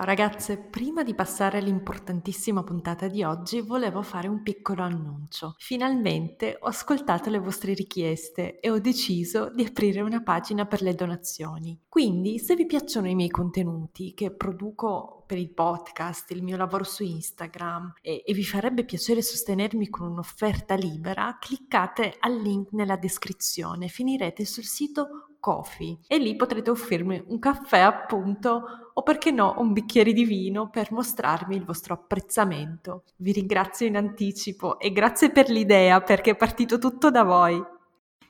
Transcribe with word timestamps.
Ciao 0.00 0.08
ragazze, 0.08 0.56
prima 0.56 1.02
di 1.02 1.14
passare 1.14 1.58
all'importantissima 1.58 2.62
puntata 2.62 3.06
di 3.06 3.22
oggi 3.22 3.60
volevo 3.60 4.00
fare 4.00 4.28
un 4.28 4.42
piccolo 4.42 4.82
annuncio. 4.82 5.56
Finalmente 5.58 6.56
ho 6.58 6.68
ascoltato 6.68 7.28
le 7.28 7.38
vostre 7.38 7.74
richieste 7.74 8.60
e 8.60 8.70
ho 8.70 8.78
deciso 8.78 9.52
di 9.52 9.62
aprire 9.62 10.00
una 10.00 10.22
pagina 10.22 10.64
per 10.64 10.80
le 10.80 10.94
donazioni. 10.94 11.78
Quindi 11.86 12.38
se 12.38 12.54
vi 12.54 12.64
piacciono 12.64 13.08
i 13.08 13.14
miei 13.14 13.28
contenuti 13.28 14.14
che 14.14 14.30
produco 14.30 15.22
per 15.26 15.36
il 15.36 15.52
podcast, 15.52 16.30
il 16.30 16.42
mio 16.42 16.56
lavoro 16.56 16.84
su 16.84 17.02
Instagram 17.02 17.92
e, 18.00 18.22
e 18.24 18.32
vi 18.32 18.42
farebbe 18.42 18.86
piacere 18.86 19.20
sostenermi 19.20 19.90
con 19.90 20.10
un'offerta 20.12 20.76
libera, 20.76 21.36
cliccate 21.38 22.16
al 22.20 22.40
link 22.40 22.72
nella 22.72 22.96
descrizione, 22.96 23.88
finirete 23.88 24.46
sul 24.46 24.64
sito 24.64 25.29
Coffee 25.40 25.98
e 26.06 26.18
lì 26.18 26.36
potrete 26.36 26.70
offrirmi 26.70 27.24
un 27.28 27.38
caffè 27.38 27.78
appunto 27.78 28.62
o 28.92 29.02
perché 29.02 29.30
no 29.30 29.54
un 29.58 29.72
bicchiere 29.72 30.12
di 30.12 30.24
vino 30.24 30.68
per 30.68 30.92
mostrarmi 30.92 31.56
il 31.56 31.64
vostro 31.64 31.94
apprezzamento. 31.94 33.04
Vi 33.16 33.32
ringrazio 33.32 33.86
in 33.86 33.96
anticipo 33.96 34.78
e 34.78 34.92
grazie 34.92 35.30
per 35.30 35.48
l'idea 35.48 36.02
perché 36.02 36.32
è 36.32 36.36
partito 36.36 36.78
tutto 36.78 37.10
da 37.10 37.24
voi. 37.24 37.78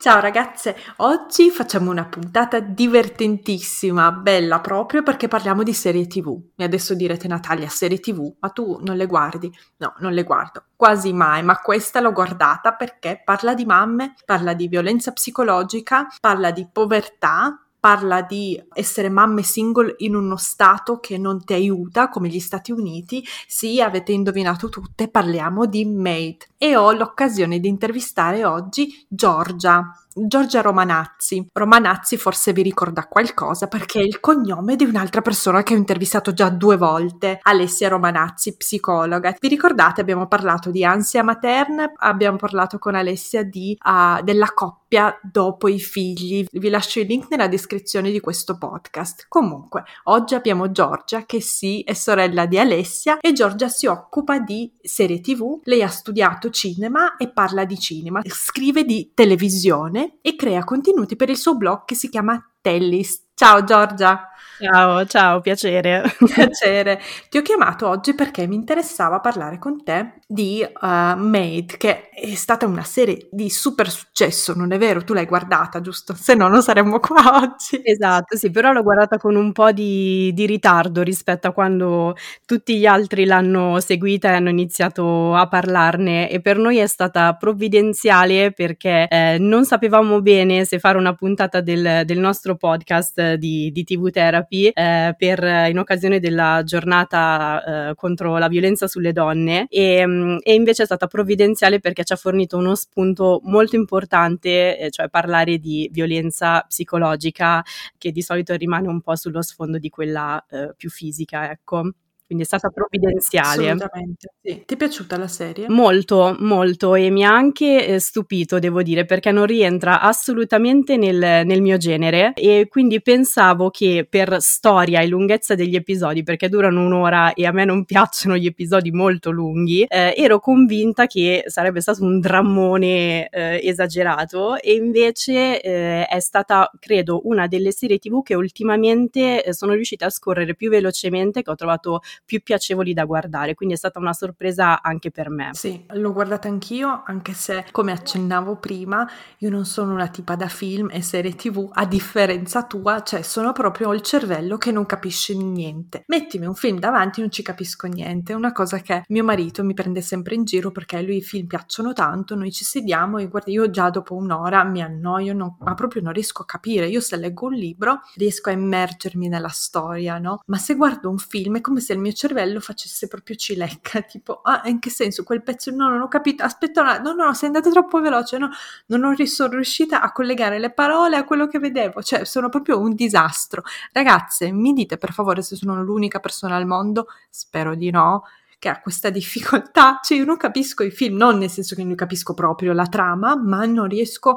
Ciao 0.03 0.19
ragazze, 0.19 0.75
oggi 0.97 1.51
facciamo 1.51 1.91
una 1.91 2.07
puntata 2.07 2.59
divertentissima, 2.59 4.11
bella 4.13 4.59
proprio 4.61 5.03
perché 5.03 5.29
parliamo 5.29 5.63
di 5.63 5.75
serie 5.75 6.07
tv. 6.07 6.53
E 6.57 6.65
adesso 6.65 6.95
direte 6.95 7.29
Natalia, 7.29 7.69
serie 7.69 8.01
tv, 8.01 8.35
ma 8.41 8.49
tu 8.49 8.81
non 8.83 8.97
le 8.97 9.05
guardi? 9.05 9.53
No, 9.77 9.93
non 9.99 10.15
le 10.15 10.23
guardo, 10.23 10.65
quasi 10.75 11.13
mai, 11.13 11.43
ma 11.43 11.59
questa 11.59 12.01
l'ho 12.01 12.13
guardata 12.13 12.73
perché 12.73 13.21
parla 13.23 13.53
di 13.53 13.67
mamme, 13.67 14.15
parla 14.25 14.55
di 14.55 14.69
violenza 14.69 15.13
psicologica, 15.13 16.07
parla 16.19 16.51
di 16.51 16.67
povertà, 16.73 17.63
parla 17.81 18.21
di 18.21 18.63
essere 18.75 19.09
mamme 19.09 19.43
single 19.43 19.95
in 19.99 20.15
uno 20.15 20.37
stato 20.37 21.01
che 21.01 21.17
non 21.17 21.43
ti 21.43 21.55
aiuta, 21.55 22.11
come 22.11 22.29
gli 22.29 22.39
Stati 22.39 22.71
Uniti. 22.71 23.27
Sì, 23.47 23.81
avete 23.81 24.13
indovinato 24.13 24.69
tutte, 24.69 25.09
parliamo 25.09 25.67
di 25.67 25.87
Maid. 25.87 26.47
E 26.59 26.77
ho 26.77 26.93
l'occasione 26.93 27.59
di 27.59 27.69
intervistare 27.69 28.45
oggi 28.45 29.07
Giorgia. 29.09 29.95
Giorgia 30.13 30.61
Romanazzi. 30.61 31.49
Romanazzi 31.53 32.17
forse 32.17 32.53
vi 32.53 32.63
ricorda 32.63 33.07
qualcosa 33.07 33.69
perché 33.69 34.01
è 34.01 34.03
il 34.03 34.21
cognome 34.21 34.77
di 34.77 34.85
un'altra 34.85 35.23
persona 35.23 35.63
che 35.63 35.75
ho 35.75 35.77
intervistato 35.79 36.35
già 36.35 36.51
due 36.51 36.77
volte, 36.77 37.39
Alessia 37.43 37.89
Romanazzi, 37.89 38.57
psicologa. 38.57 39.35
Vi 39.39 39.49
ricordate? 39.49 40.01
Abbiamo 40.01 40.27
parlato 40.27 40.71
di 40.71 40.85
ansia 40.85 41.23
materna, 41.23 41.93
abbiamo 41.97 42.37
parlato 42.37 42.79
con 42.79 42.97
Alessia 42.97 43.45
di, 43.45 43.79
uh, 43.83 44.23
della 44.23 44.53
coppia 44.53 45.17
dopo 45.23 45.69
i 45.69 45.79
figli. 45.79 46.45
Vi 46.51 46.69
lascio 46.69 47.01
il 47.01 47.07
link 47.07 47.31
nella 47.31 47.47
descrizione 47.47 47.70
di 48.11 48.21
questo 48.21 48.59
podcast. 48.59 49.27
Comunque, 49.29 49.85
oggi 50.05 50.35
abbiamo 50.35 50.71
Giorgia 50.71 51.25
che 51.25 51.41
sì, 51.41 51.83
è 51.83 51.93
sorella 51.93 52.47
di 52.47 52.59
Alessia 52.59 53.19
e 53.21 53.33
Giorgia 53.33 53.69
si 53.69 53.87
occupa 53.87 54.39
di 54.39 54.73
serie 54.83 55.21
tv. 55.21 55.61
Lei 55.65 55.83
ha 55.83 55.89
studiato 55.89 56.51
cinema 56.51 57.17
e 57.17 57.31
parla 57.31 57.65
di 57.65 57.79
cinema, 57.79 58.21
scrive 58.25 58.85
di 58.85 59.13
televisione 59.15 60.19
e 60.23 60.37
crea 60.37 60.65
contenuti 60.65 61.17
per 61.17 61.31
il 61.31 61.37
suo 61.37 61.57
blog 61.57 61.85
che 61.85 61.95
si 61.95 62.09
chiama 62.09 62.43
Tellis. 62.61 63.29
Ciao 63.35 63.65
Giorgia! 63.65 64.30
Ciao, 64.63 65.07
ciao, 65.07 65.41
piacere. 65.41 66.03
Piacere. 66.35 67.01
Ti 67.31 67.39
ho 67.39 67.43
chiamato 67.43 67.89
oggi 67.89 68.15
perché 68.15 68.47
mi 68.47 68.57
interessava 68.57 69.19
parlare 69.19 69.59
con 69.59 69.83
te 69.83 70.17
di 70.27 70.63
uh, 70.63 70.87
Maid, 71.17 71.79
che 71.79 72.11
è 72.11 72.35
stata 72.35 72.67
una 72.67 72.83
serie 72.83 73.27
di 73.31 73.49
super 73.49 73.91
successo, 73.91 74.53
non 74.55 74.73
è 74.73 74.77
vero? 74.79 75.03
Tu 75.03 75.15
l'hai 75.15 75.25
guardata, 75.25 75.81
giusto? 75.81 76.15
Se 76.15 76.35
no 76.35 76.49
non 76.49 76.63
saremmo 76.63 77.01
qua 77.01 77.41
oggi. 77.41 77.81
Esatto, 77.83 78.37
sì, 78.37 78.51
però 78.51 78.73
l'ho 78.73 78.83
guardata 78.83 79.17
con 79.17 79.35
un 79.35 79.51
po' 79.53 79.73
di, 79.73 80.31
di 80.35 80.45
ritardo 80.45 81.01
rispetto 81.03 81.49
a 81.49 81.53
quando 81.53 82.15
tutti 82.45 82.77
gli 82.79 82.85
altri 82.85 83.25
l'hanno 83.25 83.81
seguita 83.81 84.29
e 84.29 84.35
hanno 84.35 84.51
iniziato 84.51 85.35
a 85.35 85.49
parlarne 85.49 86.29
e 86.31 86.41
per 86.43 86.59
noi 86.59 86.77
è 86.77 86.87
stata 86.87 87.33
provvidenziale 87.35 88.53
perché 88.53 89.09
eh, 89.09 89.37
non 89.39 89.65
sapevamo 89.65 90.21
bene 90.21 90.67
se 90.67 90.79
fare 90.79 90.99
una 90.99 91.15
puntata 91.15 91.63
del, 91.63 92.03
del 92.05 92.19
nostro 92.19 92.57
podcast 92.57 93.35
di, 93.35 93.71
di 93.73 93.85
TV 93.85 94.11
Therapy 94.11 94.49
Therapy 94.51 94.69
eh, 94.69 95.15
per, 95.17 95.69
in 95.71 95.79
occasione 95.79 96.19
della 96.19 96.63
giornata 96.65 97.91
eh, 97.91 97.95
contro 97.95 98.37
la 98.39 98.49
violenza 98.49 98.89
sulle 98.89 99.13
donne. 99.13 99.67
E, 99.69 100.05
mm, 100.07 100.39
e, 100.43 100.55
invece 100.55 100.83
è 100.83 100.87
stata 100.87 101.07
provvidenziale 101.07 101.79
perché 101.79 102.05
ci 102.05 102.13
ha 102.13 102.17
fornito 102.17 102.59
uno 102.59 102.75
spunto 102.75 103.41
molto 103.45 103.77
importante, 103.77 104.79
eh, 104.79 104.91
cioè 104.91 105.09
parlare 105.09 105.59
di 105.59 105.89
violenza 105.93 106.61
psicologica 106.63 107.63
che 107.97 108.11
di 108.11 108.23
solito 108.23 108.55
rimane 108.55 108.89
un 108.89 109.01
po' 109.01 109.15
sullo 109.17 109.43
sfondo 109.43 109.79
di 109.79 109.89
quella 109.89 110.45
eh, 110.51 110.75
più 110.77 110.91
fisica, 110.91 111.51
ecco 111.51 111.93
quindi 112.31 112.45
è 112.45 112.47
stata 112.47 112.69
provvidenziale. 112.69 113.71
Assolutamente, 113.71 114.35
sì. 114.41 114.63
Ti 114.65 114.75
è 114.75 114.77
piaciuta 114.77 115.19
la 115.19 115.27
serie? 115.27 115.69
Molto, 115.69 116.37
molto 116.39 116.95
e 116.95 117.11
mi 117.11 117.25
ha 117.25 117.35
anche 117.35 117.85
eh, 117.85 117.99
stupito, 117.99 118.61
devo 118.61 118.85
dire, 118.85 119.05
perché 119.05 119.33
non 119.33 119.47
rientra 119.47 120.01
assolutamente 120.01 120.97
nel, 120.97 121.45
nel, 121.45 121.61
mio 121.61 121.77
genere 121.77 122.33
e 122.35 122.69
quindi 122.69 123.03
pensavo 123.03 123.71
che 123.71 124.07
per 124.09 124.37
storia 124.39 125.01
e 125.01 125.09
lunghezza 125.09 125.57
degli 125.57 125.75
episodi, 125.75 126.23
perché 126.23 126.49
durano 126.49 126.85
un'ora 126.85 127.33
e 127.33 127.47
a 127.47 127.51
me 127.51 127.65
non 127.65 127.85
piacciono 127.85 128.37
gli 128.37 128.47
episodi 128.47 128.93
molto 128.93 129.33
lunghi, 129.33 129.83
eh, 129.89 130.15
ero 130.17 130.39
convinta 130.39 131.07
che 131.07 131.43
sarebbe 131.47 131.81
stato 131.81 132.05
un 132.05 132.21
drammone 132.21 133.29
eh, 133.29 133.61
esagerato 133.61 134.57
e 134.57 134.75
invece 134.75 135.61
eh, 135.61 136.07
è 136.07 136.21
stata, 136.21 136.71
credo, 136.79 137.23
una 137.25 137.49
delle 137.49 137.73
serie 137.73 137.99
tv 137.99 138.23
che 138.23 138.35
ultimamente 138.35 139.43
eh, 139.43 139.53
sono 139.53 139.73
riuscita 139.73 140.07
a 140.07 140.11
scorrere 140.11 140.55
più 140.55 140.71
velocemente, 140.71 141.43
che 141.43 141.51
ho 141.51 141.57
trovato 141.57 142.03
più 142.25 142.43
piacevoli 142.43 142.93
da 142.93 143.05
guardare, 143.05 143.55
quindi 143.55 143.75
è 143.75 143.79
stata 143.79 143.99
una 143.99 144.13
sorpresa 144.13 144.83
anche 144.83 145.11
per 145.11 145.31
me. 145.31 145.51
Sì, 145.53 145.85
l'ho 145.95 146.13
guardata 146.13 146.49
anch'io, 146.49 147.03
anche 147.05 147.33
se 147.33 147.67
come 147.71 147.93
accennavo 147.93 148.57
prima, 148.57 149.09
io 149.39 149.51
non 149.51 149.65
sono 149.65 149.93
una 149.93 150.09
tipa 150.09 150.37
da 150.37 150.49
film 150.49 150.89
e 150.93 151.03
serie 151.03 151.35
tv, 151.35 151.69
a 151.73 151.85
differenza 151.87 152.65
tua, 152.65 153.03
cioè 153.03 153.23
sono 153.23 153.53
proprio 153.53 153.93
il 153.93 154.03
cervello 154.03 154.59
che 154.59 154.71
non 154.71 154.87
capisce 154.87 155.35
niente. 155.35 156.05
Mettimi 156.07 156.47
un 156.47 156.55
film 156.55 156.79
davanti, 156.79 157.21
non 157.21 157.31
ci 157.31 157.43
capisco 157.43 157.87
niente, 157.87 158.33
è 158.33 158.37
una 158.37 158.53
cosa 158.53 158.79
che 158.79 159.03
mio 159.09 159.25
marito 159.25 159.65
mi 159.65 159.75
prende 159.75 160.01
sempre 160.01 160.35
in 160.35 160.45
giro 160.45 160.71
perché 160.71 160.97
a 160.97 161.01
lui 161.01 161.17
i 161.17 161.23
film 161.23 161.47
piacciono 161.47 161.93
tanto, 161.93 162.35
noi 162.35 162.53
ci 162.53 162.65
sediamo 162.65 163.19
e 163.19 163.29
guarda, 163.29 163.51
io 163.51 163.71
già 163.71 163.91
dopo 163.91 164.15
un'ora 164.15 164.63
mi 164.65 164.83
annoio, 164.83 165.35
no, 165.35 165.57
ma 165.61 165.75
proprio 165.75 166.03
non 166.03 166.13
riesco 166.13 166.43
a 166.43 166.47
capire, 166.47 166.89
io 166.89 167.01
se 167.01 167.17
leggo 167.17 167.47
un 167.47 167.55
libro 167.55 168.01
riesco 168.15 168.51
a 168.51 168.53
immergermi 168.53 169.29
nella 169.29 169.49
storia, 169.49 170.19
no? 170.19 170.43
Ma 170.47 170.59
se 170.59 170.75
guardo 170.77 171.11
un 171.11 171.19
film 171.19 171.57
è 171.57 171.61
come 171.61 171.81
se 171.81 171.93
il 171.93 171.99
mio 171.99 172.10
cervello 172.15 172.61
facesse 172.61 173.09
proprio 173.09 173.37
cilecca, 173.37 174.01
tipo, 174.07 174.41
ah, 174.43 174.63
in 174.65 174.79
che 174.79 174.91
senso 174.91 175.23
quel 175.23 175.43
pezzo? 175.43 175.71
No, 175.71 175.89
non 175.89 176.01
ho 176.01 176.09
capito, 176.09 176.43
aspetta, 176.43 176.99
no, 176.99 177.13
no, 177.13 177.25
no, 177.27 177.35
sei 177.35 177.49
andato 177.49 177.71
troppo 177.71 178.01
veloce, 178.01 178.39
no, 178.39 178.51
non 178.87 179.17
sono 179.27 179.55
riuscita 179.55 180.01
a 180.01 180.13
collegare 180.13 180.59
le 180.59 180.73
parole 180.73 181.17
a 181.17 181.25
quello 181.25 181.47
che 181.47 181.59
vedevo, 181.59 182.03
cioè 182.03 182.25
sono 182.25 182.49
proprio 182.49 182.79
un 182.79 182.95
disastro. 182.95 183.63
Ragazze, 183.93 184.51
mi 184.53 184.73
dite 184.73 184.99
per 184.99 185.13
favore 185.13 185.43
se 185.43 185.57
sono 185.57 185.83
l'unica 185.83 186.21
persona 186.21 186.57
al 186.57 186.67
mondo, 186.67 187.07
spero 187.29 187.75
di 187.75 187.91
no, 187.91 188.25
che 188.61 188.69
ha 188.69 188.81
questa 188.81 189.11
difficoltà, 189.11 189.99
cioè 190.03 190.19
io 190.19 190.25
non 190.25 190.37
capisco 190.37 190.85
i 190.85 190.91
film, 190.93 191.17
non 191.17 191.39
nel 191.39 191.51
senso 191.51 191.75
che 191.75 191.83
non 191.83 191.97
capisco 191.97 192.35
proprio 192.35 192.73
la 192.73 192.87
trama, 192.87 193.35
ma 193.37 193.65
non 193.65 193.89
riesco 193.89 194.37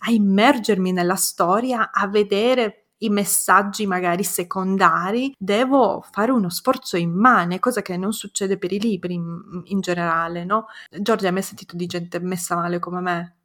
a 0.00 0.10
immergermi 0.10 0.92
nella 0.92 1.16
storia, 1.16 1.90
a 1.92 2.06
vedere 2.08 2.79
i 3.02 3.08
messaggi 3.10 3.86
magari 3.86 4.24
secondari, 4.24 5.34
devo 5.38 6.04
fare 6.10 6.32
uno 6.32 6.48
sforzo 6.50 6.96
immane, 6.96 7.58
cosa 7.58 7.82
che 7.82 7.96
non 7.96 8.12
succede 8.12 8.58
per 8.58 8.72
i 8.72 8.80
libri 8.80 9.14
in, 9.14 9.62
in 9.64 9.80
generale, 9.80 10.44
no? 10.44 10.66
Giorgia, 10.90 11.26
hai 11.28 11.32
mai 11.32 11.42
sentito 11.42 11.76
di 11.76 11.86
gente 11.86 12.18
messa 12.20 12.56
male 12.56 12.78
come 12.78 13.00
me? 13.00 13.39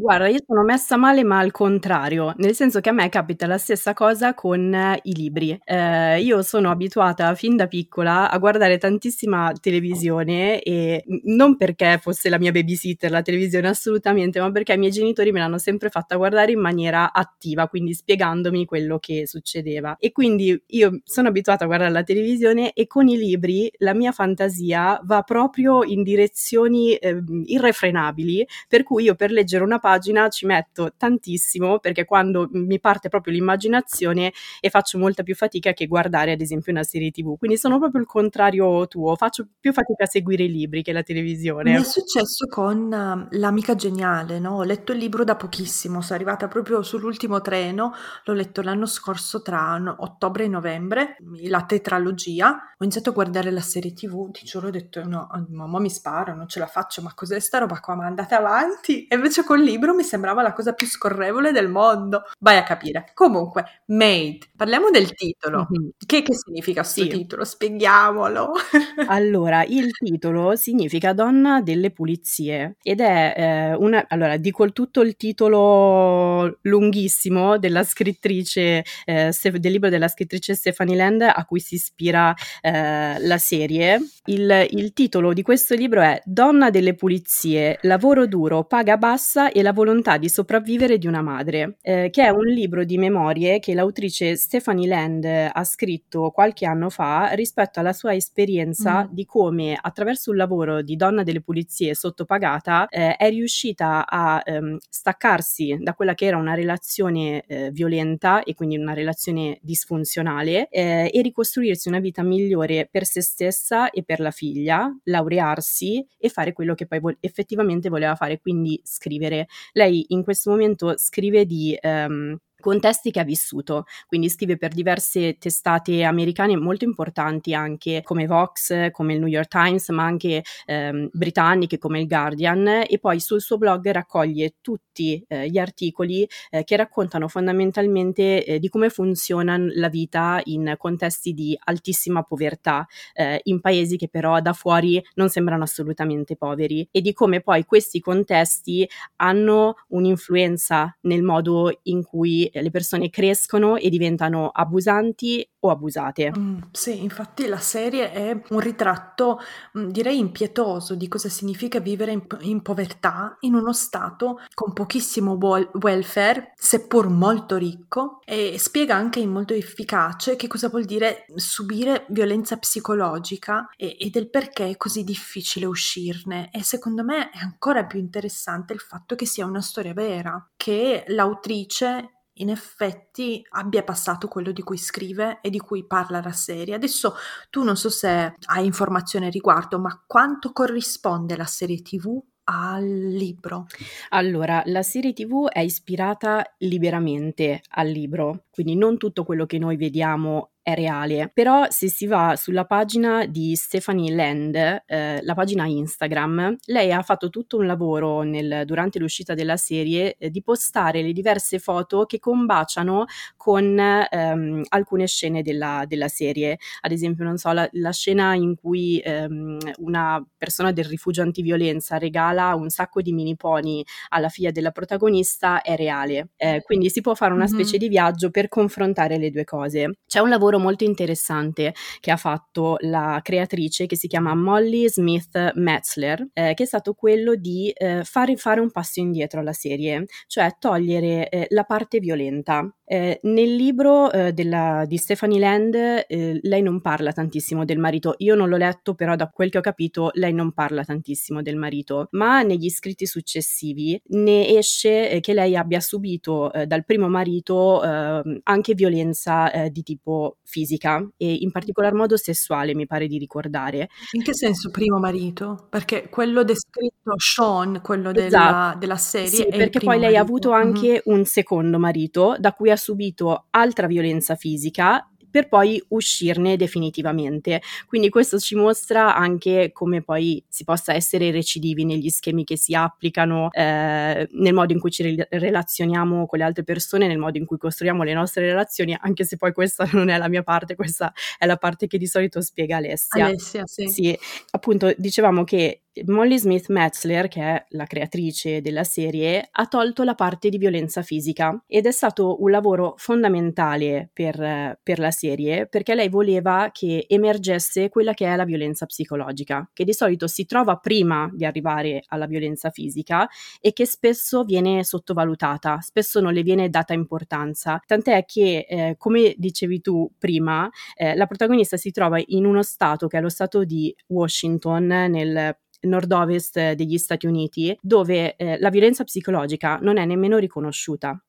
Guarda, 0.00 0.28
io 0.28 0.38
sono 0.46 0.62
messa 0.62 0.96
male, 0.96 1.24
ma 1.24 1.40
al 1.40 1.50
contrario, 1.50 2.32
nel 2.36 2.54
senso 2.54 2.78
che 2.78 2.88
a 2.88 2.92
me 2.92 3.08
capita 3.08 3.48
la 3.48 3.58
stessa 3.58 3.94
cosa 3.94 4.32
con 4.32 4.72
eh, 4.72 5.00
i 5.02 5.12
libri. 5.12 5.58
Eh, 5.64 6.20
io 6.20 6.40
sono 6.42 6.70
abituata 6.70 7.34
fin 7.34 7.56
da 7.56 7.66
piccola 7.66 8.30
a 8.30 8.38
guardare 8.38 8.78
tantissima 8.78 9.52
televisione 9.60 10.62
e 10.62 11.02
non 11.24 11.56
perché 11.56 11.98
fosse 12.00 12.28
la 12.28 12.38
mia 12.38 12.52
babysitter 12.52 13.10
la 13.10 13.22
televisione 13.22 13.66
assolutamente, 13.66 14.38
ma 14.38 14.52
perché 14.52 14.74
i 14.74 14.78
miei 14.78 14.92
genitori 14.92 15.32
me 15.32 15.40
l'hanno 15.40 15.58
sempre 15.58 15.88
fatta 15.88 16.14
guardare 16.14 16.52
in 16.52 16.60
maniera 16.60 17.12
attiva, 17.12 17.66
quindi 17.66 17.92
spiegandomi 17.92 18.66
quello 18.66 19.00
che 19.00 19.26
succedeva. 19.26 19.96
E 19.98 20.12
quindi 20.12 20.62
io 20.66 21.00
sono 21.02 21.26
abituata 21.26 21.64
a 21.64 21.66
guardare 21.66 21.90
la 21.90 22.04
televisione 22.04 22.72
e 22.72 22.86
con 22.86 23.08
i 23.08 23.16
libri 23.18 23.68
la 23.78 23.94
mia 23.94 24.12
fantasia 24.12 25.00
va 25.02 25.22
proprio 25.22 25.82
in 25.82 26.04
direzioni 26.04 26.94
eh, 26.94 27.20
irrefrenabili, 27.46 28.46
per 28.68 28.84
cui 28.84 29.02
io 29.02 29.16
per 29.16 29.32
leggere 29.32 29.64
una 29.64 29.80
pagina 29.88 30.28
ci 30.28 30.44
metto 30.44 30.92
tantissimo 30.96 31.78
perché 31.78 32.04
quando 32.04 32.48
mi 32.52 32.78
parte 32.78 33.08
proprio 33.08 33.32
l'immaginazione 33.32 34.32
e 34.60 34.68
faccio 34.68 34.98
molta 34.98 35.22
più 35.22 35.34
fatica 35.34 35.72
che 35.72 35.86
guardare 35.86 36.32
ad 36.32 36.42
esempio 36.42 36.72
una 36.72 36.82
serie 36.82 37.10
tv. 37.10 37.38
Quindi 37.38 37.56
sono 37.56 37.78
proprio 37.78 38.02
il 38.02 38.06
contrario 38.06 38.86
tuo, 38.86 39.16
faccio 39.16 39.46
più 39.58 39.72
fatica 39.72 40.04
a 40.04 40.06
seguire 40.06 40.44
i 40.44 40.50
libri 40.50 40.82
che 40.82 40.92
la 40.92 41.02
televisione. 41.02 41.72
Mi 41.72 41.80
è 41.80 41.84
successo 41.84 42.46
con 42.48 42.92
uh, 42.92 43.36
L'amica 43.38 43.74
geniale, 43.74 44.38
no? 44.38 44.56
Ho 44.56 44.62
letto 44.62 44.92
il 44.92 44.98
libro 44.98 45.24
da 45.24 45.36
pochissimo, 45.36 46.02
sono 46.02 46.16
arrivata 46.16 46.48
proprio 46.48 46.82
sull'ultimo 46.82 47.40
treno, 47.40 47.92
l'ho 48.24 48.32
letto 48.34 48.60
l'anno 48.60 48.86
scorso 48.86 49.40
tra 49.40 49.80
ottobre 49.98 50.44
e 50.44 50.48
novembre, 50.48 51.16
la 51.44 51.64
tetralogia, 51.64 52.74
ho 52.76 52.84
iniziato 52.84 53.10
a 53.10 53.12
guardare 53.12 53.50
la 53.50 53.60
serie 53.60 53.92
tv, 53.92 54.30
ti 54.30 54.44
giuro 54.44 54.68
ho 54.68 54.70
detto 54.70 55.06
no, 55.06 55.28
mamma 55.50 55.78
mi 55.78 55.90
sparo, 55.90 56.34
non 56.34 56.48
ce 56.48 56.58
la 56.58 56.66
faccio, 56.66 57.02
ma 57.02 57.12
cos'è 57.14 57.38
sta 57.38 57.58
roba 57.58 57.80
qua? 57.80 57.94
Ma 57.94 58.06
andate 58.06 58.34
avanti! 58.34 59.06
E 59.06 59.14
invece 59.14 59.44
col 59.44 59.60
libro 59.68 59.94
mi 59.94 60.02
sembrava 60.02 60.42
la 60.42 60.52
cosa 60.52 60.72
più 60.72 60.86
scorrevole 60.86 61.52
del 61.52 61.68
mondo. 61.68 62.22
Vai 62.38 62.56
a 62.56 62.62
capire. 62.62 63.10
Comunque, 63.14 63.82
Made. 63.86 64.38
Parliamo 64.56 64.90
del 64.90 65.14
titolo. 65.14 65.68
Mm-hmm. 65.70 65.88
Che, 66.04 66.22
che, 66.22 66.34
significa 66.34 66.80
questo 66.80 67.02
sì. 67.02 67.08
titolo? 67.08 67.44
Spieghiamolo. 67.44 68.52
allora, 69.08 69.64
il 69.64 69.92
titolo 69.92 70.56
significa 70.56 71.12
Donna 71.12 71.60
delle 71.60 71.90
pulizie 71.90 72.76
ed 72.82 73.00
è 73.00 73.34
eh, 73.36 73.74
una... 73.74 74.04
Allora, 74.08 74.36
dico 74.36 74.70
tutto 74.72 75.02
il 75.02 75.16
titolo 75.16 76.58
lunghissimo 76.62 77.58
della 77.58 77.82
scrittrice, 77.84 78.84
eh, 79.04 79.32
del 79.52 79.72
libro 79.72 79.88
della 79.88 80.08
scrittrice 80.08 80.54
Stephanie 80.54 80.96
Land 80.96 81.22
a 81.22 81.44
cui 81.44 81.60
si 81.60 81.74
ispira 81.74 82.34
eh, 82.60 83.18
la 83.20 83.38
serie. 83.38 84.00
Il, 84.26 84.66
il 84.70 84.92
titolo 84.92 85.32
di 85.32 85.42
questo 85.42 85.74
libro 85.74 86.00
è 86.00 86.20
Donna 86.24 86.70
delle 86.70 86.94
pulizie, 86.94 87.78
lavoro 87.82 88.26
duro, 88.26 88.64
paga 88.64 88.96
bassa 88.96 89.50
e 89.50 89.57
la 89.62 89.72
volontà 89.72 90.18
di 90.18 90.28
sopravvivere 90.28 90.98
di 90.98 91.06
una 91.06 91.22
madre, 91.22 91.76
eh, 91.82 92.10
che 92.10 92.24
è 92.24 92.28
un 92.28 92.46
libro 92.46 92.84
di 92.84 92.98
memorie 92.98 93.58
che 93.58 93.74
l'autrice 93.74 94.36
Stephanie 94.36 94.86
Land 94.88 95.24
ha 95.24 95.64
scritto 95.64 96.30
qualche 96.30 96.66
anno 96.66 96.90
fa 96.90 97.30
rispetto 97.32 97.80
alla 97.80 97.92
sua 97.92 98.14
esperienza 98.14 99.04
mm. 99.04 99.12
di 99.12 99.24
come 99.24 99.78
attraverso 99.80 100.30
un 100.30 100.36
lavoro 100.36 100.82
di 100.82 100.96
donna 100.96 101.22
delle 101.22 101.40
pulizie 101.40 101.94
sottopagata 101.94 102.86
eh, 102.88 103.16
è 103.16 103.28
riuscita 103.30 104.06
a 104.06 104.40
ehm, 104.44 104.78
staccarsi 104.88 105.78
da 105.80 105.94
quella 105.94 106.14
che 106.14 106.26
era 106.26 106.36
una 106.36 106.54
relazione 106.54 107.44
eh, 107.46 107.70
violenta 107.70 108.42
e 108.42 108.54
quindi 108.54 108.76
una 108.76 108.94
relazione 108.94 109.58
disfunzionale 109.62 110.68
eh, 110.68 111.10
e 111.12 111.22
ricostruirsi 111.22 111.88
una 111.88 112.00
vita 112.00 112.22
migliore 112.22 112.88
per 112.90 113.04
se 113.04 113.20
stessa 113.20 113.90
e 113.90 114.02
per 114.02 114.20
la 114.20 114.30
figlia, 114.30 114.94
laurearsi 115.04 116.06
e 116.18 116.28
fare 116.28 116.52
quello 116.52 116.74
che 116.74 116.86
poi 116.86 117.00
vo- 117.00 117.16
effettivamente 117.20 117.88
voleva 117.88 118.14
fare, 118.14 118.40
quindi 118.40 118.80
scrivere. 118.84 119.47
Lei 119.72 120.04
in 120.08 120.22
questo 120.24 120.50
momento 120.50 120.96
scrive 120.96 121.46
di 121.46 121.76
ehm, 121.80 122.36
contesti 122.60 123.10
che 123.10 123.20
ha 123.20 123.24
vissuto, 123.24 123.84
quindi 124.06 124.28
scrive 124.28 124.56
per 124.56 124.72
diverse 124.72 125.38
testate 125.38 126.02
americane 126.02 126.56
molto 126.56 126.84
importanti 126.84 127.54
anche 127.54 128.02
come 128.02 128.26
Vox, 128.26 128.90
come 128.90 129.14
il 129.14 129.20
New 129.20 129.28
York 129.28 129.48
Times, 129.48 129.88
ma 129.90 130.04
anche 130.04 130.42
ehm, 130.66 131.08
britanniche 131.12 131.78
come 131.78 132.00
il 132.00 132.06
Guardian. 132.06 132.84
E 132.88 132.98
poi 133.00 133.20
sul 133.20 133.40
suo 133.40 133.58
blog 133.58 133.90
raccoglie 133.90 134.56
tutti 134.60 135.24
eh, 135.28 135.48
gli 135.48 135.58
articoli 135.58 136.28
eh, 136.50 136.64
che 136.64 136.76
raccontano 136.76 137.28
fondamentalmente 137.28 138.44
eh, 138.44 138.58
di 138.58 138.68
come 138.68 138.90
funziona 138.90 139.56
la 139.58 139.88
vita 139.88 140.40
in 140.44 140.74
contesti 140.76 141.32
di 141.32 141.56
altissima 141.64 142.22
povertà 142.22 142.86
eh, 143.14 143.40
in 143.44 143.60
paesi 143.60 143.96
che 143.96 144.08
però 144.08 144.40
da 144.40 144.52
fuori 144.52 145.02
non 145.14 145.28
sembrano 145.28 145.62
assolutamente 145.62 146.36
poveri 146.36 146.88
e 146.90 147.00
di 147.00 147.12
come 147.12 147.40
poi 147.40 147.64
questi 147.64 148.00
contesti 148.00 148.88
hanno 149.16 149.74
un'influenza 149.88 150.96
nel 151.02 151.22
modo 151.22 151.80
in 151.84 152.02
cui 152.02 152.47
le 152.52 152.70
persone 152.70 153.10
crescono 153.10 153.76
e 153.76 153.88
diventano 153.88 154.48
abusanti 154.48 155.48
o 155.60 155.70
abusate. 155.70 156.32
Mm, 156.36 156.58
sì, 156.70 157.02
infatti 157.02 157.46
la 157.46 157.58
serie 157.58 158.12
è 158.12 158.40
un 158.50 158.60
ritratto, 158.60 159.40
mm, 159.76 159.88
direi 159.88 160.18
impietoso, 160.18 160.94
di 160.94 161.08
cosa 161.08 161.28
significa 161.28 161.80
vivere 161.80 162.12
in, 162.12 162.24
in 162.40 162.62
povertà 162.62 163.36
in 163.40 163.54
uno 163.54 163.72
stato 163.72 164.40
con 164.54 164.72
pochissimo 164.72 165.36
wel- 165.40 165.70
welfare, 165.80 166.52
seppur 166.54 167.08
molto 167.08 167.56
ricco, 167.56 168.20
e 168.24 168.56
spiega 168.58 168.94
anche 168.94 169.18
in 169.20 169.30
modo 169.30 169.54
efficace 169.54 170.36
che 170.36 170.46
cosa 170.46 170.68
vuol 170.68 170.84
dire 170.84 171.26
subire 171.34 172.06
violenza 172.10 172.56
psicologica 172.56 173.68
e, 173.76 173.96
e 173.98 174.10
del 174.10 174.30
perché 174.30 174.70
è 174.70 174.76
così 174.76 175.02
difficile 175.02 175.66
uscirne. 175.66 176.50
E 176.52 176.62
secondo 176.62 177.02
me 177.02 177.30
è 177.30 177.38
ancora 177.38 177.84
più 177.84 177.98
interessante 177.98 178.72
il 178.72 178.80
fatto 178.80 179.14
che 179.14 179.26
sia 179.26 179.46
una 179.46 179.60
storia 179.60 179.92
vera, 179.92 180.50
che 180.56 181.04
l'autrice 181.08 182.17
in 182.38 182.50
effetti 182.50 183.44
abbia 183.50 183.82
passato 183.82 184.28
quello 184.28 184.52
di 184.52 184.62
cui 184.62 184.76
scrive 184.76 185.38
e 185.40 185.50
di 185.50 185.58
cui 185.58 185.86
parla 185.86 186.20
la 186.22 186.32
serie. 186.32 186.74
Adesso 186.74 187.14
tu 187.50 187.62
non 187.62 187.76
so 187.76 187.90
se 187.90 188.34
hai 188.46 188.64
informazioni 188.64 189.26
a 189.26 189.30
riguardo, 189.30 189.78
ma 189.78 190.02
quanto 190.06 190.52
corrisponde 190.52 191.36
la 191.36 191.44
serie 191.44 191.82
TV 191.82 192.20
al 192.44 192.84
libro? 192.84 193.66
Allora, 194.10 194.62
la 194.66 194.82
serie 194.82 195.12
TV 195.12 195.48
è 195.48 195.60
ispirata 195.60 196.54
liberamente 196.58 197.62
al 197.70 197.88
libro, 197.88 198.44
quindi 198.58 198.74
non 198.74 198.98
tutto 198.98 199.22
quello 199.22 199.46
che 199.46 199.56
noi 199.56 199.76
vediamo 199.76 200.50
è 200.68 200.74
reale. 200.74 201.30
Però 201.32 201.64
se 201.70 201.88
si 201.88 202.06
va 202.06 202.34
sulla 202.36 202.66
pagina 202.66 203.24
di 203.24 203.54
Stephanie 203.54 204.14
Land, 204.14 204.82
eh, 204.86 205.22
la 205.22 205.34
pagina 205.34 205.64
Instagram, 205.64 206.56
lei 206.66 206.92
ha 206.92 207.00
fatto 207.02 207.30
tutto 207.30 207.56
un 207.56 207.66
lavoro 207.66 208.20
nel, 208.20 208.64
durante 208.66 208.98
l'uscita 208.98 209.32
della 209.32 209.56
serie 209.56 210.16
eh, 210.18 210.28
di 210.28 210.42
postare 210.42 211.00
le 211.00 211.12
diverse 211.12 211.58
foto 211.58 212.04
che 212.04 212.18
combaciano 212.18 213.06
con 213.36 213.78
ehm, 213.78 214.62
alcune 214.68 215.06
scene 215.06 215.40
della, 215.40 215.84
della, 215.86 216.08
serie. 216.08 216.58
Ad 216.82 216.92
esempio, 216.92 217.24
non 217.24 217.38
so, 217.38 217.52
la, 217.52 217.66
la 217.72 217.92
scena 217.92 218.34
in 218.34 218.54
cui 218.54 219.00
ehm, 219.02 219.58
una 219.78 220.22
persona 220.36 220.72
del 220.72 220.84
rifugio 220.84 221.22
antiviolenza 221.22 221.96
regala 221.96 222.54
un 222.54 222.68
sacco 222.68 223.00
di 223.00 223.12
mini 223.12 223.36
pony 223.36 223.82
alla 224.08 224.28
figlia 224.28 224.50
della 224.50 224.70
protagonista 224.70 225.62
è 225.62 225.76
reale. 225.76 226.30
Eh, 226.36 226.60
quindi 226.62 226.90
si 226.90 227.00
può 227.00 227.14
fare 227.14 227.32
una 227.32 227.46
specie 227.46 227.78
mm-hmm. 227.78 227.80
di 227.80 227.88
viaggio 227.88 228.30
per 228.30 228.47
confrontare 228.48 229.18
le 229.18 229.30
due 229.30 229.44
cose. 229.44 229.98
C'è 230.06 230.20
un 230.20 230.28
lavoro 230.28 230.58
molto 230.58 230.84
interessante 230.84 231.74
che 232.00 232.10
ha 232.10 232.16
fatto 232.16 232.76
la 232.80 233.20
creatrice 233.22 233.86
che 233.86 233.96
si 233.96 234.08
chiama 234.08 234.34
Molly 234.34 234.88
Smith 234.88 235.52
Metzler, 235.54 236.28
eh, 236.32 236.54
che 236.54 236.62
è 236.62 236.66
stato 236.66 236.94
quello 236.94 237.34
di 237.34 237.70
eh, 237.70 238.02
fare, 238.04 238.36
fare 238.36 238.60
un 238.60 238.70
passo 238.70 239.00
indietro 239.00 239.40
alla 239.40 239.52
serie, 239.52 240.06
cioè 240.26 240.56
togliere 240.58 241.28
eh, 241.28 241.46
la 241.50 241.64
parte 241.64 241.98
violenta. 242.00 242.68
Eh, 242.90 243.20
nel 243.24 243.54
libro 243.54 244.10
eh, 244.10 244.32
della, 244.32 244.84
di 244.86 244.96
Stephanie 244.96 245.38
Land 245.38 245.74
eh, 245.74 246.38
lei 246.40 246.62
non 246.62 246.80
parla 246.80 247.12
tantissimo 247.12 247.66
del 247.66 247.78
marito, 247.78 248.14
io 248.18 248.34
non 248.34 248.48
l'ho 248.48 248.56
letto 248.56 248.94
però 248.94 249.14
da 249.14 249.28
quel 249.28 249.50
che 249.50 249.58
ho 249.58 249.60
capito 249.60 250.08
lei 250.14 250.32
non 250.32 250.52
parla 250.52 250.82
tantissimo 250.82 251.42
del 251.42 251.56
marito, 251.56 252.08
ma 252.12 252.40
negli 252.40 252.70
scritti 252.70 253.06
successivi 253.06 254.00
ne 254.06 254.56
esce 254.56 255.18
che 255.20 255.34
lei 255.34 255.54
abbia 255.54 255.80
subito 255.80 256.50
dal 256.66 256.84
primo 256.86 257.08
marito 257.08 257.82
ehm, 257.82 258.40
anche 258.44 258.74
violenza 258.74 259.50
di 259.70 259.82
tipo 259.82 260.38
fisica 260.44 261.06
e 261.18 261.34
in 261.34 261.50
particolar 261.50 261.92
modo 261.92 262.16
sessuale, 262.16 262.74
mi 262.74 262.86
pare 262.86 263.06
di 263.06 263.18
ricordare. 263.18 263.90
In 264.12 264.22
che 264.22 264.34
senso 264.34 264.70
primo 264.70 264.98
marito? 264.98 265.66
Perché 265.68 266.08
quello 266.08 266.42
descritto 266.42 267.12
Sean, 267.16 267.80
quello 267.82 268.14
esatto. 268.14 268.28
della, 268.28 268.76
della, 268.78 268.96
serie, 268.96 269.28
sì, 269.28 269.46
perché 269.46 269.78
poi 269.78 269.98
lei 269.98 270.14
marito. 270.14 270.18
ha 270.18 270.22
avuto 270.22 270.50
anche 270.52 271.02
mm-hmm. 271.06 271.18
un 271.18 271.24
secondo 271.26 271.78
marito 271.78 272.36
da 272.38 272.52
cui 272.52 272.70
ha 272.70 272.76
subito 272.78 273.48
altra 273.50 273.86
violenza 273.86 274.34
fisica 274.34 275.06
per 275.30 275.48
poi 275.48 275.82
uscirne 275.88 276.56
definitivamente. 276.56 277.60
Quindi 277.86 278.08
questo 278.08 278.38
ci 278.38 278.54
mostra 278.54 279.14
anche 279.14 279.70
come 279.72 280.02
poi 280.02 280.42
si 280.48 280.64
possa 280.64 280.94
essere 280.94 281.30
recidivi 281.30 281.84
negli 281.84 282.08
schemi 282.08 282.44
che 282.44 282.56
si 282.56 282.74
applicano, 282.74 283.50
eh, 283.52 284.28
nel 284.30 284.54
modo 284.54 284.72
in 284.72 284.80
cui 284.80 284.90
ci 284.90 285.02
re- 285.02 285.28
relazioniamo 285.30 286.26
con 286.26 286.38
le 286.38 286.44
altre 286.44 286.64
persone, 286.64 287.06
nel 287.06 287.18
modo 287.18 287.38
in 287.38 287.46
cui 287.46 287.58
costruiamo 287.58 288.02
le 288.02 288.14
nostre 288.14 288.46
relazioni, 288.46 288.96
anche 288.98 289.24
se 289.24 289.36
poi 289.36 289.52
questa 289.52 289.84
non 289.92 290.08
è 290.08 290.16
la 290.18 290.28
mia 290.28 290.42
parte, 290.42 290.74
questa 290.74 291.12
è 291.38 291.46
la 291.46 291.56
parte 291.56 291.86
che 291.86 291.98
di 291.98 292.06
solito 292.06 292.40
spiega 292.40 292.76
Alessia. 292.76 293.26
Alessia, 293.26 293.66
sì. 293.66 293.86
Sì, 293.86 294.18
appunto 294.50 294.92
dicevamo 294.96 295.44
che 295.44 295.82
Molly 296.06 296.38
Smith 296.38 296.68
Metzler, 296.68 297.28
che 297.28 297.42
è 297.42 297.64
la 297.70 297.84
creatrice 297.84 298.60
della 298.60 298.84
serie, 298.84 299.48
ha 299.50 299.66
tolto 299.66 300.02
la 300.02 300.14
parte 300.14 300.48
di 300.48 300.58
violenza 300.58 301.02
fisica 301.02 301.62
ed 301.66 301.86
è 301.86 301.90
stato 301.90 302.42
un 302.42 302.50
lavoro 302.50 302.94
fondamentale 302.96 304.10
per, 304.12 304.78
per, 304.82 304.98
la 304.98 305.10
serie 305.10 305.66
perché 305.66 305.94
lei 305.94 306.08
voleva 306.08 306.70
che 306.72 307.06
emergesse 307.08 307.88
quella 307.88 308.14
che 308.14 308.26
è 308.26 308.36
la 308.36 308.44
violenza 308.44 308.86
psicologica, 308.86 309.68
che 309.72 309.84
di 309.84 309.92
solito 309.92 310.26
si 310.26 310.46
trova 310.46 310.76
prima 310.76 311.30
di 311.32 311.44
arrivare 311.44 312.02
alla 312.08 312.26
violenza 312.26 312.70
fisica 312.70 313.28
e 313.60 313.72
che 313.72 313.86
spesso 313.86 314.44
viene 314.44 314.84
sottovalutata, 314.84 315.80
spesso 315.80 316.20
non 316.20 316.32
le 316.32 316.42
viene 316.42 316.68
data 316.68 316.92
importanza. 316.92 317.80
Tant'è 317.86 318.24
che, 318.24 318.66
eh, 318.68 318.94
come 318.98 319.34
dicevi 319.36 319.80
tu 319.80 320.10
prima, 320.18 320.68
eh, 320.94 321.14
la 321.14 321.26
protagonista 321.26 321.76
si 321.76 321.90
trova 321.90 322.20
in 322.26 322.44
uno 322.44 322.62
stato 322.62 323.06
che 323.06 323.18
è 323.18 323.20
lo 323.20 323.28
stato 323.28 323.64
di 323.64 323.94
Washington 324.06 324.86
nel 324.86 325.56
nord-ovest 325.80 326.72
degli 326.72 326.98
Stati 326.98 327.26
Uniti, 327.26 327.76
dove 327.80 328.36
eh, 328.36 328.58
la 328.58 328.70
violenza 328.70 329.04
psicologica 329.04 329.78
non 329.80 329.98
è 329.98 330.04
nemmeno 330.04 330.38
riconosciuta. 330.38 331.20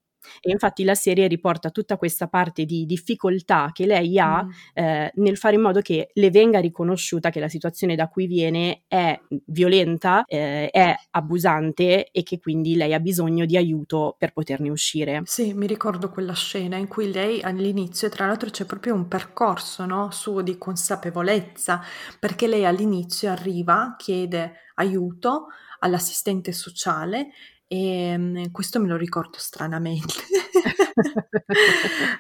E 0.42 0.52
infatti 0.52 0.84
la 0.84 0.96
serie 0.96 1.28
riporta 1.28 1.70
tutta 1.70 1.98
questa 1.98 2.28
parte 2.28 2.66
di 2.66 2.86
difficoltà 2.86 3.70
che 3.74 3.86
lei 3.86 4.20
ha 4.20 4.44
mm. 4.44 4.50
eh, 4.74 5.12
nel 5.16 5.38
fare 5.38 5.56
in 5.56 5.62
modo 5.62 5.82
che 5.82 6.10
le 6.14 6.30
venga 6.30 6.60
riconosciuta 6.60 7.30
che 7.30 7.40
la 7.40 7.48
situazione 7.50 7.96
da 7.96 8.08
cui 8.08 8.28
viene 8.28 8.84
è 8.88 9.20
violenta, 9.46 10.24
eh, 10.26 10.70
è 10.70 10.96
abusante 11.12 12.10
e 12.12 12.24
che 12.24 12.40
quindi 12.40 12.76
lei 12.76 12.94
ha 12.94 13.00
bisogno 13.00 13.46
di 13.46 13.58
aiuto 13.58 14.16
per 14.18 14.34
poterne 14.34 14.70
uscire. 14.70 15.22
Sì, 15.26 15.54
mi 15.54 15.68
ricordo 15.68 16.10
quella 16.10 16.34
scena 16.34 16.78
in 16.78 16.88
cui 16.88 17.12
lei 17.12 17.42
all'inizio, 17.42 18.08
e 18.08 18.12
tra 18.12 18.26
l'altro 18.26 18.50
c'è 18.50 18.66
proprio 18.66 18.94
un 18.94 19.08
percorso 19.08 19.86
no, 19.86 20.12
suo 20.12 20.42
di 20.42 20.58
consapevolezza, 20.58 21.82
perché 22.20 22.48
lei 22.48 22.66
all'inizio 22.66 23.32
arriva, 23.32 23.96
chiede 23.98 24.54
aiuto 24.76 25.48
all'assistente 25.80 26.52
sociale 26.52 27.30
e 27.72 28.10
ehm, 28.10 28.52
questo 28.52 28.80
me 28.80 28.88
lo 28.88 28.98
ricordo 28.98 29.38
stranamente. 29.38 30.14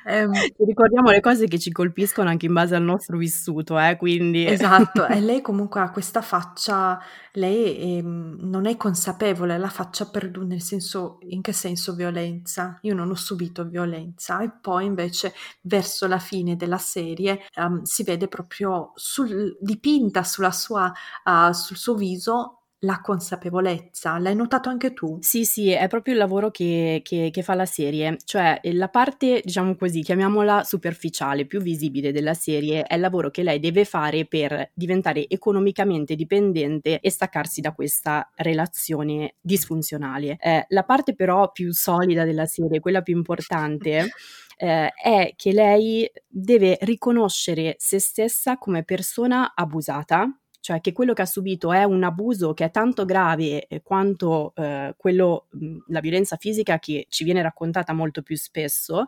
Ehm, 0.05 0.31
ricordiamo 0.65 1.11
le 1.11 1.19
cose 1.19 1.47
che 1.47 1.59
ci 1.59 1.71
colpiscono 1.71 2.29
anche 2.29 2.47
in 2.47 2.53
base 2.53 2.75
al 2.75 2.81
nostro 2.81 3.17
vissuto, 3.17 3.77
eh, 3.77 3.95
quindi... 3.97 4.45
Esatto, 4.45 5.05
e 5.05 5.19
lei 5.21 5.41
comunque 5.41 5.81
ha 5.81 5.91
questa 5.91 6.21
faccia, 6.21 6.99
lei 7.33 7.97
ehm, 7.97 8.37
non 8.39 8.65
è 8.65 8.75
consapevole, 8.75 9.57
la 9.59 9.69
faccia 9.69 10.09
per 10.09 10.35
nel 10.39 10.61
senso, 10.61 11.19
in 11.27 11.41
che 11.41 11.53
senso 11.53 11.93
violenza? 11.93 12.79
Io 12.81 12.95
non 12.95 13.11
ho 13.11 13.15
subito 13.15 13.65
violenza 13.65 14.39
e 14.41 14.49
poi 14.49 14.85
invece 14.85 15.33
verso 15.61 16.07
la 16.07 16.19
fine 16.19 16.55
della 16.55 16.79
serie 16.79 17.41
um, 17.57 17.83
si 17.83 18.03
vede 18.03 18.27
proprio 18.27 18.93
sul, 18.95 19.57
dipinta 19.59 20.23
sulla 20.23 20.51
sua, 20.51 20.91
uh, 21.25 21.51
sul 21.51 21.77
suo 21.77 21.93
viso 21.93 22.58
la 22.83 23.01
consapevolezza, 23.01 24.17
l'hai 24.19 24.35
notato 24.35 24.69
anche 24.69 24.93
tu? 24.93 25.17
Sì, 25.21 25.43
sì, 25.43 25.69
è 25.71 25.87
proprio 25.87 26.13
il 26.13 26.19
lavoro 26.19 26.49
che, 26.49 27.01
che, 27.03 27.29
che 27.31 27.41
fa 27.43 27.53
la 27.53 27.65
serie, 27.65 28.17
cioè 28.23 28.59
la 28.63 28.87
parte, 28.87 29.41
diciamo 29.43 29.75
così, 29.75 30.01
chiamiamola 30.01 30.63
superficiale, 30.63 31.45
più 31.45 31.59
visibile 31.59 32.13
della 32.13 32.33
serie, 32.33 32.83
è 32.83 32.95
il 32.95 33.01
lavoro 33.01 33.31
che 33.31 33.43
lei 33.43 33.59
deve 33.59 33.83
fare 33.83 34.25
per 34.25 34.71
diventare 34.73 35.27
economicamente 35.27 36.15
dipendente 36.15 36.99
e 37.01 37.09
staccarsi 37.09 37.59
da 37.59 37.73
questa 37.73 38.29
relazione 38.35 39.35
disfunzionale. 39.41 40.37
Eh, 40.39 40.65
la 40.69 40.83
parte 40.83 41.15
però 41.15 41.51
più 41.51 41.73
solida 41.73 42.23
della 42.23 42.45
serie, 42.45 42.79
quella 42.79 43.01
più 43.01 43.15
importante, 43.15 44.07
eh, 44.57 44.89
è 44.93 45.33
che 45.35 45.51
lei 45.51 46.09
deve 46.27 46.77
riconoscere 46.81 47.75
se 47.77 47.99
stessa 47.99 48.57
come 48.57 48.83
persona 48.83 49.53
abusata 49.53 50.29
cioè 50.59 50.81
che 50.81 50.91
quello 50.91 51.13
che 51.13 51.21
ha 51.21 51.25
subito 51.25 51.71
è 51.71 51.83
un 51.83 52.03
abuso 52.03 52.53
che 52.53 52.65
è 52.65 52.71
tanto 52.71 53.05
grave 53.05 53.67
eh, 53.67 53.81
quanto 53.81 54.53
eh, 54.55 54.93
quello, 54.97 55.47
mh, 55.51 55.77
la 55.87 55.99
violenza 55.99 56.35
fisica 56.37 56.79
che 56.79 57.05
ci 57.09 57.23
viene 57.23 57.41
raccontata 57.41 57.93
molto 57.93 58.21
più 58.21 58.35
spesso 58.37 59.05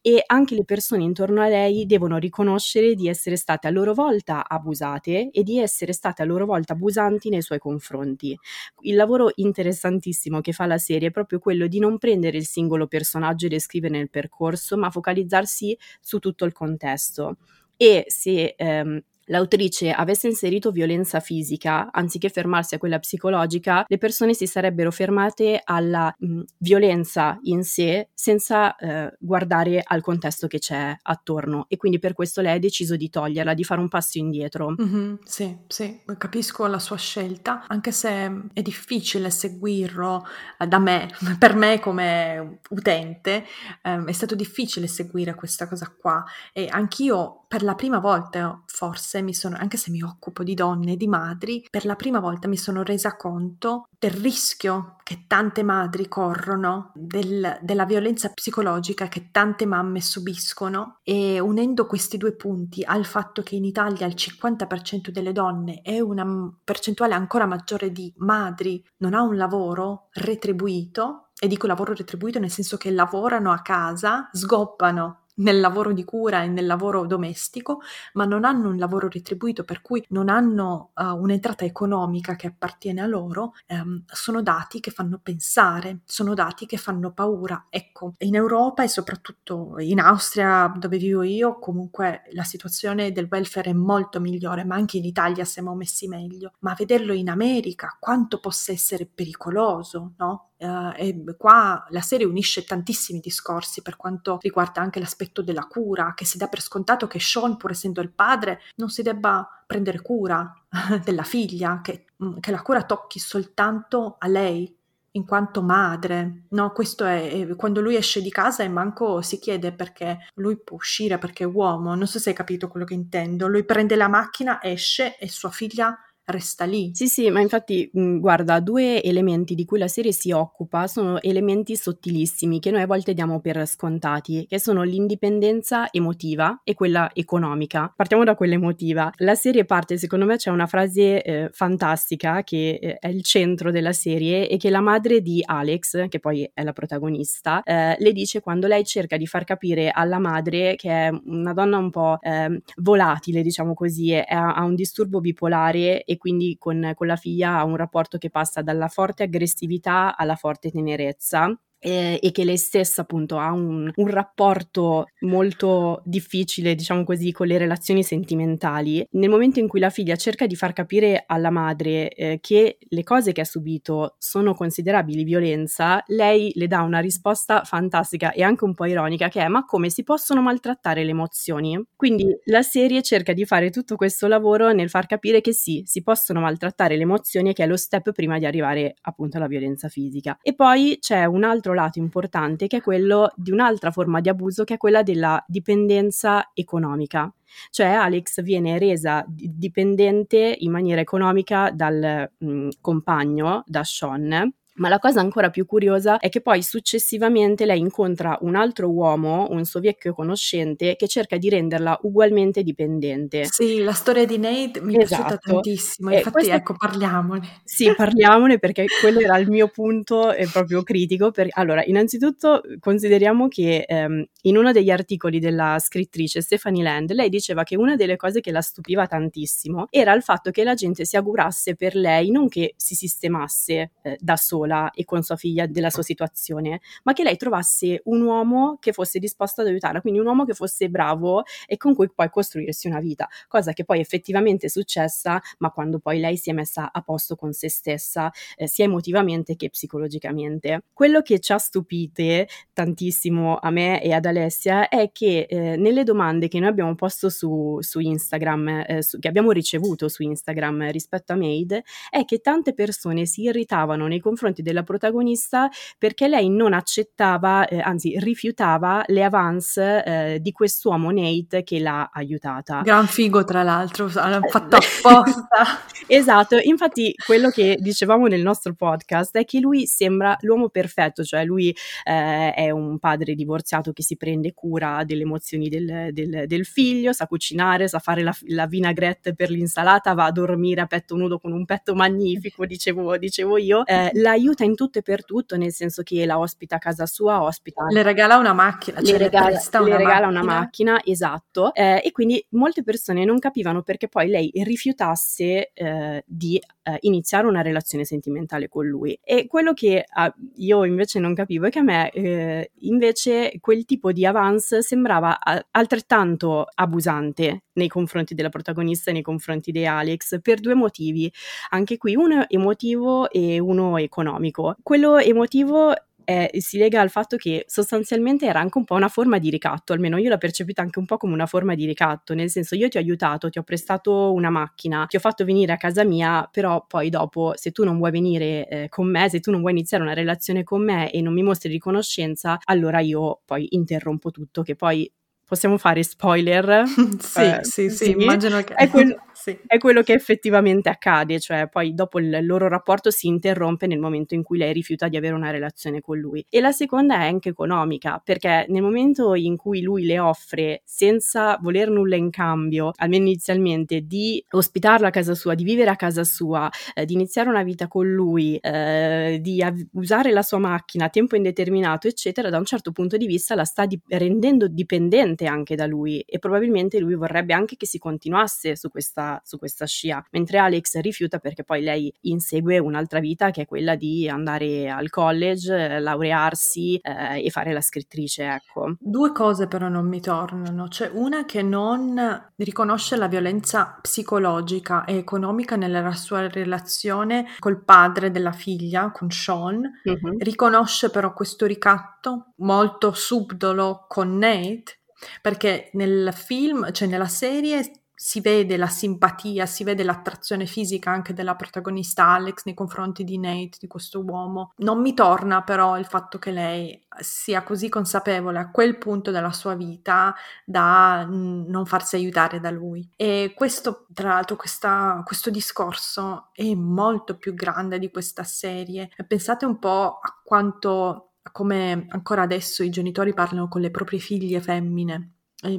e 0.00 0.22
anche 0.26 0.54
le 0.54 0.64
persone 0.64 1.02
intorno 1.04 1.42
a 1.42 1.48
lei 1.48 1.86
devono 1.86 2.16
riconoscere 2.18 2.94
di 2.94 3.08
essere 3.08 3.36
state 3.36 3.66
a 3.66 3.70
loro 3.70 3.94
volta 3.94 4.46
abusate 4.46 5.30
e 5.30 5.42
di 5.42 5.58
essere 5.58 5.92
state 5.92 6.22
a 6.22 6.24
loro 6.24 6.46
volta 6.46 6.72
abusanti 6.72 7.28
nei 7.28 7.42
suoi 7.42 7.58
confronti. 7.58 8.36
Il 8.82 8.94
lavoro 8.96 9.30
interessantissimo 9.34 10.40
che 10.40 10.52
fa 10.52 10.66
la 10.66 10.78
serie 10.78 11.08
è 11.08 11.10
proprio 11.10 11.38
quello 11.38 11.66
di 11.66 11.78
non 11.78 11.98
prendere 11.98 12.36
il 12.38 12.46
singolo 12.46 12.86
personaggio 12.86 13.46
e 13.46 13.48
descrivere 13.50 13.98
il 13.98 14.10
percorso, 14.10 14.76
ma 14.76 14.90
focalizzarsi 14.90 15.76
su 16.00 16.18
tutto 16.18 16.44
il 16.44 16.52
contesto 16.52 17.36
e 17.76 18.04
se 18.08 18.54
ehm, 18.56 19.00
l'autrice 19.26 19.90
avesse 19.90 20.26
inserito 20.28 20.70
violenza 20.70 21.20
fisica, 21.20 21.90
anziché 21.92 22.28
fermarsi 22.28 22.74
a 22.74 22.78
quella 22.78 22.98
psicologica, 22.98 23.84
le 23.86 23.98
persone 23.98 24.34
si 24.34 24.46
sarebbero 24.46 24.90
fermate 24.90 25.60
alla 25.62 26.14
mh, 26.16 26.40
violenza 26.58 27.38
in 27.42 27.62
sé 27.62 28.08
senza 28.14 28.76
eh, 28.76 29.16
guardare 29.18 29.82
al 29.84 30.02
contesto 30.02 30.46
che 30.46 30.58
c'è 30.58 30.96
attorno 31.02 31.66
e 31.68 31.76
quindi 31.76 31.98
per 31.98 32.12
questo 32.12 32.40
lei 32.40 32.56
ha 32.56 32.58
deciso 32.58 32.96
di 32.96 33.08
toglierla, 33.08 33.54
di 33.54 33.64
fare 33.64 33.80
un 33.80 33.88
passo 33.88 34.18
indietro. 34.18 34.74
Mm-hmm, 34.80 35.14
sì, 35.24 35.56
sì, 35.66 36.02
capisco 36.18 36.66
la 36.66 36.78
sua 36.78 36.96
scelta, 36.96 37.64
anche 37.66 37.92
se 37.92 38.48
è 38.52 38.62
difficile 38.62 39.30
seguirlo 39.30 40.26
eh, 40.58 40.66
da 40.66 40.78
me, 40.78 41.10
per 41.38 41.54
me 41.54 41.78
come 41.80 42.60
utente, 42.70 43.44
eh, 43.82 44.04
è 44.04 44.12
stato 44.12 44.34
difficile 44.34 44.86
seguire 44.86 45.34
questa 45.34 45.68
cosa 45.68 45.92
qua 45.96 46.24
e 46.52 46.68
anch'io 46.70 47.45
per 47.48 47.62
la 47.62 47.74
prima 47.74 47.98
volta 47.98 48.62
forse 48.66 49.22
mi 49.22 49.32
sono, 49.32 49.56
anche 49.58 49.76
se 49.76 49.90
mi 49.90 50.02
occupo 50.02 50.42
di 50.42 50.54
donne 50.54 50.92
e 50.92 50.96
di 50.96 51.08
madri, 51.08 51.66
per 51.70 51.84
la 51.84 51.94
prima 51.94 52.20
volta 52.20 52.48
mi 52.48 52.56
sono 52.56 52.82
resa 52.82 53.16
conto 53.16 53.88
del 53.98 54.10
rischio 54.10 54.96
che 55.02 55.24
tante 55.26 55.62
madri 55.62 56.08
corrono, 56.08 56.90
del, 56.94 57.58
della 57.62 57.84
violenza 57.84 58.30
psicologica 58.30 59.06
che 59.06 59.30
tante 59.30 59.64
mamme 59.64 60.00
subiscono. 60.00 60.98
E 61.02 61.38
unendo 61.38 61.86
questi 61.86 62.16
due 62.16 62.34
punti 62.34 62.82
al 62.82 63.04
fatto 63.04 63.42
che 63.42 63.54
in 63.54 63.64
Italia 63.64 64.06
il 64.06 64.14
50% 64.16 65.10
delle 65.10 65.32
donne 65.32 65.82
e 65.82 66.00
una 66.00 66.26
percentuale 66.64 67.14
ancora 67.14 67.46
maggiore 67.46 67.92
di 67.92 68.12
madri 68.18 68.84
non 68.98 69.14
ha 69.14 69.22
un 69.22 69.36
lavoro 69.36 70.08
retribuito, 70.12 71.28
e 71.38 71.48
dico 71.48 71.66
lavoro 71.66 71.92
retribuito 71.92 72.38
nel 72.38 72.50
senso 72.50 72.76
che 72.76 72.90
lavorano 72.90 73.52
a 73.52 73.60
casa, 73.60 74.28
sgobbano 74.32 75.25
nel 75.36 75.60
lavoro 75.60 75.92
di 75.92 76.04
cura 76.04 76.42
e 76.42 76.48
nel 76.48 76.66
lavoro 76.66 77.06
domestico, 77.06 77.80
ma 78.14 78.24
non 78.24 78.44
hanno 78.44 78.68
un 78.68 78.76
lavoro 78.76 79.08
retribuito, 79.08 79.64
per 79.64 79.82
cui 79.82 80.04
non 80.10 80.28
hanno 80.28 80.90
uh, 80.94 81.04
un'entrata 81.04 81.64
economica 81.64 82.36
che 82.36 82.46
appartiene 82.46 83.00
a 83.00 83.06
loro, 83.06 83.52
um, 83.68 84.02
sono 84.06 84.42
dati 84.42 84.80
che 84.80 84.90
fanno 84.90 85.20
pensare, 85.22 86.00
sono 86.04 86.34
dati 86.34 86.66
che 86.66 86.76
fanno 86.76 87.12
paura. 87.12 87.66
Ecco, 87.70 88.14
in 88.18 88.34
Europa 88.34 88.82
e 88.82 88.88
soprattutto 88.88 89.74
in 89.78 90.00
Austria, 90.00 90.72
dove 90.76 90.98
vivo 90.98 91.22
io, 91.22 91.58
comunque 91.58 92.22
la 92.32 92.44
situazione 92.44 93.12
del 93.12 93.28
welfare 93.30 93.70
è 93.70 93.74
molto 93.74 94.20
migliore, 94.20 94.64
ma 94.64 94.74
anche 94.76 94.96
in 94.98 95.04
Italia 95.04 95.44
siamo 95.44 95.74
messi 95.74 96.08
meglio. 96.08 96.52
Ma 96.60 96.74
vederlo 96.76 97.12
in 97.12 97.28
America, 97.28 97.96
quanto 98.00 98.40
possa 98.40 98.72
essere 98.72 99.06
pericoloso, 99.06 100.12
no? 100.18 100.50
Uh, 100.58 100.92
e 100.96 101.22
qua 101.36 101.86
la 101.90 102.00
serie 102.00 102.24
unisce 102.24 102.64
tantissimi 102.64 103.20
discorsi 103.20 103.82
per 103.82 103.96
quanto 103.96 104.38
riguarda 104.40 104.80
anche 104.80 105.00
l'aspetto 105.00 105.42
della 105.42 105.66
cura, 105.66 106.14
che 106.14 106.24
si 106.24 106.38
dà 106.38 106.46
per 106.46 106.62
scontato 106.62 107.06
che 107.06 107.20
Sean, 107.20 107.56
pur 107.56 107.72
essendo 107.72 108.00
il 108.00 108.10
padre, 108.10 108.60
non 108.76 108.88
si 108.88 109.02
debba 109.02 109.46
prendere 109.66 110.00
cura 110.00 110.50
della 111.04 111.24
figlia, 111.24 111.80
che, 111.82 112.06
mm, 112.22 112.38
che 112.38 112.50
la 112.50 112.62
cura 112.62 112.84
tocchi 112.84 113.18
soltanto 113.18 114.16
a 114.18 114.26
lei, 114.28 114.74
in 115.16 115.24
quanto 115.24 115.62
madre. 115.62 116.44
No, 116.50 116.70
questo 116.72 117.04
è, 117.04 117.30
è, 117.30 117.56
quando 117.56 117.80
lui 117.80 117.96
esce 117.96 118.22
di 118.22 118.30
casa 118.30 118.62
e 118.62 118.68
manco 118.68 119.22
si 119.22 119.38
chiede 119.38 119.72
perché 119.72 120.28
lui 120.34 120.58
può 120.58 120.76
uscire 120.76 121.18
perché 121.18 121.44
è 121.44 121.46
uomo. 121.46 121.94
Non 121.94 122.06
so 122.06 122.18
se 122.18 122.30
hai 122.30 122.34
capito 122.36 122.68
quello 122.68 122.86
che 122.86 122.94
intendo. 122.94 123.48
Lui 123.48 123.64
prende 123.64 123.96
la 123.96 124.08
macchina, 124.08 124.62
esce 124.62 125.18
e 125.18 125.28
sua 125.28 125.50
figlia 125.50 125.98
resta 126.26 126.64
lì. 126.64 126.90
Sì, 126.92 127.06
sì, 127.06 127.30
ma 127.30 127.40
infatti, 127.40 127.88
mh, 127.92 128.18
guarda, 128.18 128.60
due 128.60 129.02
elementi 129.02 129.54
di 129.54 129.64
cui 129.64 129.78
la 129.78 129.88
serie 129.88 130.12
si 130.12 130.32
occupa 130.32 130.86
sono 130.86 131.20
elementi 131.22 131.76
sottilissimi 131.76 132.58
che 132.58 132.70
noi 132.70 132.82
a 132.82 132.86
volte 132.86 133.14
diamo 133.14 133.40
per 133.40 133.64
scontati, 133.66 134.46
che 134.48 134.58
sono 134.58 134.82
l'indipendenza 134.82 135.90
emotiva 135.90 136.60
e 136.64 136.74
quella 136.74 137.10
economica. 137.14 137.92
Partiamo 137.94 138.24
da 138.24 138.34
quella 138.34 138.54
emotiva. 138.54 139.10
La 139.18 139.34
serie 139.34 139.64
parte, 139.64 139.98
secondo 139.98 140.24
me, 140.26 140.36
c'è 140.36 140.50
una 140.50 140.66
frase 140.66 141.22
eh, 141.22 141.48
fantastica 141.52 142.42
che 142.42 142.78
eh, 142.80 142.96
è 142.98 143.08
il 143.08 143.22
centro 143.22 143.70
della 143.70 143.92
serie 143.92 144.48
e 144.48 144.56
che 144.56 144.70
la 144.70 144.80
madre 144.80 145.20
di 145.20 145.42
Alex, 145.44 146.08
che 146.08 146.18
poi 146.18 146.48
è 146.52 146.62
la 146.64 146.72
protagonista, 146.72 147.62
eh, 147.62 147.96
le 147.98 148.12
dice 148.12 148.40
quando 148.40 148.66
lei 148.66 148.84
cerca 148.84 149.16
di 149.16 149.26
far 149.26 149.44
capire 149.44 149.90
alla 149.90 150.18
madre 150.18 150.74
che 150.76 150.90
è 150.90 151.10
una 151.26 151.52
donna 151.52 151.78
un 151.78 151.90
po' 151.90 152.18
ehm, 152.20 152.58
volatile, 152.78 153.42
diciamo 153.42 153.74
così, 153.74 154.14
ha 154.14 154.64
un 154.64 154.74
disturbo 154.74 155.20
bipolare 155.20 156.02
e 156.04 156.15
quindi 156.16 156.56
con, 156.58 156.92
con 156.94 157.06
la 157.06 157.16
figlia 157.16 157.58
ha 157.58 157.64
un 157.64 157.76
rapporto 157.76 158.18
che 158.18 158.30
passa 158.30 158.62
dalla 158.62 158.88
forte 158.88 159.24
aggressività 159.24 160.16
alla 160.16 160.36
forte 160.36 160.70
tenerezza 160.70 161.56
eh, 161.78 162.18
e 162.20 162.32
che 162.32 162.44
lei 162.44 162.56
stessa 162.56 163.02
appunto 163.02 163.38
ha 163.38 163.52
un, 163.52 163.90
un, 163.94 164.06
rapporto 164.08 165.06
molto 165.20 166.02
difficile, 166.04 166.74
diciamo 166.74 167.04
così, 167.04 167.32
con 167.32 167.46
le 167.46 167.58
relazioni 167.58 168.02
sentimentali, 168.02 169.06
nel 169.12 169.28
momento 169.28 169.60
in 169.60 169.68
cui 169.68 169.80
la 169.80 169.90
figlia 169.90 170.16
cerca 170.16 170.46
di 170.46 170.56
far 170.56 170.72
capire 170.72 171.24
alla 171.26 171.50
madre 171.50 172.08
eh, 172.08 172.38
che 172.40 172.78
le 172.80 173.02
cose 173.02 173.32
che 173.32 173.42
ha 173.42 173.44
subito 173.44 174.16
sono 174.18 174.54
considerabili 174.54 175.24
violenza, 175.24 176.02
lei 176.08 176.50
le 176.54 176.66
dà 176.66 176.82
una 176.82 176.98
risposta 176.98 177.62
fantastica 177.64 178.32
e 178.32 178.42
anche 178.42 178.64
un 178.64 178.74
po' 178.74 178.86
ironica 178.86 179.28
che 179.28 179.42
è 179.42 179.48
ma 179.48 179.64
come 179.64 179.90
si 179.90 180.02
possono 180.02 180.42
maltrattare 180.42 181.04
le 181.04 181.10
emozioni? 181.10 181.80
Quindi 181.94 182.26
la 182.46 182.62
serie 182.62 183.02
cerca 183.02 183.32
di 183.32 183.44
fare 183.44 183.70
tutto 183.70 183.96
questo 183.96 184.26
lavoro 184.26 184.72
nel 184.72 184.90
far 184.90 185.06
capire 185.06 185.40
che 185.40 185.52
sì, 185.52 185.82
si 185.84 186.02
possono 186.02 186.40
maltrattare 186.40 186.96
le 186.96 187.02
emozioni 187.02 187.52
che 187.52 187.64
è 187.64 187.66
lo 187.66 187.76
step 187.76 188.12
prima 188.12 188.38
di 188.38 188.46
arrivare 188.46 188.94
appunto 189.02 189.36
alla 189.36 189.46
violenza 189.46 189.88
fisica. 189.88 190.38
E 190.42 190.54
poi 190.54 190.98
c'è 191.00 191.24
un 191.24 191.44
altro 191.44 191.65
altro 191.66 191.74
lato 191.74 191.98
importante 191.98 192.66
che 192.66 192.78
è 192.78 192.80
quello 192.80 193.32
di 193.34 193.50
un'altra 193.50 193.90
forma 193.90 194.20
di 194.20 194.28
abuso 194.28 194.64
che 194.64 194.74
è 194.74 194.76
quella 194.76 195.02
della 195.02 195.42
dipendenza 195.46 196.50
economica. 196.54 197.32
Cioè 197.70 197.86
Alex 197.86 198.42
viene 198.42 198.78
resa 198.78 199.24
dipendente 199.26 200.56
in 200.58 200.70
maniera 200.70 201.00
economica 201.00 201.70
dal 201.70 202.30
mh, 202.38 202.68
compagno, 202.80 203.62
da 203.66 203.82
Sean, 203.82 204.52
ma 204.76 204.88
la 204.88 204.98
cosa 204.98 205.20
ancora 205.20 205.50
più 205.50 205.66
curiosa 205.66 206.18
è 206.18 206.28
che 206.28 206.40
poi 206.40 206.62
successivamente 206.62 207.66
lei 207.66 207.78
incontra 207.78 208.38
un 208.42 208.54
altro 208.54 208.90
uomo, 208.90 209.46
un 209.50 209.64
suo 209.64 209.80
vecchio 209.80 210.12
conoscente, 210.14 210.96
che 210.96 211.08
cerca 211.08 211.36
di 211.36 211.48
renderla 211.48 211.98
ugualmente 212.02 212.62
dipendente. 212.62 213.44
Sì, 213.44 213.82
la 213.82 213.92
storia 213.92 214.24
di 214.24 214.38
Nate 214.38 214.80
mi 214.80 214.96
esatto. 214.96 215.02
è 215.02 215.06
piaciuta 215.06 215.26
esatto. 215.28 215.52
tantissimo, 215.52 216.10
infatti 216.10 216.30
questa... 216.30 216.54
ecco 216.54 216.74
parliamone. 216.76 217.60
Sì, 217.64 217.92
parliamone 217.94 218.58
perché 218.58 218.86
quello 219.00 219.20
era 219.20 219.38
il 219.38 219.48
mio 219.48 219.68
punto 219.68 220.32
eh, 220.32 220.48
proprio 220.52 220.82
critico. 220.82 221.30
Per... 221.30 221.48
Allora, 221.50 221.82
innanzitutto 221.84 222.62
consideriamo 222.80 223.48
che 223.48 223.84
ehm, 223.86 224.24
in 224.42 224.56
uno 224.56 224.72
degli 224.72 224.90
articoli 224.90 225.38
della 225.38 225.78
scrittrice 225.78 226.40
Stephanie 226.40 226.82
Land, 226.82 227.12
lei 227.12 227.28
diceva 227.28 227.62
che 227.62 227.76
una 227.76 227.96
delle 227.96 228.16
cose 228.16 228.40
che 228.40 228.50
la 228.50 228.60
stupiva 228.60 229.06
tantissimo 229.06 229.86
era 229.90 230.12
il 230.14 230.22
fatto 230.22 230.50
che 230.50 230.64
la 230.64 230.74
gente 230.74 231.04
si 231.04 231.16
augurasse 231.16 231.74
per 231.74 231.94
lei 231.94 232.30
non 232.30 232.48
che 232.48 232.74
si 232.76 232.94
sistemasse 232.94 233.90
eh, 234.02 234.16
da 234.20 234.36
sola, 234.36 234.65
sola 234.66 234.90
e 234.90 235.04
con 235.04 235.22
sua 235.22 235.36
figlia 235.36 235.66
della 235.66 235.90
sua 235.90 236.02
situazione, 236.02 236.80
ma 237.04 237.12
che 237.12 237.22
lei 237.22 237.36
trovasse 237.36 238.00
un 238.04 238.22
uomo 238.22 238.76
che 238.80 238.92
fosse 238.92 239.18
disposto 239.18 239.60
ad 239.60 239.68
aiutarla, 239.68 240.00
quindi 240.00 240.18
un 240.18 240.26
uomo 240.26 240.44
che 240.44 240.54
fosse 240.54 240.88
bravo 240.88 241.44
e 241.66 241.76
con 241.76 241.94
cui 241.94 242.10
poi 242.12 242.28
costruirsi 242.28 242.88
una 242.88 243.00
vita, 243.00 243.28
cosa 243.48 243.72
che 243.72 243.84
poi 243.84 244.00
effettivamente 244.00 244.66
è 244.66 244.68
successa, 244.68 245.40
ma 245.58 245.70
quando 245.70 245.98
poi 245.98 246.18
lei 246.18 246.36
si 246.36 246.50
è 246.50 246.52
messa 246.52 246.90
a 246.92 247.00
posto 247.02 247.36
con 247.36 247.52
se 247.52 247.70
stessa, 247.70 248.30
eh, 248.56 248.66
sia 248.66 248.84
emotivamente 248.84 249.56
che 249.56 249.70
psicologicamente. 249.70 250.82
Quello 250.92 251.22
che 251.22 251.38
ci 251.38 251.52
ha 251.52 251.58
stupite 251.58 252.48
tantissimo 252.72 253.56
a 253.56 253.70
me 253.70 254.02
e 254.02 254.12
ad 254.12 254.24
Alessia 254.26 254.88
è 254.88 255.10
che 255.12 255.46
eh, 255.48 255.76
nelle 255.76 256.02
domande 256.02 256.48
che 256.48 256.58
noi 256.58 256.68
abbiamo 256.68 256.94
posto 256.94 257.28
su, 257.30 257.78
su 257.80 258.00
Instagram, 258.00 258.84
eh, 258.86 259.02
su, 259.02 259.18
che 259.18 259.28
abbiamo 259.28 259.52
ricevuto 259.52 260.08
su 260.08 260.22
Instagram 260.22 260.90
rispetto 260.90 261.32
a 261.32 261.36
Maid, 261.36 261.80
è 262.10 262.24
che 262.24 262.40
tante 262.40 262.74
persone 262.74 263.26
si 263.26 263.42
irritavano 263.42 264.06
nei 264.06 264.20
confronti 264.20 264.55
confronti 264.56 264.62
della 264.62 264.82
protagonista 264.82 265.68
perché 265.98 266.28
lei 266.28 266.48
non 266.48 266.72
accettava, 266.72 267.66
eh, 267.66 267.80
anzi 267.80 268.18
rifiutava 268.18 269.02
le 269.06 269.24
avance 269.24 270.04
eh, 270.04 270.38
di 270.40 270.52
quest'uomo 270.52 271.10
Nate 271.10 271.62
che 271.62 271.78
l'ha 271.78 272.10
aiutata. 272.12 272.80
Gran 272.82 273.06
figo 273.06 273.44
tra 273.44 273.62
l'altro, 273.62 274.10
l'hanno 274.12 274.48
fatto 274.48 274.76
apposta. 274.76 275.84
esatto, 276.06 276.58
infatti 276.62 277.14
quello 277.24 277.50
che 277.50 277.76
dicevamo 277.80 278.26
nel 278.26 278.42
nostro 278.42 278.74
podcast 278.74 279.36
è 279.36 279.44
che 279.44 279.60
lui 279.60 279.86
sembra 279.86 280.36
l'uomo 280.40 280.68
perfetto, 280.68 281.24
cioè 281.24 281.44
lui 281.44 281.74
eh, 282.04 282.52
è 282.52 282.70
un 282.70 282.98
padre 282.98 283.34
divorziato 283.34 283.92
che 283.92 284.02
si 284.02 284.16
prende 284.16 284.52
cura 284.52 285.02
delle 285.04 285.22
emozioni 285.22 285.68
del, 285.68 286.10
del, 286.12 286.44
del 286.46 286.64
figlio, 286.64 287.12
sa 287.12 287.26
cucinare, 287.26 287.88
sa 287.88 287.98
fare 287.98 288.22
la, 288.22 288.34
la, 288.48 288.66
vinagrette 288.66 289.34
per 289.34 289.50
l'insalata, 289.50 290.14
va 290.14 290.26
a 290.26 290.32
dormire 290.32 290.80
a 290.80 290.86
petto 290.86 291.16
nudo 291.16 291.38
con 291.38 291.52
un 291.52 291.64
petto 291.64 291.94
magnifico, 291.94 292.66
dicevo, 292.66 293.16
dicevo 293.16 293.58
io. 293.58 293.84
Eh, 293.86 294.10
la 294.14 294.34
aiuta 294.46 294.64
in 294.64 294.74
tutto 294.74 294.98
e 294.98 295.02
per 295.02 295.24
tutto, 295.24 295.56
nel 295.56 295.72
senso 295.72 296.02
che 296.02 296.24
la 296.24 296.38
ospita 296.38 296.76
a 296.76 296.78
casa 296.78 297.06
sua, 297.06 297.42
ospita... 297.42 297.86
Le 297.88 298.02
regala 298.02 298.36
una 298.36 298.52
macchina, 298.52 299.00
cioè 299.02 299.12
le 299.12 299.24
regala, 299.24 299.48
le 299.48 299.78
una, 299.78 299.96
regala 299.96 300.26
macchina. 300.26 300.28
una 300.28 300.42
macchina, 300.42 301.04
esatto, 301.04 301.74
eh, 301.74 302.00
e 302.04 302.12
quindi 302.12 302.44
molte 302.50 302.82
persone 302.82 303.24
non 303.24 303.38
capivano 303.38 303.82
perché 303.82 304.08
poi 304.08 304.28
lei 304.28 304.50
rifiutasse 304.54 305.72
eh, 305.72 306.22
di 306.26 306.60
eh, 306.86 306.98
iniziare 307.00 307.46
una 307.46 307.62
relazione 307.62 308.04
sentimentale 308.04 308.68
con 308.68 308.86
lui. 308.86 309.18
E 309.22 309.46
quello 309.46 309.72
che 309.72 310.04
ah, 310.08 310.32
io 310.56 310.84
invece 310.84 311.18
non 311.18 311.34
capivo 311.34 311.66
è 311.66 311.70
che 311.70 311.80
a 311.80 311.82
me 311.82 312.10
eh, 312.10 312.70
invece 312.80 313.54
quel 313.60 313.84
tipo 313.84 314.12
di 314.12 314.24
avance 314.24 314.82
sembrava 314.82 315.38
altrettanto 315.70 316.66
abusante 316.74 317.64
nei 317.72 317.88
confronti 317.88 318.34
della 318.34 318.48
protagonista 318.48 319.10
e 319.10 319.14
nei 319.14 319.22
confronti 319.22 319.70
di 319.70 319.84
Alex 319.84 320.40
per 320.40 320.60
due 320.60 320.74
motivi. 320.74 321.30
Anche 321.70 321.98
qui 321.98 322.14
uno 322.14 322.44
emotivo 322.48 323.28
e 323.30 323.58
uno 323.58 323.98
economico. 323.98 324.35
Quello 324.82 325.18
emotivo 325.18 325.94
eh, 326.28 326.50
si 326.58 326.76
lega 326.76 327.00
al 327.00 327.08
fatto 327.08 327.36
che 327.36 327.64
sostanzialmente 327.68 328.46
era 328.46 328.58
anche 328.58 328.78
un 328.78 328.84
po' 328.84 328.96
una 328.96 329.08
forma 329.08 329.38
di 329.38 329.48
ricatto, 329.48 329.92
almeno 329.92 330.18
io 330.18 330.28
l'ho 330.28 330.38
percepita 330.38 330.82
anche 330.82 330.98
un 330.98 331.06
po' 331.06 331.16
come 331.16 331.32
una 331.32 331.46
forma 331.46 331.76
di 331.76 331.86
ricatto, 331.86 332.34
nel 332.34 332.50
senso 332.50 332.74
io 332.74 332.88
ti 332.88 332.96
ho 332.96 333.00
aiutato, 333.00 333.48
ti 333.48 333.58
ho 333.58 333.62
prestato 333.62 334.32
una 334.32 334.50
macchina, 334.50 335.06
ti 335.06 335.14
ho 335.14 335.20
fatto 335.20 335.44
venire 335.44 335.72
a 335.72 335.76
casa 335.76 336.02
mia, 336.04 336.46
però 336.50 336.84
poi 336.84 337.10
dopo 337.10 337.52
se 337.54 337.70
tu 337.70 337.84
non 337.84 337.96
vuoi 337.96 338.10
venire 338.10 338.68
eh, 338.68 338.88
con 338.88 339.08
me, 339.08 339.28
se 339.30 339.38
tu 339.38 339.52
non 339.52 339.60
vuoi 339.60 339.72
iniziare 339.72 340.02
una 340.02 340.14
relazione 340.14 340.64
con 340.64 340.84
me 340.84 341.12
e 341.12 341.22
non 341.22 341.32
mi 341.32 341.44
mostri 341.44 341.70
riconoscenza, 341.70 342.58
allora 342.64 342.98
io 342.98 343.40
poi 343.44 343.68
interrompo 343.70 344.32
tutto, 344.32 344.62
che 344.62 344.74
poi 344.74 345.10
possiamo 345.46 345.78
fare 345.78 346.02
spoiler? 346.02 346.82
sì, 347.20 347.40
eh, 347.40 347.58
sì, 347.62 347.88
sì, 347.88 347.96
sì, 347.96 348.10
immagino 348.10 348.60
che... 348.64 348.74
È 348.74 348.88
quello, 348.88 349.16
sì. 349.46 349.56
È 349.64 349.78
quello 349.78 350.02
che 350.02 350.12
effettivamente 350.12 350.88
accade, 350.88 351.38
cioè 351.38 351.68
poi 351.68 351.94
dopo 351.94 352.18
il 352.18 352.44
loro 352.44 352.66
rapporto 352.66 353.10
si 353.12 353.28
interrompe 353.28 353.86
nel 353.86 354.00
momento 354.00 354.34
in 354.34 354.42
cui 354.42 354.58
lei 354.58 354.72
rifiuta 354.72 355.06
di 355.06 355.16
avere 355.16 355.34
una 355.34 355.50
relazione 355.50 356.00
con 356.00 356.18
lui. 356.18 356.44
E 356.48 356.60
la 356.60 356.72
seconda 356.72 357.20
è 357.20 357.26
anche 357.28 357.50
economica, 357.50 358.20
perché 358.24 358.66
nel 358.68 358.82
momento 358.82 359.34
in 359.36 359.56
cui 359.56 359.82
lui 359.82 360.04
le 360.04 360.18
offre, 360.18 360.82
senza 360.84 361.58
voler 361.60 361.90
nulla 361.90 362.16
in 362.16 362.30
cambio, 362.30 362.90
almeno 362.96 363.26
inizialmente, 363.26 364.00
di 364.00 364.44
ospitarla 364.50 365.08
a 365.08 365.10
casa 365.10 365.34
sua, 365.36 365.54
di 365.54 365.62
vivere 365.62 365.90
a 365.90 365.96
casa 365.96 366.24
sua, 366.24 366.68
eh, 366.94 367.04
di 367.04 367.12
iniziare 367.14 367.48
una 367.48 367.62
vita 367.62 367.86
con 367.86 368.10
lui, 368.10 368.56
eh, 368.60 369.38
di 369.40 369.62
av- 369.62 369.80
usare 369.92 370.32
la 370.32 370.42
sua 370.42 370.58
macchina 370.58 371.04
a 371.04 371.08
tempo 371.08 371.36
indeterminato, 371.36 372.08
eccetera, 372.08 372.50
da 372.50 372.58
un 372.58 372.64
certo 372.64 372.90
punto 372.90 373.16
di 373.16 373.26
vista 373.26 373.54
la 373.54 373.64
sta 373.64 373.86
di- 373.86 374.00
rendendo 374.08 374.66
dipendente 374.66 375.46
anche 375.46 375.76
da 375.76 375.86
lui 375.86 376.20
e 376.26 376.38
probabilmente 376.40 376.98
lui 376.98 377.14
vorrebbe 377.14 377.54
anche 377.54 377.76
che 377.76 377.86
si 377.86 377.98
continuasse 377.98 378.74
su 378.76 378.90
questa 378.90 379.35
su 379.44 379.58
questa 379.58 379.86
scia, 379.86 380.24
mentre 380.30 380.58
Alex 380.58 380.98
rifiuta 381.00 381.38
perché 381.38 381.64
poi 381.64 381.82
lei 381.82 382.12
insegue 382.22 382.78
un'altra 382.78 383.20
vita 383.20 383.50
che 383.50 383.62
è 383.62 383.66
quella 383.66 383.94
di 383.94 384.28
andare 384.28 384.88
al 384.90 385.10
college, 385.10 385.98
laurearsi 386.00 386.96
eh, 386.96 387.44
e 387.44 387.50
fare 387.50 387.72
la 387.72 387.80
scrittrice, 387.80 388.44
ecco. 388.44 388.96
Due 388.98 389.32
cose 389.32 389.66
però 389.66 389.88
non 389.88 390.06
mi 390.08 390.20
tornano, 390.20 390.88
cioè 390.88 391.10
una 391.12 391.44
che 391.44 391.62
non 391.62 392.50
riconosce 392.56 393.16
la 393.16 393.28
violenza 393.28 393.98
psicologica 394.00 395.04
e 395.04 395.16
economica 395.16 395.76
nella 395.76 396.12
sua 396.12 396.48
relazione 396.48 397.46
col 397.58 397.82
padre 397.82 398.30
della 398.30 398.52
figlia, 398.52 399.10
con 399.10 399.30
Sean, 399.30 399.80
mm-hmm. 399.80 400.38
riconosce 400.38 401.10
però 401.10 401.32
questo 401.32 401.66
ricatto 401.66 402.52
molto 402.56 403.12
subdolo 403.12 404.06
con 404.08 404.36
Nate 404.38 405.00
perché 405.40 405.90
nel 405.94 406.32
film, 406.34 406.92
cioè 406.92 407.08
nella 407.08 407.28
serie 407.28 408.05
si 408.18 408.40
vede 408.40 408.78
la 408.78 408.86
simpatia, 408.86 409.66
si 409.66 409.84
vede 409.84 410.02
l'attrazione 410.02 410.64
fisica 410.64 411.10
anche 411.10 411.34
della 411.34 411.54
protagonista 411.54 412.26
Alex 412.28 412.64
nei 412.64 412.74
confronti 412.74 413.24
di 413.24 413.38
Nate, 413.38 413.76
di 413.78 413.86
questo 413.86 414.24
uomo. 414.24 414.72
Non 414.78 415.02
mi 415.02 415.12
torna 415.12 415.62
però 415.62 415.98
il 415.98 416.06
fatto 416.06 416.38
che 416.38 416.50
lei 416.50 417.06
sia 417.18 417.62
così 417.62 417.90
consapevole 417.90 418.58
a 418.58 418.70
quel 418.70 418.96
punto 418.96 419.30
della 419.30 419.52
sua 419.52 419.74
vita 419.74 420.34
da 420.64 421.26
non 421.28 421.84
farsi 421.84 422.16
aiutare 422.16 422.58
da 422.58 422.70
lui. 422.70 423.06
E 423.16 423.52
questo, 423.54 424.06
tra 424.14 424.30
l'altro, 424.30 424.56
questa, 424.56 425.20
questo 425.22 425.50
discorso 425.50 426.48
è 426.52 426.74
molto 426.74 427.36
più 427.36 427.52
grande 427.52 427.98
di 427.98 428.10
questa 428.10 428.44
serie. 428.44 429.10
Pensate 429.28 429.66
un 429.66 429.78
po' 429.78 430.20
a 430.22 430.40
quanto, 430.42 431.32
come 431.52 432.06
ancora 432.08 432.42
adesso 432.42 432.82
i 432.82 432.88
genitori 432.88 433.34
parlano 433.34 433.68
con 433.68 433.82
le 433.82 433.90
proprie 433.90 434.20
figlie 434.20 434.62
femmine 434.62 435.32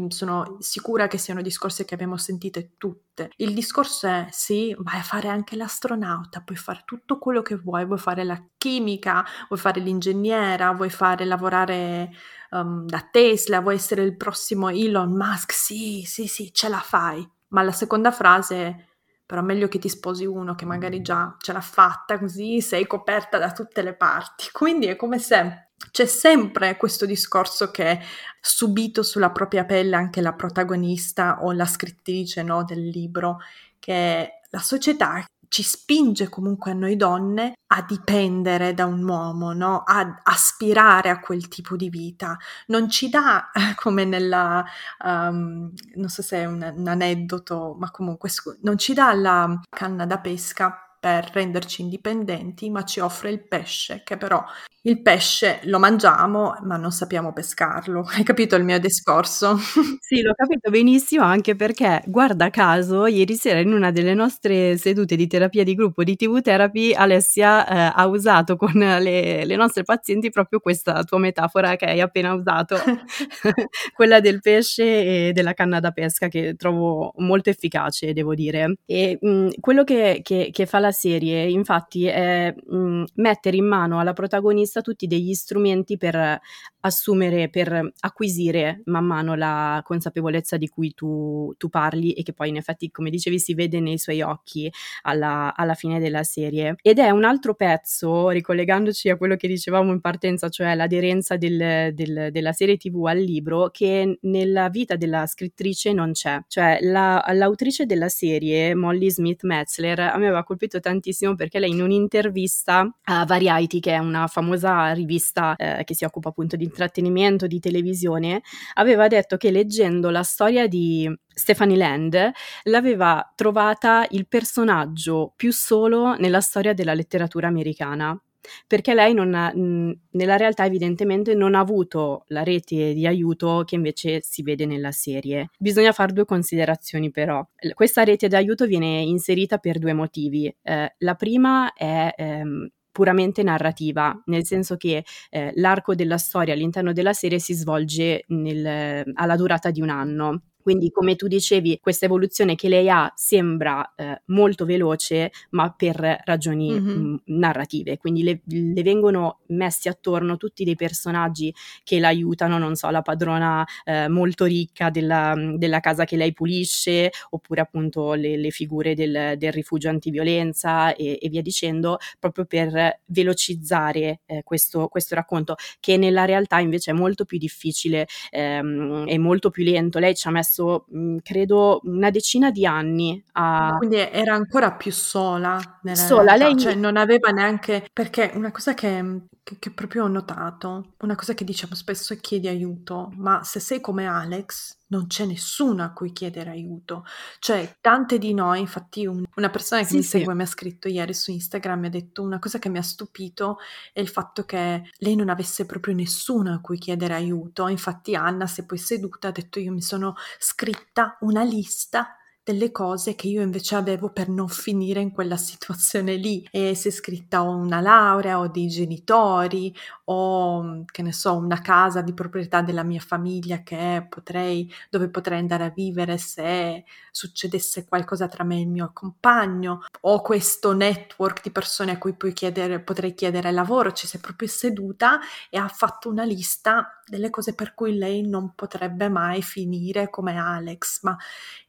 sono 0.10 0.58
sicura 0.60 1.08
che 1.08 1.18
siano 1.18 1.42
discorsi 1.42 1.86
che 1.86 1.94
abbiamo 1.94 2.18
sentite 2.18 2.74
tutte. 2.78 3.30
Il 3.38 3.54
discorso 3.54 4.08
è 4.08 4.28
sì, 4.32 4.76
vai 4.80 5.00
a 5.00 5.04
fare 5.04 5.28
anche 5.28 5.56
l'astronauta, 5.56 6.42
puoi 6.42 6.58
fare 6.58 6.82
tutto 6.86 7.20
quello 7.20 7.42
che 7.42 7.56
vuoi, 7.56 7.86
vuoi 7.86 8.00
fare 8.00 8.24
la 8.24 8.42
chimica, 8.58 9.24
vuoi 9.48 9.60
fare 9.60 9.80
l'ingegnera, 9.80 10.72
vuoi 10.72 10.90
fare 10.90 11.26
lavorare 11.26 12.12
um, 12.52 12.86
da 12.86 13.08
Tesla, 13.10 13.62
vuoi 13.62 13.76
essere 13.76 14.04
il 14.04 14.18
prossimo 14.18 14.70
Elon 14.70 15.12
Musk, 15.12 15.52
sì, 15.54 16.04
sì, 16.06 16.28
sì, 16.28 16.52
ce 16.52 16.70
la 16.70 16.80
fai. 16.80 17.28
Ma 17.50 17.62
la 17.62 17.72
seconda 17.72 18.12
frase 18.12 18.88
però 19.28 19.42
meglio 19.42 19.68
che 19.68 19.78
ti 19.78 19.90
sposi 19.90 20.26
uno 20.26 20.56
che 20.56 20.66
magari 20.66 21.02
già 21.02 21.36
ce 21.40 21.52
l'ha 21.52 21.60
fatta, 21.60 22.18
così 22.18 22.62
sei 22.62 22.88
coperta 22.88 23.38
da 23.38 23.52
tutte 23.52 23.82
le 23.82 23.94
parti. 23.94 24.48
Quindi 24.54 24.88
è 24.88 24.96
come 24.96 25.20
se 25.20 25.67
c'è 25.92 26.06
sempre 26.06 26.78
questo 26.78 27.06
discorso 27.06 27.72
che 27.72 28.00
subito 28.42 29.04
sulla 29.04 29.32
propria 29.32 29.66
pelle 29.66 29.96
anche 29.96 30.22
la 30.22 30.34
protagonista 30.34 31.44
o 31.44 31.52
la 31.52 31.66
scrittrice 31.66 32.44
no, 32.44 32.64
del 32.64 32.88
libro, 32.88 33.40
che 33.80 34.42
la 34.50 34.60
società 34.60 35.24
ci 35.50 35.64
spinge 35.64 36.30
comunque 36.30 36.72
a 36.72 36.74
noi 36.74 36.96
donne 36.96 37.54
a 37.68 37.82
dipendere 37.82 38.74
da 38.74 38.86
un 38.86 39.08
uomo, 39.08 39.54
no? 39.54 39.84
a 39.84 40.22
aspirare 40.24 41.10
a 41.10 41.20
quel 41.20 41.48
tipo 41.48 41.76
di 41.76 41.90
vita. 41.90 42.38
Non 42.68 42.90
ci 42.90 43.10
dà, 43.10 43.50
come 43.76 44.06
nella, 44.06 44.66
um, 45.04 45.72
non 45.96 46.10
so 46.10 46.22
se 46.22 46.38
è 46.38 46.46
un, 46.46 46.74
un 46.76 46.88
aneddoto, 46.88 47.76
ma 47.80 47.92
comunque 47.92 48.30
non 48.62 48.78
ci 48.78 48.94
dà 48.94 49.14
la 49.14 49.60
canna 49.70 50.06
da 50.06 50.20
pesca 50.20 50.87
per 51.00 51.30
renderci 51.32 51.82
indipendenti, 51.82 52.70
ma 52.70 52.84
ci 52.84 53.00
offre 53.00 53.30
il 53.30 53.46
pesce, 53.48 54.02
che 54.04 54.18
però 54.18 54.44
il 54.88 55.02
pesce 55.02 55.60
lo 55.64 55.80
mangiamo, 55.80 56.56
ma 56.64 56.78
non 56.78 56.92
sappiamo 56.92 57.34
pescarlo. 57.34 58.08
Hai 58.16 58.24
capito 58.24 58.56
il 58.56 58.64
mio 58.64 58.80
discorso? 58.80 59.58
Sì, 60.08 60.22
l'ho 60.22 60.34
capito 60.34 60.70
benissimo, 60.70 61.24
anche 61.24 61.58
perché, 61.58 62.02
guarda 62.06 62.50
caso, 62.50 63.08
ieri 63.08 63.36
sera 63.36 63.60
in 63.60 63.74
una 63.74 63.92
delle 63.92 64.14
nostre 64.14 64.78
sedute 64.78 65.18
di 65.18 65.28
terapia 65.28 65.66
di 65.66 65.76
gruppo 65.76 66.06
di 66.06 66.16
TV 66.16 66.40
Therapy, 66.40 66.94
Alessia 66.94 67.68
eh, 67.68 67.92
ha 67.94 68.08
usato 68.08 68.56
con 68.56 68.72
le, 68.72 69.44
le, 69.44 69.56
nostre 69.58 69.84
pazienti 69.84 70.30
proprio 70.30 70.62
questa 70.62 71.04
tua 71.04 71.18
metafora 71.18 71.76
che 71.76 71.86
hai 71.88 72.00
appena 72.00 72.34
usato, 72.34 72.78
quella 73.94 74.22
del 74.22 74.40
pesce 74.40 75.28
e 75.28 75.32
della 75.34 75.54
canna 75.54 75.82
da 75.82 75.92
pesca, 75.92 76.30
che 76.30 76.56
trovo 76.56 77.12
molto 77.18 77.50
efficace, 77.50 78.14
devo 78.14 78.34
dire. 78.34 78.78
E 78.86 79.18
mh, 79.20 79.30
mm, 79.30 79.48
quello 79.60 79.84
che, 79.84 80.22
che, 80.24 80.50
che, 80.54 80.66
fa 80.66 80.80
la 80.80 80.87
serie, 80.92 81.50
infatti, 81.50 82.06
è 82.06 82.54
mh, 82.54 82.78
mm, 82.78 83.04
mettere 83.16 83.58
in 83.58 83.66
mano 83.66 84.00
alla 84.00 84.14
protagonista 84.14 84.82
tutti 84.82 85.08
degli 85.08 85.34
strumenti 85.34 85.98
per 85.98 86.40
assumere, 86.88 87.50
per 87.50 87.92
acquisire 88.00 88.82
man 88.86 89.06
mano 89.06 89.36
la 89.36 89.82
consapevolezza 89.84 90.58
di 90.58 90.68
cui 90.68 90.94
tu, 90.94 91.54
tu, 91.58 91.70
parli 91.70 92.14
e 92.14 92.24
che 92.24 92.34
poi 92.34 92.50
in 92.50 92.58
effetti, 92.58 92.90
come 92.90 93.10
dicevi, 93.10 93.40
si 93.40 93.54
vede 93.54 93.80
nei 93.80 93.98
suoi 93.98 94.22
occhi 94.22 94.72
alla, 95.04 95.54
alla 95.56 95.74
fine 95.74 96.00
della 96.00 96.24
serie. 96.24 96.76
Ed 96.82 97.00
è 97.00 97.10
un 97.10 97.24
altro 97.24 97.54
pezzo, 97.54 98.30
ricollegandoci 98.30 99.10
a 99.10 99.18
quello 99.18 99.36
che 99.36 99.48
dicevamo 99.48 99.92
in 99.92 100.02
partenza, 100.02 100.50
cioè 100.50 100.74
l'aderenza 100.76 101.36
del, 101.38 101.94
del, 101.94 102.30
della 102.32 102.54
serie 102.54 102.78
TV 102.78 103.06
al 103.06 103.20
libro, 103.20 103.70
che 103.70 104.18
nella 104.22 104.70
vita 104.70 104.96
della 104.96 105.26
scrittrice 105.26 105.94
non 105.94 106.12
c'è. 106.14 106.42
Cioè 106.48 106.80
la, 106.82 107.24
l'autrice 107.34 107.86
della 107.86 108.10
serie, 108.10 108.74
Molly 108.74 109.12
Smith 109.12 109.44
Metzler, 109.44 110.00
a 110.00 110.18
me 110.18 110.26
aveva 110.28 110.44
colpito 110.44 110.77
tantissimo 110.80 111.36
perché 111.36 111.60
lei 111.60 111.72
in 111.72 111.82
un'intervista 111.82 112.90
a 113.04 113.26
Variety, 113.26 113.80
che 113.80 113.94
è 113.94 113.98
una 113.98 114.28
famosa 114.28 114.92
rivista 114.94 115.56
eh, 115.56 115.84
che 115.84 115.94
si 115.94 116.06
occupa 116.06 116.30
appunto 116.30 116.56
di 116.56 116.64
intrattenimento, 116.64 117.48
di 117.48 117.60
televisione, 117.60 118.42
aveva 118.76 119.08
detto 119.08 119.38
che 119.38 119.52
leggendo 119.52 120.10
la 120.10 120.24
storia 120.24 120.68
di 120.68 121.12
Stephanie 121.28 121.78
Land 121.78 122.32
l'aveva 122.64 123.32
trovata 123.36 124.06
il 124.10 124.28
personaggio 124.28 125.34
più 125.36 125.52
solo 125.52 126.16
nella 126.16 126.42
storia 126.42 126.74
della 126.74 126.94
letteratura 126.94 127.48
americana 127.48 128.20
perché 128.66 128.94
lei 128.94 129.18
ha, 129.18 129.54
nella 129.54 130.38
realtà 130.38 130.66
evidentemente 130.66 131.34
non 131.34 131.56
ha 131.56 131.60
avuto 131.60 132.24
la 132.28 132.44
rete 132.44 132.94
di 132.94 133.06
aiuto 133.06 133.64
che 133.66 133.76
invece 133.76 134.20
si 134.22 134.42
vede 134.42 134.66
nella 134.66 134.92
serie. 134.92 135.50
Bisogna 135.58 135.92
fare 135.92 136.14
due 136.14 136.26
considerazioni 136.26 137.12
però. 137.12 137.46
Questa 137.74 138.04
rete 138.04 138.28
di 138.28 138.36
aiuto 138.36 138.66
viene 138.66 139.02
inserita 139.02 139.58
per 139.58 139.80
due 139.80 139.94
motivi. 139.94 140.54
Eh, 140.62 140.96
la 140.98 141.16
prima 141.16 141.74
è 141.74 142.14
ehm, 142.16 142.70
puramente 142.98 143.44
narrativa, 143.44 144.20
nel 144.26 144.44
senso 144.44 144.76
che 144.76 145.06
eh, 145.30 145.52
l'arco 145.56 145.94
della 145.94 146.18
storia 146.18 146.56
all'interno 146.56 146.94
della 146.94 147.14
serie 147.14 147.38
si 147.38 147.54
svolge 147.54 148.24
nel, 148.30 149.12
alla 149.14 149.36
durata 149.36 149.70
di 149.70 149.82
un 149.82 149.90
anno. 149.90 150.42
Quindi, 150.68 150.92
come 150.92 151.16
tu 151.16 151.28
dicevi, 151.28 151.80
questa 151.82 152.08
evoluzione 152.08 152.56
che 152.56 152.68
lei 152.68 152.90
ha 152.90 153.10
sembra 153.16 153.94
eh, 153.96 154.22
molto 154.26 154.66
veloce, 154.66 155.32
ma 155.52 155.72
per 155.72 155.96
ragioni 156.26 156.72
mm-hmm. 156.74 157.00
mh, 157.00 157.22
narrative. 157.28 157.98
Quindi 157.98 158.22
le, 158.22 158.42
le, 158.44 158.84
vengono 158.84 159.40
messi 159.48 159.88
attorno 159.88 160.36
tutti 160.36 160.66
dei 160.66 160.76
personaggi 160.76 161.56
che 161.86 162.00
l'aiutano, 162.00 162.58
non 162.58 162.76
so, 162.76 162.90
la 162.90 163.02
padrona 163.02 163.66
eh, 163.86 164.10
molto 164.10 164.44
ricca 164.44 164.90
della, 164.90 165.36
della, 165.56 165.80
casa 165.80 166.04
che 166.04 166.18
lei 166.18 166.34
pulisce, 166.34 167.12
oppure 167.30 167.62
appunto 167.62 168.12
le, 168.12 168.36
le 168.36 168.50
figure 168.50 168.94
del, 168.94 169.36
del, 169.38 169.54
rifugio 169.54 169.88
antiviolenza 169.88 170.94
e, 170.96 171.18
e, 171.22 171.30
via 171.30 171.42
dicendo, 171.42 171.98
proprio 172.20 172.44
per 172.44 173.04
velocizzare 173.06 174.20
eh, 174.26 174.44
questo, 174.44 174.90
questo, 174.90 175.16
racconto, 175.16 175.56
che 175.80 175.96
nella 175.96 176.26
realtà 176.26 176.60
invece 176.60 176.92
è 176.92 176.94
molto 176.94 177.24
più 177.24 177.38
difficile 177.38 178.06
ehm, 178.32 179.06
e 179.08 179.18
molto 179.18 179.50
più 179.50 179.64
lento. 179.64 179.98
Lei 180.00 180.14
ci 180.14 180.28
ha 180.28 180.32
messo 180.32 180.56
messo, 180.58 180.86
mhmm, 180.90 181.18
credo, 181.22 181.80
una 181.84 182.10
decina 182.10 182.52
di 182.52 182.66
anni 182.66 183.24
a 183.34 183.76
Quindi 183.78 183.98
era 183.98 184.34
ancora 184.34 184.74
più 184.74 184.92
sola 184.92 185.60
nella 185.84 185.98
Sola, 185.98 186.34
realtà, 186.34 186.46
lei 186.46 186.58
cioè 186.58 186.76
non 186.76 186.98
aveva 186.98 187.30
neanche 187.30 187.88
perché 187.94 188.32
una 188.34 188.52
cosa 188.52 188.74
che 188.74 189.02
mhmm, 189.02 189.26
che 189.44 189.58
che 189.60 189.72
proprio 189.72 190.04
ho 190.04 190.08
notato, 190.08 190.94
una 191.02 191.16
cosa 191.16 191.34
che 191.34 191.46
diciamo 191.46 191.74
spesso 191.74 192.14
è 192.14 192.18
chiedi 192.20 192.48
aiuto, 192.48 193.12
ma 193.16 193.44
se 193.44 193.60
sei 193.60 193.80
come 193.80 194.06
Alex 194.06 194.77
non 194.88 195.08
c'è 195.08 195.26
nessuno 195.26 195.84
a 195.84 195.92
cui 195.92 196.12
chiedere 196.12 196.50
aiuto. 196.52 197.04
Cioè, 197.40 197.78
tante 197.82 198.18
di 198.18 198.34
noi, 198.34 198.60
infatti 198.62 199.06
un 199.06 199.24
una 199.38 199.50
persona 199.50 199.86
che 199.86 199.94
Sì, 199.94 199.96
mi 199.96 200.04
sì. 200.04 200.28
segue 200.28 200.34
mi 200.34 200.42
ha 200.44 200.46
scritto 200.48 200.88
ieri 200.88 201.14
su 201.14 201.32
Instagram, 201.32 201.80
mi 201.82 201.88
ha 201.88 201.90
detto: 201.90 202.24
"Una 202.24 202.40
cosa 202.40 202.58
che 202.60 202.70
mi 202.70 202.78
ha 202.80 202.82
stupito 202.82 203.58
è 203.94 204.00
il 204.00 204.08
fatto 204.10 204.44
che 204.46 204.84
lei 205.00 205.16
non 205.16 205.30
avesse 205.30 205.66
proprio 205.66 205.94
nessuno 205.94 206.54
a 206.54 206.60
cui 206.62 206.78
chiedere 206.80 207.14
aiuto". 207.14 207.68
Infatti 207.68 208.16
Anna 208.16 208.48
si 208.48 208.62
è 208.62 208.66
poi 208.66 208.78
seduta, 208.80 209.28
ha 209.30 209.32
detto: 209.32 209.60
"Io 209.60 209.72
mi 209.72 209.82
sono 209.82 210.16
scritta 210.40 211.18
una 211.22 211.44
lista 211.44 212.17
delle 212.48 212.72
cose 212.72 213.14
che 213.16 213.28
io 213.28 213.42
invece 213.42 213.76
avevo 213.76 214.10
per 214.10 214.30
non 214.30 214.48
finire 214.48 215.02
in 215.02 215.12
quella 215.12 215.36
situazione 215.36 216.16
lì. 216.16 216.48
E 216.50 216.72
è 216.72 216.74
scritta 216.76 217.44
o 217.44 217.54
una 217.54 217.82
laurea 217.82 218.40
o 218.40 218.48
dei 218.48 218.70
genitori 218.70 219.76
o 220.06 220.86
che 220.86 221.02
ne 221.02 221.12
so 221.12 221.36
una 221.36 221.60
casa 221.60 222.00
di 222.00 222.14
proprietà 222.14 222.62
della 222.62 222.84
mia 222.84 223.02
famiglia 223.02 223.64
che 223.64 224.06
potrei 224.08 224.72
dove 224.90 225.10
potrei 225.10 225.40
andare 225.40 225.66
a 225.66 225.74
vivere 225.76 226.18
se 226.18 226.86
succedesse 227.12 227.86
qualcosa 227.86 228.30
tra 228.30 228.46
me 228.46 228.56
e 228.56 228.62
il 228.62 228.70
mio 228.70 228.92
compagno. 228.94 229.84
O 230.02 230.22
questo 230.22 230.72
network 230.72 231.44
di 231.44 231.52
persone 231.52 231.92
a 231.92 231.98
cui 231.98 232.14
puoi 232.14 232.32
chiedere, 232.32 232.80
potrei 232.80 233.14
chiedere 233.14 233.52
lavoro 233.52 233.92
ci 233.92 234.08
si 234.08 234.16
è 234.16 234.20
proprio 234.22 234.48
seduta 234.48 235.20
e 235.50 235.58
ha 235.58 235.68
fatto 235.68 236.08
una 236.10 236.24
lista 236.24 237.02
delle 237.06 237.30
cose 237.30 237.54
per 237.54 237.74
cui 237.74 237.98
lei 237.98 238.26
non 238.26 238.54
potrebbe 238.56 239.10
mai 239.10 239.42
finire 239.42 240.10
come 240.10 240.38
Alex 240.38 241.02
ma 241.04 241.18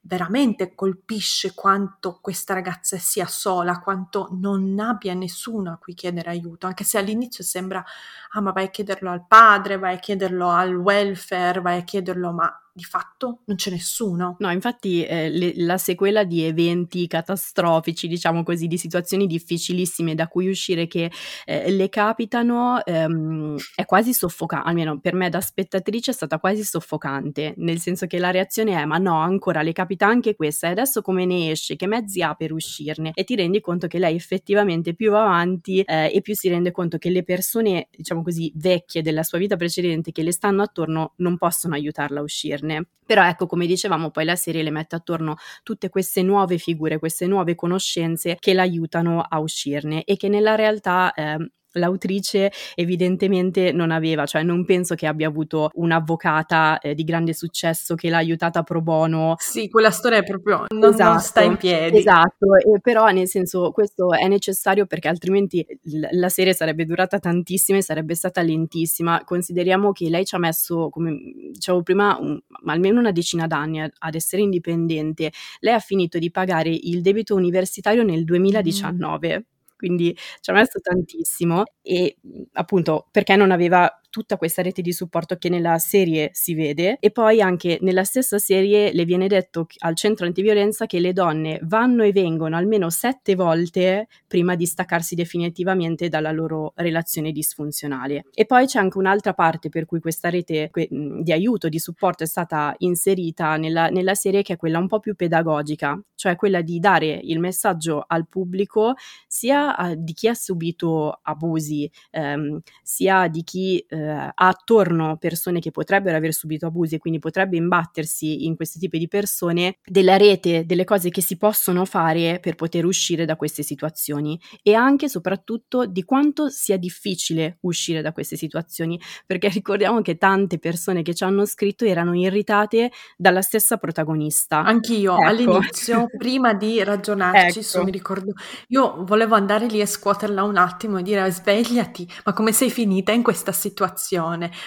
veramente 0.09 0.75
colpisce 0.75 1.53
quanto 1.55 2.19
questa 2.23 2.55
ragazza 2.55 2.97
sia 2.97 3.27
sola, 3.27 3.79
quanto 3.79 4.29
non 4.33 4.79
abbia 4.81 5.13
nessuno 5.13 5.71
a 5.71 5.77
cui 5.77 5.93
chiedere 5.93 6.31
aiuto, 6.31 6.67
anche 6.67 6.83
se 6.83 6.97
all'inizio 6.97 7.45
sembra, 7.45 7.85
ah 8.33 8.41
ma 8.41 8.53
vai 8.53 8.65
a 8.65 8.71
chiederlo 8.71 9.11
al 9.11 9.27
padre, 9.27 9.77
vai 9.77 9.97
a 9.97 9.99
chiederlo 9.99 10.49
al 10.49 10.75
welfare, 10.75 11.61
vai 11.61 11.81
a 11.81 11.85
chiederlo, 11.85 12.33
ma 12.33 12.68
di 12.79 12.85
fatto 12.85 13.41
non 13.47 13.57
c'è 13.57 13.71
nessuno. 13.71 14.37
No, 14.39 14.53
infatti 14.53 15.05
eh, 15.05 15.29
le, 15.29 15.53
la 15.57 15.79
sequela 15.79 16.23
di 16.23 16.43
eventi 16.45 17.09
catastrofici, 17.09 18.07
diciamo 18.07 18.45
così, 18.45 18.69
di 18.69 18.79
situazioni 18.79 19.27
difficilissime 19.27 20.15
da 20.15 20.29
cui 20.29 20.49
uscire 20.49 20.87
che 20.87 21.11
eh, 21.45 21.71
le 21.73 21.89
capitano 21.89 22.85
ehm, 22.85 23.57
è 23.75 23.85
quasi 23.85 24.15
soffocante, 24.15 24.69
almeno 24.69 25.01
per 25.01 25.15
me 25.15 25.29
da 25.29 25.41
spettatrice 25.41 26.13
è 26.13 26.15
stata 26.15 26.39
quasi 26.39 26.63
soffocante, 26.63 27.55
nel 27.57 27.81
senso 27.81 28.07
che 28.07 28.21
la 28.21 28.31
reazione 28.31 28.81
è 28.81 28.85
ma 28.85 28.99
no, 28.99 29.19
ancora 29.19 29.63
le 29.63 29.73
capita 29.73 30.07
anche 30.07 30.37
questa 30.37 30.69
e 30.69 30.71
adesso 30.71 31.03
come 31.03 31.25
ne 31.25 31.51
esce, 31.51 31.75
che 31.75 31.89
mezzi 31.89 32.23
ha 32.23 32.35
per 32.35 32.53
uscirne? 32.53 33.11
E 33.13 33.25
ti 33.25 33.35
rendi 33.35 33.61
conto 33.61 33.89
che 33.89 33.99
lei 33.99 34.15
effettivamente 34.15 34.95
più 34.95 35.11
va 35.11 35.23
avanti 35.23 35.81
eh, 35.81 36.13
e 36.15 36.21
più 36.21 36.37
si 36.37 36.49
rende 36.49 36.71
conto 36.71 36.97
che 36.97 37.11
le 37.11 37.25
persone, 37.25 37.89
diciamo 37.91 38.23
così, 38.23 38.53
vecchie 38.55 39.03
della 39.03 39.25
sua 39.25 39.39
vita 39.39 39.57
precedente 39.57 40.13
che 40.13 40.23
le 40.23 40.31
stanno 40.31 40.63
attorno 40.63 41.15
non 41.17 41.37
possono 41.37 41.75
aiutarla 41.75 42.21
a 42.21 42.23
uscirne 42.23 42.68
uscirne. 42.69 42.85
Però 43.05 43.25
ecco, 43.27 43.47
come 43.47 43.67
dicevamo, 43.67 44.11
poi 44.11 44.25
la 44.25 44.37
serie 44.37 44.63
le 44.63 44.71
mette 44.71 44.95
attorno 44.95 45.37
tutte 45.63 45.89
queste 45.89 46.23
nuove 46.23 46.59
figure, 46.59 46.99
queste 46.99 47.27
nuove 47.27 47.55
conoscenze 47.55 48.37
che 48.39 48.53
l'aiutano 48.53 49.23
a 49.23 49.39
uscirne 49.41 50.05
e 50.05 50.17
che 50.17 50.29
nella 50.29 50.55
realtà 50.55 51.13
eh, 51.15 51.53
l'autrice 51.73 52.51
evidentemente 52.75 53.73
non 53.73 53.91
aveva, 53.91 54.27
cioè 54.27 54.43
non 54.43 54.65
penso 54.65 54.95
che 54.95 55.07
abbia 55.07 55.29
avuto 55.29 55.71
un'avvocata 55.75 56.79
eh, 56.79 56.95
di 56.95 57.05
grande 57.05 57.33
successo 57.33 57.95
che 57.95 58.09
l'ha 58.09 58.17
aiutata 58.19 58.63
pro 58.63 58.81
bono. 58.81 59.35
Sì, 59.39 59.69
quella 59.69 59.91
storia 59.91 60.19
è 60.19 60.25
proprio 60.25 60.65
non, 60.69 60.93
esatto, 60.93 61.11
non 61.11 61.21
sta 61.21 61.43
in 61.43 61.57
piedi. 61.57 61.99
Esatto, 61.99 62.55
e 62.57 62.81
però 62.81 63.09
nel 63.09 63.29
senso 63.29 63.71
questo 63.71 64.13
è 64.13 64.27
necessario 64.29 64.87
perché 64.87 65.09
altrimenti 65.09 65.65
l- 65.83 66.07
la 66.11 66.29
serie 66.29 66.55
sarebbe 66.55 66.85
durata 66.85 67.19
tantissimo 67.19 67.79
e 67.79 67.83
sarebbe 67.83 68.15
stata 68.15 68.43
lentissima. 68.43 69.23
Consideriamo 69.25 69.93
che 69.93 70.09
lei 70.09 70.25
ci 70.25 70.35
ha 70.35 70.39
messo, 70.39 70.89
come 70.91 71.17
dicevo 71.53 71.83
prima, 71.83 72.17
un, 72.19 72.39
almeno 72.67 73.01
una 73.01 73.13
decina 73.13 73.47
d'anni 73.47 73.81
a- 73.81 73.91
ad 73.99 74.15
essere 74.15 74.43
indipendente. 74.43 75.33
Lei 75.61 75.75
ha 75.75 75.79
finito 75.79 76.19
di 76.19 76.31
pagare 76.31 76.71
il 76.71 77.03
debito 77.03 77.35
universitario 77.35 78.03
nel 78.03 78.25
2019. 78.25 79.39
Mm 79.39 79.57
quindi 79.79 80.15
ci 80.41 80.51
ha 80.51 80.55
messo 80.55 80.81
tantissimo 80.81 81.63
e 81.83 82.19
appunto 82.55 83.07
perché 83.11 83.37
non 83.37 83.53
aveva 83.53 83.89
tutta 84.19 84.37
questa 84.37 84.63
rete 84.63 84.83
di 84.83 84.93
supporto 84.93 85.37
che 85.37 85.49
nella 85.49 85.79
serie 85.79 86.31
si 86.33 86.55
vede 86.55 86.97
e 86.99 87.13
poi 87.13 87.41
anche 87.41 87.79
nella 87.83 88.03
stessa 88.03 88.39
serie 88.39 88.93
le 88.93 89.05
viene 89.05 89.29
detto 89.29 89.69
al 89.79 89.95
centro 89.95 90.27
antiviolenza 90.27 90.87
che 90.87 90.99
le 90.99 91.13
donne 91.13 91.61
vanno 91.63 92.03
e 92.03 92.11
vengono 92.11 92.57
almeno 92.57 92.91
sette 92.91 93.37
volte 93.37 94.09
prima 94.27 94.57
di 94.57 94.67
staccarsi 94.67 95.15
definitivamente 95.15 96.09
dalla 96.09 96.33
loro 96.33 96.73
relazione 96.75 97.31
disfunzionale. 97.31 98.25
E 98.35 98.45
poi 98.45 98.67
c'è 98.67 98.81
anche 98.81 98.99
un'altra 98.99 99.35
parte 99.35 99.69
per 99.69 99.87
cui 99.87 100.01
questa 100.01 100.31
rete 100.31 100.73
di 100.73 101.33
aiuto, 101.33 101.69
di 101.69 101.79
supporto 101.79 102.25
è 102.25 102.27
stata 102.27 102.75
inserita 102.79 103.57
nella, 103.57 103.89
nella 103.89 104.15
serie 104.15 104.43
che 104.43 104.55
è 104.55 104.57
quella 104.57 104.81
un 104.81 104.89
po' 104.89 104.99
più 104.99 105.15
pedagogica, 105.15 106.01
cioè 106.17 106.35
quella 106.35 106.61
di 106.61 106.81
dare 106.81 107.21
il 107.23 107.39
messaggio 107.39 108.05
al 108.05 108.27
pubblico 108.27 108.95
sia 109.29 109.77
a, 109.77 109.95
di 109.95 110.13
chi 110.13 110.27
ha 110.27 110.35
subito 110.35 111.21
abusi, 111.23 111.89
ehm, 112.11 112.61
sia 112.83 113.29
di 113.29 113.45
chi 113.45 113.79
eh, 113.89 114.08
ha 114.09 114.33
attorno 114.35 115.17
persone 115.19 115.61
che 115.61 115.71
potrebbero 115.71 116.17
aver 116.17 116.33
subito 116.33 116.67
abusi 116.67 116.97
e 116.97 116.99
quindi 116.99 117.19
potrebbe 117.19 117.57
imbattersi 117.57 118.47
in 118.47 118.57
questi 118.57 118.79
tipi 118.79 118.99
di 118.99 119.09
persone, 119.09 119.79
della 119.85 120.17
rete, 120.17 120.65
delle 120.67 120.85
cose 120.85 121.11
che 121.11 121.23
si 121.23 121.37
possono 121.37 121.85
fare 121.85 122.39
per 122.41 122.55
poter 122.55 122.85
uscire 122.85 123.25
da 123.25 123.37
queste 123.37 123.63
situazioni 123.63 124.41
e 124.63 124.75
anche 124.75 125.07
e 125.07 125.09
soprattutto 125.09 125.87
di 125.87 126.05
quanto 126.05 126.49
sia 126.49 126.77
difficile 126.77 127.59
uscire 127.61 128.03
da 128.03 128.13
queste 128.13 128.37
situazioni, 128.37 129.01
perché 129.27 129.49
ricordiamo 129.49 130.01
che 130.03 130.17
tante 130.17 130.59
persone 130.59 131.03
che 131.03 131.15
ci 131.15 131.25
hanno 131.25 131.45
scritto 131.47 131.85
erano 131.85 132.15
irritate 132.15 132.91
dalla 133.17 133.43
stessa 133.43 133.77
protagonista. 133.77 134.63
Anch'io 134.63 135.15
ecco. 135.15 135.27
all'inizio, 135.27 136.07
prima 136.17 136.55
di 136.55 136.83
ragionarci 136.83 137.59
ecco. 137.59 137.69
su, 137.69 137.83
mi 137.83 137.91
ricordo, 137.91 138.33
io 138.69 139.05
volevo 139.05 139.35
andare 139.35 139.67
lì 139.67 139.81
e 139.81 139.87
scuoterla 139.87 140.43
un 140.43 140.57
attimo 140.57 140.99
e 140.99 141.03
dire 141.03 141.31
svegliati, 141.31 142.09
ma 142.25 142.33
come 142.33 142.53
sei 142.53 142.71
finita 142.71 143.13
in 143.13 143.23
questa 143.23 143.53
situazione? 143.53 143.88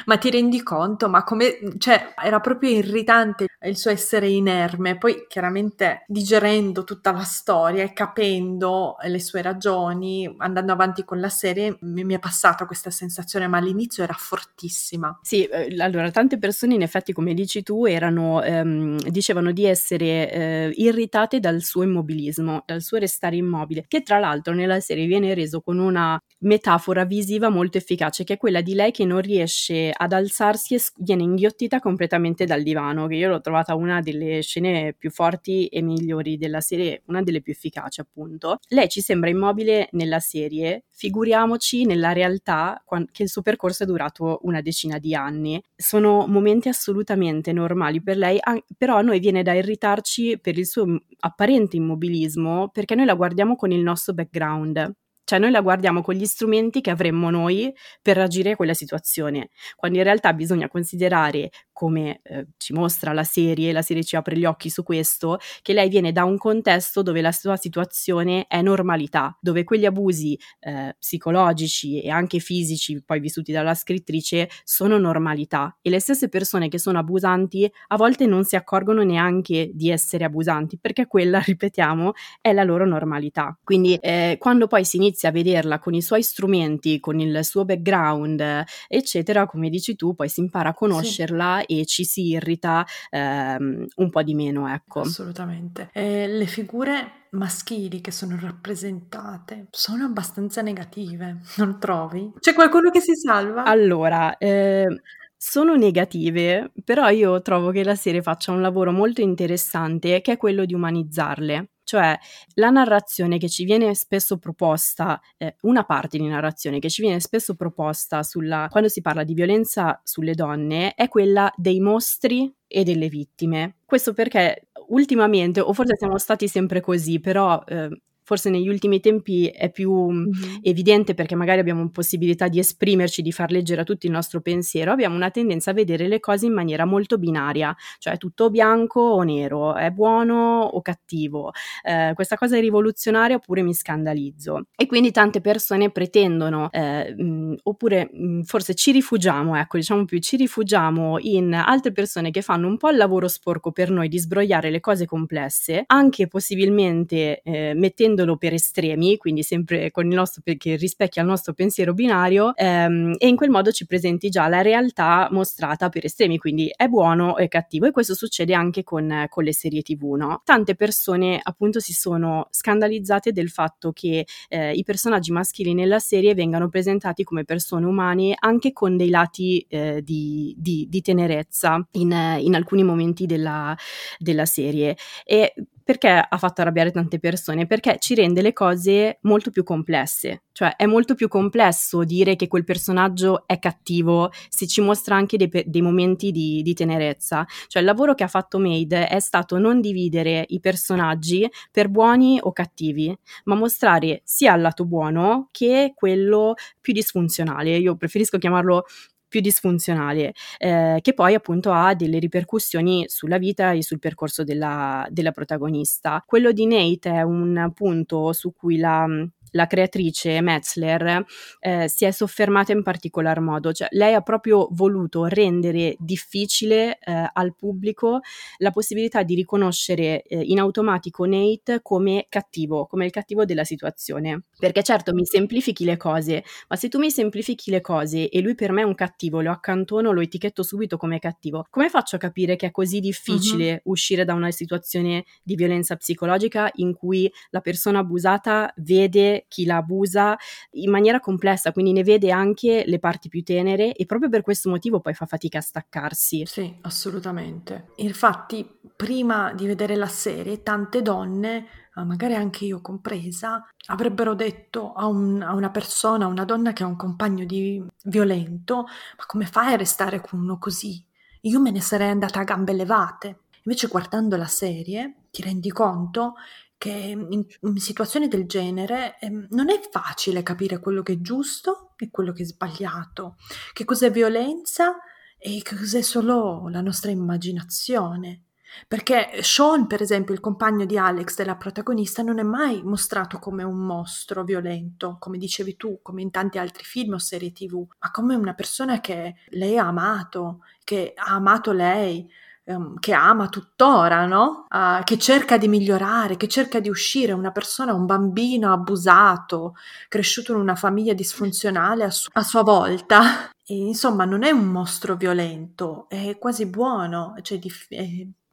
Ma 0.05 0.17
ti 0.17 0.29
rendi 0.29 0.63
conto? 0.63 1.09
Ma 1.09 1.23
come, 1.23 1.57
cioè, 1.77 2.13
era 2.21 2.39
proprio 2.39 2.69
irritante 2.69 3.47
il 3.63 3.77
suo 3.77 3.91
essere 3.91 4.27
inerme, 4.27 4.97
poi 4.97 5.25
chiaramente 5.27 6.03
digerendo 6.07 6.83
tutta 6.83 7.11
la 7.11 7.23
storia 7.23 7.83
e 7.83 7.93
capendo 7.93 8.95
le 9.01 9.19
sue 9.19 9.41
ragioni, 9.41 10.33
andando 10.37 10.71
avanti 10.71 11.03
con 11.03 11.19
la 11.19 11.29
serie, 11.29 11.77
mi, 11.81 12.03
mi 12.03 12.15
è 12.15 12.19
passata 12.19 12.65
questa 12.65 12.89
sensazione, 12.89 13.47
ma 13.47 13.57
all'inizio 13.57 14.03
era 14.03 14.13
fortissima. 14.13 15.19
Sì, 15.21 15.43
eh, 15.45 15.75
allora 15.79 16.09
tante 16.11 16.37
persone 16.37 16.73
in 16.73 16.81
effetti, 16.81 17.13
come 17.13 17.33
dici 17.33 17.63
tu, 17.63 17.85
erano, 17.85 18.41
ehm, 18.41 18.99
dicevano 19.09 19.51
di 19.51 19.65
essere 19.65 20.31
eh, 20.31 20.71
irritate 20.75 21.39
dal 21.39 21.61
suo 21.61 21.83
immobilismo, 21.83 22.63
dal 22.65 22.81
suo 22.81 22.97
restare 22.97 23.35
immobile, 23.35 23.85
che 23.87 24.01
tra 24.01 24.19
l'altro 24.19 24.53
nella 24.53 24.79
serie 24.79 25.05
viene 25.05 25.33
reso 25.33 25.61
con 25.61 25.77
una 25.77 26.19
metafora 26.39 27.05
visiva 27.05 27.49
molto 27.49 27.77
efficace, 27.77 28.23
che 28.23 28.33
è 28.33 28.37
quella 28.37 28.61
di 28.61 28.73
lei 28.73 28.91
che 28.91 29.05
non 29.11 29.21
riesce 29.21 29.91
ad 29.93 30.13
alzarsi 30.13 30.75
e 30.75 30.79
viene 30.97 31.23
inghiottita 31.23 31.79
completamente 31.79 32.45
dal 32.45 32.63
divano, 32.63 33.07
che 33.07 33.15
io 33.15 33.29
l'ho 33.29 33.41
trovata 33.41 33.75
una 33.75 34.01
delle 34.01 34.41
scene 34.41 34.93
più 34.97 35.11
forti 35.11 35.67
e 35.67 35.81
migliori 35.81 36.37
della 36.37 36.61
serie, 36.61 37.01
una 37.07 37.21
delle 37.21 37.41
più 37.41 37.51
efficaci 37.51 37.99
appunto. 37.99 38.59
Lei 38.69 38.87
ci 38.87 39.01
sembra 39.01 39.29
immobile 39.29 39.89
nella 39.91 40.19
serie, 40.19 40.83
figuriamoci 40.89 41.85
nella 41.85 42.13
realtà 42.13 42.83
che 43.11 43.23
il 43.23 43.29
suo 43.29 43.41
percorso 43.41 43.83
è 43.83 43.85
durato 43.85 44.39
una 44.43 44.61
decina 44.61 44.97
di 44.97 45.13
anni. 45.13 45.61
Sono 45.75 46.25
momenti 46.27 46.69
assolutamente 46.69 47.51
normali 47.51 48.01
per 48.01 48.17
lei, 48.17 48.39
però 48.77 48.97
a 48.97 49.01
noi 49.01 49.19
viene 49.19 49.43
da 49.43 49.53
irritarci 49.53 50.39
per 50.39 50.57
il 50.57 50.65
suo 50.65 51.01
apparente 51.19 51.75
immobilismo 51.75 52.69
perché 52.69 52.95
noi 52.95 53.05
la 53.05 53.15
guardiamo 53.15 53.55
con 53.55 53.71
il 53.71 53.81
nostro 53.81 54.13
background. 54.13 54.93
Cioè 55.23 55.39
noi 55.39 55.51
la 55.51 55.61
guardiamo 55.61 56.01
con 56.01 56.15
gli 56.15 56.25
strumenti 56.25 56.81
che 56.81 56.89
avremmo 56.89 57.29
noi 57.29 57.73
per 58.01 58.17
agire 58.17 58.51
a 58.51 58.55
quella 58.55 58.73
situazione, 58.73 59.49
quando 59.75 59.97
in 59.97 60.03
realtà 60.03 60.33
bisogna 60.33 60.67
considerare, 60.67 61.49
come 61.71 62.19
eh, 62.23 62.47
ci 62.57 62.73
mostra 62.73 63.13
la 63.13 63.23
serie, 63.23 63.71
la 63.71 63.81
serie 63.81 64.03
ci 64.03 64.15
apre 64.15 64.37
gli 64.37 64.45
occhi 64.45 64.69
su 64.69 64.83
questo, 64.83 65.39
che 65.61 65.73
lei 65.73 65.89
viene 65.89 66.11
da 66.11 66.23
un 66.25 66.37
contesto 66.37 67.01
dove 67.01 67.21
la 67.21 67.31
sua 67.31 67.55
situazione 67.55 68.45
è 68.47 68.61
normalità, 68.61 69.35
dove 69.39 69.63
quegli 69.63 69.85
abusi 69.85 70.37
eh, 70.59 70.95
psicologici 70.99 72.01
e 72.01 72.09
anche 72.09 72.39
fisici 72.39 73.01
poi 73.03 73.19
vissuti 73.19 73.51
dalla 73.51 73.73
scrittrice 73.73 74.49
sono 74.63 74.97
normalità 74.97 75.77
e 75.81 75.89
le 75.89 75.99
stesse 75.99 76.29
persone 76.29 76.67
che 76.67 76.77
sono 76.77 76.99
abusanti 76.99 77.71
a 77.87 77.95
volte 77.95 78.25
non 78.25 78.43
si 78.43 78.55
accorgono 78.55 79.03
neanche 79.03 79.71
di 79.73 79.89
essere 79.89 80.25
abusanti 80.25 80.77
perché 80.77 81.07
quella, 81.07 81.39
ripetiamo, 81.45 82.13
è 82.41 82.53
la 82.53 82.63
loro 82.63 82.85
normalità. 82.85 83.57
Quindi 83.63 83.95
eh, 83.95 84.35
quando 84.39 84.67
poi 84.67 84.85
si 84.85 84.97
inizia 84.97 85.10
inizia 85.11 85.29
a 85.29 85.31
vederla 85.31 85.79
con 85.79 85.93
i 85.93 86.01
suoi 86.01 86.23
strumenti, 86.23 86.99
con 86.99 87.19
il 87.19 87.43
suo 87.43 87.65
background, 87.65 88.63
eccetera, 88.87 89.45
come 89.45 89.69
dici 89.69 89.95
tu, 89.95 90.15
poi 90.15 90.29
si 90.29 90.39
impara 90.39 90.69
a 90.69 90.73
conoscerla 90.73 91.63
sì. 91.67 91.79
e 91.79 91.85
ci 91.85 92.05
si 92.05 92.27
irrita 92.29 92.85
ehm, 93.09 93.85
un 93.95 94.09
po' 94.09 94.23
di 94.23 94.33
meno, 94.33 94.67
ecco. 94.73 95.01
Assolutamente. 95.01 95.89
Eh, 95.93 96.27
le 96.27 96.45
figure 96.45 97.19
maschili 97.31 98.01
che 98.01 98.11
sono 98.11 98.37
rappresentate 98.39 99.67
sono 99.71 100.05
abbastanza 100.05 100.61
negative, 100.61 101.41
non 101.57 101.77
trovi? 101.79 102.31
C'è 102.39 102.53
qualcuno 102.53 102.89
che 102.89 103.01
si 103.01 103.15
salva? 103.15 103.63
Allora, 103.63 104.37
eh, 104.37 104.87
sono 105.35 105.75
negative, 105.75 106.71
però 106.83 107.09
io 107.09 107.41
trovo 107.41 107.71
che 107.71 107.83
la 107.83 107.95
serie 107.95 108.21
faccia 108.21 108.51
un 108.51 108.61
lavoro 108.61 108.91
molto 108.91 109.21
interessante 109.21 110.21
che 110.21 110.33
è 110.33 110.37
quello 110.37 110.65
di 110.65 110.73
umanizzarle. 110.73 111.70
Cioè 111.91 112.17
la 112.53 112.69
narrazione 112.69 113.37
che 113.37 113.49
ci 113.49 113.65
viene 113.65 113.93
spesso 113.95 114.37
proposta, 114.37 115.19
eh, 115.35 115.57
una 115.63 115.83
parte 115.83 116.17
di 116.17 116.25
narrazione 116.25 116.79
che 116.79 116.89
ci 116.89 117.01
viene 117.01 117.19
spesso 117.19 117.53
proposta 117.55 118.23
sulla, 118.23 118.69
quando 118.71 118.87
si 118.87 119.01
parla 119.01 119.25
di 119.25 119.33
violenza 119.33 119.99
sulle 120.01 120.33
donne 120.33 120.93
è 120.93 121.09
quella 121.09 121.51
dei 121.57 121.81
mostri 121.81 122.49
e 122.65 122.85
delle 122.85 123.09
vittime. 123.09 123.75
Questo 123.83 124.13
perché 124.13 124.69
ultimamente, 124.87 125.59
o 125.59 125.73
forse 125.73 125.97
siamo 125.97 126.17
stati 126.17 126.47
sempre 126.47 126.79
così, 126.79 127.19
però 127.19 127.61
eh, 127.67 127.89
forse 128.31 128.49
negli 128.49 128.69
ultimi 128.69 129.01
tempi 129.01 129.47
è 129.47 129.69
più 129.69 129.91
mm-hmm. 129.91 130.59
evidente 130.61 131.13
perché 131.13 131.35
magari 131.35 131.59
abbiamo 131.59 131.89
possibilità 131.89 132.47
di 132.47 132.59
esprimerci, 132.59 133.21
di 133.21 133.33
far 133.33 133.51
leggere 133.51 133.81
a 133.81 133.83
tutti 133.83 134.05
il 134.05 134.13
nostro 134.13 134.39
pensiero, 134.39 134.93
abbiamo 134.93 135.17
una 135.17 135.31
tendenza 135.31 135.71
a 135.71 135.73
vedere 135.73 136.07
le 136.07 136.21
cose 136.21 136.45
in 136.45 136.53
maniera 136.53 136.85
molto 136.85 137.17
binaria, 137.17 137.75
cioè 137.97 138.15
tutto 138.15 138.49
bianco 138.49 139.01
o 139.01 139.21
nero, 139.23 139.75
è 139.75 139.89
buono 139.89 140.61
o 140.61 140.81
cattivo, 140.81 141.51
eh, 141.83 142.13
questa 142.15 142.37
cosa 142.37 142.55
è 142.55 142.61
rivoluzionaria 142.61 143.35
oppure 143.35 143.63
mi 143.63 143.73
scandalizzo. 143.73 144.67
E 144.77 144.85
quindi 144.85 145.11
tante 145.11 145.41
persone 145.41 145.91
pretendono, 145.91 146.69
eh, 146.71 147.13
mh, 147.13 147.23
mm, 147.23 147.53
oppure 147.63 148.09
mh, 148.13 148.25
mm, 148.25 148.41
forse 148.43 148.75
ci 148.75 148.93
rifugiamo, 148.93 149.57
ecco 149.57 149.75
diciamo 149.75 150.05
più, 150.05 150.19
ci 150.19 150.37
rifugiamo 150.37 151.17
in 151.19 151.53
altre 151.53 151.91
persone 151.91 152.31
che 152.31 152.41
fanno 152.41 152.67
un 152.67 152.77
po' 152.77 152.91
il 152.91 152.95
lavoro 152.95 153.27
sporco 153.27 153.73
per 153.73 153.91
noi 153.91 154.07
di 154.07 154.19
sbrogliare 154.19 154.69
le 154.69 154.79
cose 154.79 155.05
complesse, 155.05 155.83
anche 155.87 156.27
possibilmente 156.27 157.41
eh, 157.41 157.73
mettendo 157.75 158.20
vedendolo 158.21 158.37
per 158.37 158.53
estremi, 158.53 159.17
quindi 159.17 159.43
sempre 159.43 159.91
con 159.91 160.07
il 160.07 160.15
nostro, 160.15 160.41
che 160.57 160.75
rispecchia 160.75 161.21
il 161.21 161.27
nostro 161.27 161.53
pensiero 161.53 161.93
binario, 161.93 162.55
ehm, 162.55 163.15
e 163.17 163.27
in 163.27 163.35
quel 163.35 163.49
modo 163.49 163.71
ci 163.71 163.85
presenti 163.85 164.29
già 164.29 164.47
la 164.47 164.61
realtà 164.61 165.27
mostrata 165.31 165.89
per 165.89 166.05
estremi, 166.05 166.37
quindi 166.37 166.71
è 166.75 166.87
buono 166.87 167.31
o 167.31 167.37
è 167.37 167.47
cattivo. 167.47 167.87
E 167.87 167.91
questo 167.91 168.13
succede 168.13 168.53
anche 168.53 168.83
con, 168.83 169.25
con 169.29 169.43
le 169.43 169.53
serie 169.53 169.81
TV, 169.81 170.13
no? 170.15 170.41
Tante 170.43 170.75
persone 170.75 171.39
appunto 171.41 171.79
si 171.79 171.93
sono 171.93 172.47
scandalizzate 172.49 173.31
del 173.31 173.49
fatto 173.49 173.91
che 173.91 174.25
eh, 174.49 174.73
i 174.73 174.83
personaggi 174.83 175.31
maschili 175.31 175.73
nella 175.73 175.99
serie 175.99 176.33
vengano 176.33 176.69
presentati 176.69 177.23
come 177.23 177.43
persone 177.43 177.85
umane 177.85 178.35
anche 178.37 178.71
con 178.71 178.97
dei 178.97 179.09
lati 179.09 179.65
eh, 179.69 180.01
di, 180.03 180.55
di, 180.57 180.87
di, 180.89 181.01
tenerezza 181.01 181.85
in, 181.93 182.11
in 182.39 182.55
alcuni 182.55 182.83
momenti 182.83 183.25
della, 183.25 183.75
della 184.19 184.45
serie. 184.45 184.95
E 185.25 185.53
perché 185.91 186.25
ha 186.29 186.37
fatto 186.37 186.61
arrabbiare 186.61 186.91
tante 186.91 187.19
persone? 187.19 187.67
Perché 187.67 187.97
ci 187.99 188.15
rende 188.15 188.41
le 188.41 188.53
cose 188.53 189.17
molto 189.23 189.51
più 189.51 189.63
complesse, 189.63 190.43
cioè 190.53 190.77
è 190.77 190.85
molto 190.85 191.15
più 191.15 191.27
complesso 191.27 192.05
dire 192.05 192.37
che 192.37 192.47
quel 192.47 192.63
personaggio 192.63 193.43
è 193.45 193.59
cattivo 193.59 194.31
se 194.47 194.67
ci 194.67 194.79
mostra 194.79 195.17
anche 195.17 195.35
dei, 195.35 195.49
dei 195.65 195.81
momenti 195.81 196.31
di, 196.31 196.61
di, 196.61 196.73
tenerezza. 196.73 197.45
Cioè 197.67 197.81
il 197.81 197.87
lavoro 197.87 198.13
che 198.13 198.23
ha 198.23 198.29
fatto 198.29 198.57
Made 198.57 199.07
è 199.09 199.19
stato 199.19 199.57
non 199.57 199.81
dividere 199.81 200.45
i 200.47 200.61
personaggi 200.61 201.45
per 201.69 201.89
buoni 201.89 202.39
o 202.41 202.53
cattivi, 202.53 203.13
ma 203.43 203.55
mostrare 203.55 204.21
sia 204.23 204.55
il 204.55 204.61
lato 204.61 204.85
buono 204.85 205.49
che 205.51 205.91
quello 205.93 206.53
più 206.79 206.93
disfunzionale. 206.93 207.75
Io 207.75 207.97
preferisco 207.97 208.37
chiamarlo 208.37 208.85
più 209.31 209.39
disfunzionale, 209.39 210.33
eh, 210.57 210.99
che 211.01 211.13
poi 211.13 211.33
appunto 211.33 211.71
ha 211.71 211.95
delle 211.95 212.19
ripercussioni 212.19 213.05
sulla 213.07 213.37
vita 213.37 213.71
e 213.71 213.81
sul 213.81 213.97
percorso 213.97 214.43
della, 214.43 215.07
della 215.09 215.31
protagonista. 215.31 216.21
Quello 216.25 216.51
di 216.51 216.65
Nate 216.65 217.11
è 217.11 217.21
un 217.21 217.71
punto 217.73 218.33
su 218.33 218.53
cui 218.53 218.77
la 218.77 219.07
la 219.51 219.67
creatrice 219.67 220.41
Metzler 220.41 221.25
eh, 221.59 221.87
si 221.87 222.05
è 222.05 222.11
soffermata 222.11 222.71
in 222.71 222.83
particolar 222.83 223.39
modo, 223.39 223.71
cioè 223.71 223.87
lei 223.91 224.13
ha 224.13 224.21
proprio 224.21 224.67
voluto 224.71 225.25
rendere 225.25 225.95
difficile 225.99 226.99
eh, 226.99 227.29
al 227.31 227.55
pubblico 227.55 228.19
la 228.57 228.71
possibilità 228.71 229.23
di 229.23 229.35
riconoscere 229.35 230.23
eh, 230.23 230.41
in 230.41 230.59
automatico 230.59 231.25
Nate 231.25 231.81
come 231.81 232.25
cattivo, 232.29 232.85
come 232.85 233.05
il 233.05 233.11
cattivo 233.11 233.45
della 233.45 233.63
situazione. 233.63 234.43
Perché 234.57 234.83
certo 234.83 235.13
mi 235.13 235.25
semplifichi 235.25 235.85
le 235.85 235.97
cose, 235.97 236.43
ma 236.69 236.75
se 236.75 236.87
tu 236.87 236.99
mi 236.99 237.11
semplifichi 237.11 237.71
le 237.71 237.81
cose 237.81 238.29
e 238.29 238.41
lui 238.41 238.55
per 238.55 238.71
me 238.71 238.81
è 238.81 238.85
un 238.85 238.95
cattivo, 238.95 239.41
lo 239.41 239.51
accantono, 239.51 240.11
lo 240.11 240.21
etichetto 240.21 240.63
subito 240.63 240.97
come 240.97 241.19
cattivo, 241.19 241.65
come 241.69 241.89
faccio 241.89 242.15
a 242.15 242.19
capire 242.19 242.55
che 242.55 242.67
è 242.67 242.71
così 242.71 242.99
difficile 242.99 243.73
uh-huh. 243.73 243.91
uscire 243.91 244.25
da 244.25 244.33
una 244.33 244.51
situazione 244.51 245.25
di 245.43 245.55
violenza 245.55 245.95
psicologica 245.95 246.69
in 246.75 246.93
cui 246.93 247.31
la 247.49 247.61
persona 247.61 247.99
abusata 247.99 248.71
vede 248.77 249.40
chi 249.47 249.65
la 249.65 249.77
abusa 249.77 250.37
in 250.71 250.89
maniera 250.89 251.19
complessa, 251.19 251.71
quindi 251.71 251.91
ne 251.93 252.03
vede 252.03 252.31
anche 252.31 252.83
le 252.85 252.99
parti 252.99 253.29
più 253.29 253.43
tenere 253.43 253.93
e 253.93 254.05
proprio 254.05 254.29
per 254.29 254.41
questo 254.41 254.69
motivo 254.69 254.99
poi 254.99 255.13
fa 255.13 255.25
fatica 255.25 255.59
a 255.59 255.61
staccarsi. 255.61 256.43
Sì, 256.45 256.75
assolutamente. 256.81 257.87
Infatti, 257.97 258.67
prima 258.95 259.53
di 259.53 259.65
vedere 259.65 259.95
la 259.95 260.07
serie, 260.07 260.63
tante 260.63 261.01
donne 261.01 261.67
magari 262.03 262.35
anche 262.35 262.65
io 262.65 262.81
compresa, 262.81 263.67
avrebbero 263.87 264.33
detto 264.33 264.93
a, 264.93 265.05
un, 265.07 265.41
a, 265.41 265.53
una 265.53 265.69
persona, 265.69 266.25
a 266.25 266.29
una 266.29 266.45
donna 266.45 266.73
che 266.73 266.83
ha 266.83 266.87
un 266.87 266.95
compagno 266.95 267.45
di, 267.45 267.83
violento, 268.05 268.83
ma 268.83 269.25
come 269.25 269.45
fai 269.45 269.73
a 269.73 269.77
restare 269.77 270.21
con 270.21 270.39
uno 270.39 270.57
così? 270.57 271.03
Io 271.41 271.59
me 271.59 271.71
ne 271.71 271.81
sarei 271.81 272.09
andata 272.09 272.39
a 272.39 272.43
gambe 272.43 272.73
levate. 272.73 273.41
Invece 273.63 273.87
guardando 273.87 274.37
la 274.37 274.47
serie 274.47 275.25
ti 275.31 275.41
rendi 275.41 275.69
conto 275.69 276.35
che 276.81 276.89
in, 276.89 277.45
in 277.59 277.77
situazioni 277.77 278.27
del 278.27 278.47
genere 278.47 279.19
eh, 279.19 279.29
non 279.29 279.69
è 279.69 279.79
facile 279.91 280.41
capire 280.41 280.79
quello 280.79 281.03
che 281.03 281.13
è 281.13 281.21
giusto 281.21 281.91
e 281.95 282.09
quello 282.09 282.31
che 282.31 282.41
è 282.41 282.45
sbagliato, 282.47 283.35
che 283.71 283.85
cos'è 283.85 284.09
violenza 284.09 284.97
e 285.37 285.61
che 285.61 285.75
cos'è 285.75 286.01
solo 286.01 286.69
la 286.69 286.81
nostra 286.81 287.11
immaginazione. 287.11 288.45
Perché 288.87 289.43
Sean, 289.43 289.85
per 289.85 290.01
esempio, 290.01 290.33
il 290.33 290.39
compagno 290.39 290.85
di 290.85 290.97
Alex 290.97 291.35
della 291.35 291.55
protagonista, 291.55 292.23
non 292.23 292.39
è 292.39 292.43
mai 292.43 292.81
mostrato 292.81 293.37
come 293.37 293.61
un 293.61 293.77
mostro 293.77 294.43
violento, 294.43 295.17
come 295.19 295.37
dicevi 295.37 295.75
tu, 295.75 295.99
come 296.01 296.23
in 296.23 296.31
tanti 296.31 296.57
altri 296.57 296.83
film 296.83 297.13
o 297.13 297.19
serie 297.19 297.51
tv, 297.51 297.85
ma 297.99 298.09
come 298.09 298.33
una 298.33 298.55
persona 298.55 298.99
che 299.01 299.35
lei 299.49 299.77
ha 299.77 299.85
amato, 299.85 300.61
che 300.83 301.13
ha 301.15 301.35
amato 301.35 301.73
lei, 301.73 302.27
um, 302.73 302.99
che 302.99 303.13
ama 303.13 303.47
tuttora, 303.49 304.25
no? 304.25 304.65
Uh, 304.69 305.03
che 305.03 305.17
cerca 305.17 305.57
di 305.57 305.67
migliorare, 305.67 306.37
che 306.37 306.47
cerca 306.47 306.79
di 306.79 306.89
uscire, 306.89 307.31
una 307.33 307.51
persona, 307.51 307.93
un 307.93 308.05
bambino 308.05 308.71
abusato, 308.71 309.75
cresciuto 310.07 310.53
in 310.53 310.59
una 310.59 310.75
famiglia 310.75 311.13
disfunzionale 311.13 312.03
a, 312.03 312.09
su- 312.09 312.29
a 312.33 312.43
sua 312.43 312.63
volta. 312.63 313.49
E, 313.63 313.75
insomma, 313.75 314.25
non 314.25 314.43
è 314.43 314.51
un 314.51 314.65
mostro 314.67 315.15
violento, 315.15 316.09
è 316.09 316.37
quasi 316.37 316.65
buono, 316.65 317.35
cioè 317.41 317.57
dif- 317.57 317.87
è, 317.93 318.05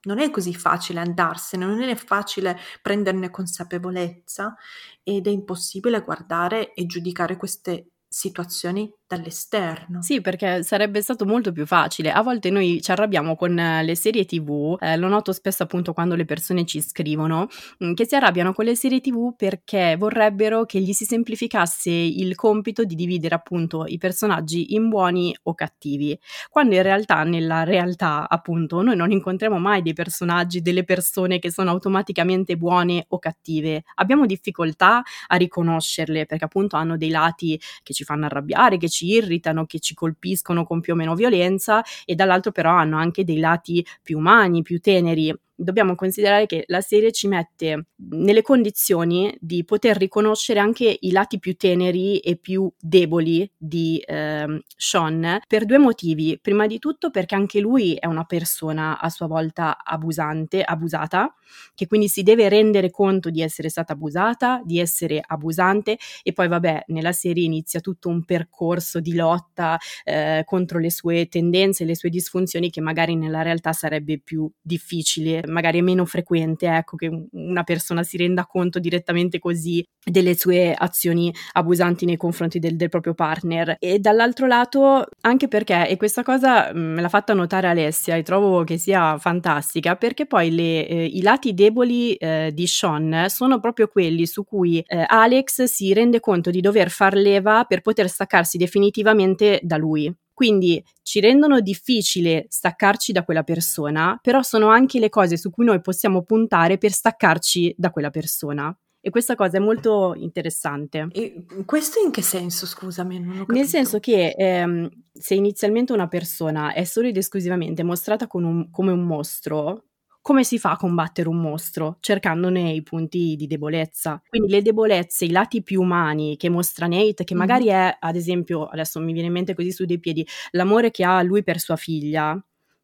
non 0.03 0.19
è 0.19 0.31
così 0.31 0.55
facile 0.55 1.01
andarsene, 1.01 1.65
non 1.65 1.81
è 1.83 1.95
facile 1.97 2.57
prenderne 2.81 3.31
consapevolezza 3.31 4.55
ed 5.03 5.27
è 5.27 5.31
impossibile 5.31 6.03
guardare 6.03 6.73
e 6.75 6.87
giudicare 6.87 7.37
queste 7.37 7.89
situazioni 8.07 8.93
dall'esterno. 9.09 10.03
Sì, 10.03 10.21
perché 10.21 10.62
sarebbe 10.62 11.01
stato 11.01 11.25
molto 11.25 11.51
più 11.51 11.64
facile. 11.64 12.12
A 12.12 12.21
volte 12.23 12.51
noi 12.51 12.81
ci 12.83 12.90
arrabbiamo 12.90 13.37
con 13.37 13.59
eh, 13.59 13.83
le 13.83 13.94
serie 13.97 14.27
TV, 14.27 14.77
eh, 14.79 14.99
lo 14.99 15.09
noto 15.09 15.33
spesso 15.33 15.62
appunto 15.62 15.94
quando 15.94 16.14
le 16.14 16.27
persone 16.27 16.66
ci 16.66 16.83
scrivono, 16.83 17.49
mm, 17.83 17.94
che 17.94 18.07
si 18.07 18.14
arrabbiano 18.14 18.53
con 18.53 18.66
le 18.66 18.77
serie 18.77 19.01
TV 19.01 19.35
perché 19.35 19.97
vorrebbero 19.99 20.66
che 20.66 20.81
gli 20.81 20.92
si 20.92 21.07
semplificasse 21.07 21.90
il 21.90 22.35
compito 22.35 22.85
di 22.85 22.94
dividere 22.94 23.35
appunto 23.35 23.87
i 23.87 23.97
personaggi 23.97 24.75
in 24.75 24.88
buoni 24.88 25.35
o 25.44 25.55
cattivi, 25.55 26.18
quando 26.51 26.75
in 26.75 26.83
realtà 26.83 27.23
nella 27.23 27.64
realtà 27.64 28.29
appunto 28.29 28.83
noi 28.83 28.94
non 28.97 29.11
incontriamo 29.11 29.59
mai 29.59 29.81
dei 29.81 29.94
personaggi, 29.94 30.61
delle 30.61 30.85
persone 30.85 31.38
che 31.38 31.51
sono 31.51 31.71
automaticamente 31.71 32.57
buone 32.59 33.07
o 33.09 33.18
cattive. 33.18 33.85
Abbiamo 33.94 34.27
difficoltà 34.27 35.03
a 35.29 35.37
riconoscerle 35.37 36.27
perché 36.27 36.44
appunto 36.44 36.77
hanno 36.77 36.99
dei 36.99 37.09
lati 37.11 37.59
che 37.83 37.94
ci 37.94 38.05
fanno 38.05 38.27
arrabbiare, 38.27 38.77
che 38.77 38.88
ci 38.88 38.98
ci 38.99 39.07
irritano, 39.07 39.65
che 39.67 39.79
ci 39.79 39.95
colpiscono 39.95 40.65
con 40.65 40.81
più 40.81 40.95
o 40.95 40.97
meno 40.97 41.15
violenza 41.15 41.83
e 42.05 42.15
dall'altro 42.15 42.51
però 42.53 42.73
hanno 42.73 42.99
anche 42.99 43.25
dei 43.25 43.39
lati 43.39 43.85
più 44.03 44.19
umani, 44.19 44.63
più 44.63 44.81
teneri 44.81 45.33
dobbiamo 45.61 45.97
considerare 45.97 46.47
che 46.47 46.62
la 46.68 46.81
serie 46.81 47.11
ci 47.11 47.27
mette 47.27 47.88
nelle 48.11 48.42
condizioni 48.42 49.37
di 49.40 49.64
poter 49.64 49.97
riconoscere 49.97 50.61
anche 50.61 50.97
i 51.01 51.11
lati 51.11 51.40
più 51.40 51.57
teneri 51.57 52.21
e 52.21 52.37
più 52.37 52.73
deboli 52.79 53.51
di 53.57 53.99
eh, 53.99 54.62
Sean 54.77 55.40
per 55.49 55.64
due 55.64 55.79
motivi. 55.79 56.38
Prima 56.40 56.66
di 56.68 56.79
tutto 56.79 57.11
perché 57.11 57.35
anche 57.35 57.59
lui 57.59 57.94
è 57.94 58.07
una 58.07 58.25
persona 58.25 59.01
a 59.01 59.11
sua 59.11 59.27
volta 59.27 59.83
abusante, 59.83 60.62
abusata, 60.62 61.35
che 61.75 61.87
quindi 61.87 62.09
si 62.09 62.23
deve 62.23 62.49
rendere 62.49 62.90
conto 62.90 63.31
di 63.31 63.42
essere 63.42 63.68
stata 63.68 63.94
abusata, 63.94 64.62
di 64.64 64.79
essere 64.79 65.21
abusante 65.25 65.99
e 66.23 66.33
poi 66.33 66.47
vabbè, 66.47 66.85
nella 66.88 67.12
serie 67.12 67.44
inizia 67.44 67.81
tutto 67.81 68.09
un 68.09 68.25
percorso 68.25 69.01
di 69.01 69.14
lotta 69.14 69.77
eh, 70.05 70.42
contro 70.44 70.79
le 70.79 70.90
sue 70.90 71.27
tendenze, 71.27 71.85
le 71.85 71.97
sue 71.97 72.11
disfunzioni 72.11 72.71
che 72.71 72.81
magari 72.81 73.16
nella 73.16 73.42
realtà 73.42 73.73
sarebbe 73.73 74.21
più 74.21 74.49
difficile 74.61 75.42
magari 75.49 75.79
è 75.79 75.83
meno 75.83 76.05
frequente, 76.05 76.67
ecco, 76.67 76.97
che 76.97 77.11
una 77.33 77.63
persona 77.63 78.03
si 78.03 78.17
renda 78.17 78.47
conto 78.47 78.79
direttamente 78.79 79.39
così 79.39 79.85
delle 80.05 80.37
sue 80.37 80.75
azioni 80.75 81.33
abusanti 81.53 82.05
nei 82.05 82.17
confronti 82.17 82.59
del, 82.59 82.77
del 82.77 82.89
proprio 82.89 83.15
partner. 83.15 83.77
E 83.79 83.99
dall'altro 83.99 84.47
lato, 84.47 85.07
anche 85.23 85.49
perché, 85.49 85.89
e 85.89 85.97
questa 85.97 86.23
cosa 86.23 86.73
mm, 86.73 86.95
me 86.95 87.01
l'ha 87.01 87.09
fatta 87.09 87.35
notare 87.35 87.69
Alessia 87.69 88.17
e 88.17 88.23
trovo 88.23 88.65
che 88.65 88.79
sia 88.79 89.19
fantastica, 89.19 89.97
perché 89.97 90.27
poi 90.27 90.51
le, 90.51 90.87
eh, 90.87 91.05
i 91.05 91.23
lati 91.23 91.55
deboli 91.55 92.15
eh, 92.15 92.51
di 92.53 92.67
Sean 92.67 93.27
sono 93.29 93.61
proprio 93.61 93.89
quelli 93.89 94.27
su 94.27 94.45
cui 94.45 94.83
eh, 94.87 95.05
Alex 95.07 95.65
si 95.65 95.93
rende 95.93 96.21
conto 96.21 96.51
di 96.51 96.61
dover 96.61 96.91
far 96.91 97.15
leva 97.15 97.65
per 97.65 97.81
poter 97.81 98.09
staccarsi 98.09 98.59
definitivamente 98.59 99.61
da 99.63 99.77
lui. 99.77 100.13
Quindi 100.38 100.81
ci 101.03 101.18
rendono 101.18 101.61
difficile 101.61 102.46
staccarci 102.48 103.11
da 103.11 103.24
quella 103.24 103.42
persona, 103.42 104.16
però 104.22 104.40
sono 104.42 104.68
anche 104.68 105.01
le 105.01 105.09
cose 105.09 105.37
su 105.37 105.51
cui 105.51 105.64
noi 105.64 105.81
possiamo 105.81 106.22
puntare 106.22 106.79
per 106.79 106.92
staccarci 106.92 107.74
da 107.77 107.90
quella 107.90 108.11
persona. 108.11 108.72
E 109.01 109.11
questa 109.11 109.35
cosa 109.35 109.57
è 109.57 109.61
molto 109.61 110.14
interessante. 110.16 111.09
E 111.11 111.44
questo 111.64 111.98
in 111.98 112.12
che 112.12 112.22
senso, 112.22 112.66
scusami? 112.66 113.46
Nel 113.48 113.66
senso 113.66 113.98
che 113.98 114.37
ehm, 114.38 114.88
se 115.12 115.35
inizialmente 115.35 115.92
una 115.92 116.07
persona 116.07 116.72
è 116.72 116.85
solo 116.85 117.09
ed 117.09 117.16
esclusivamente 117.16 117.83
mostrata 117.83 118.29
un, 118.31 118.70
come 118.70 118.92
un 118.92 119.03
mostro, 119.03 119.88
come 120.29 120.45
si 120.45 120.59
fa 120.59 120.73
a 120.73 120.77
combattere 120.77 121.27
un 121.27 121.41
mostro? 121.41 121.97
Cercandone 122.01 122.73
i 122.73 122.83
punti 122.83 123.35
di 123.35 123.47
debolezza. 123.47 124.21
Quindi 124.29 124.51
le 124.51 124.61
debolezze, 124.61 125.25
i 125.25 125.31
lati 125.31 125.62
più 125.62 125.81
umani 125.81 126.37
che 126.37 126.51
mostra 126.51 126.87
Nate, 126.87 127.25
che 127.25 127.35
magari 127.35 127.69
è, 127.69 127.97
ad 127.99 128.14
esempio, 128.14 128.67
adesso 128.67 129.01
mi 129.01 129.14
viene 129.14 129.29
in 129.29 129.33
mente 129.33 129.55
così 129.55 129.73
su 129.73 129.87
dei 129.87 129.99
piedi, 129.99 130.27
l'amore 130.51 130.91
che 130.91 131.03
ha 131.03 131.23
lui 131.23 131.43
per 131.43 131.59
sua 131.59 131.77
figlia, 131.77 132.38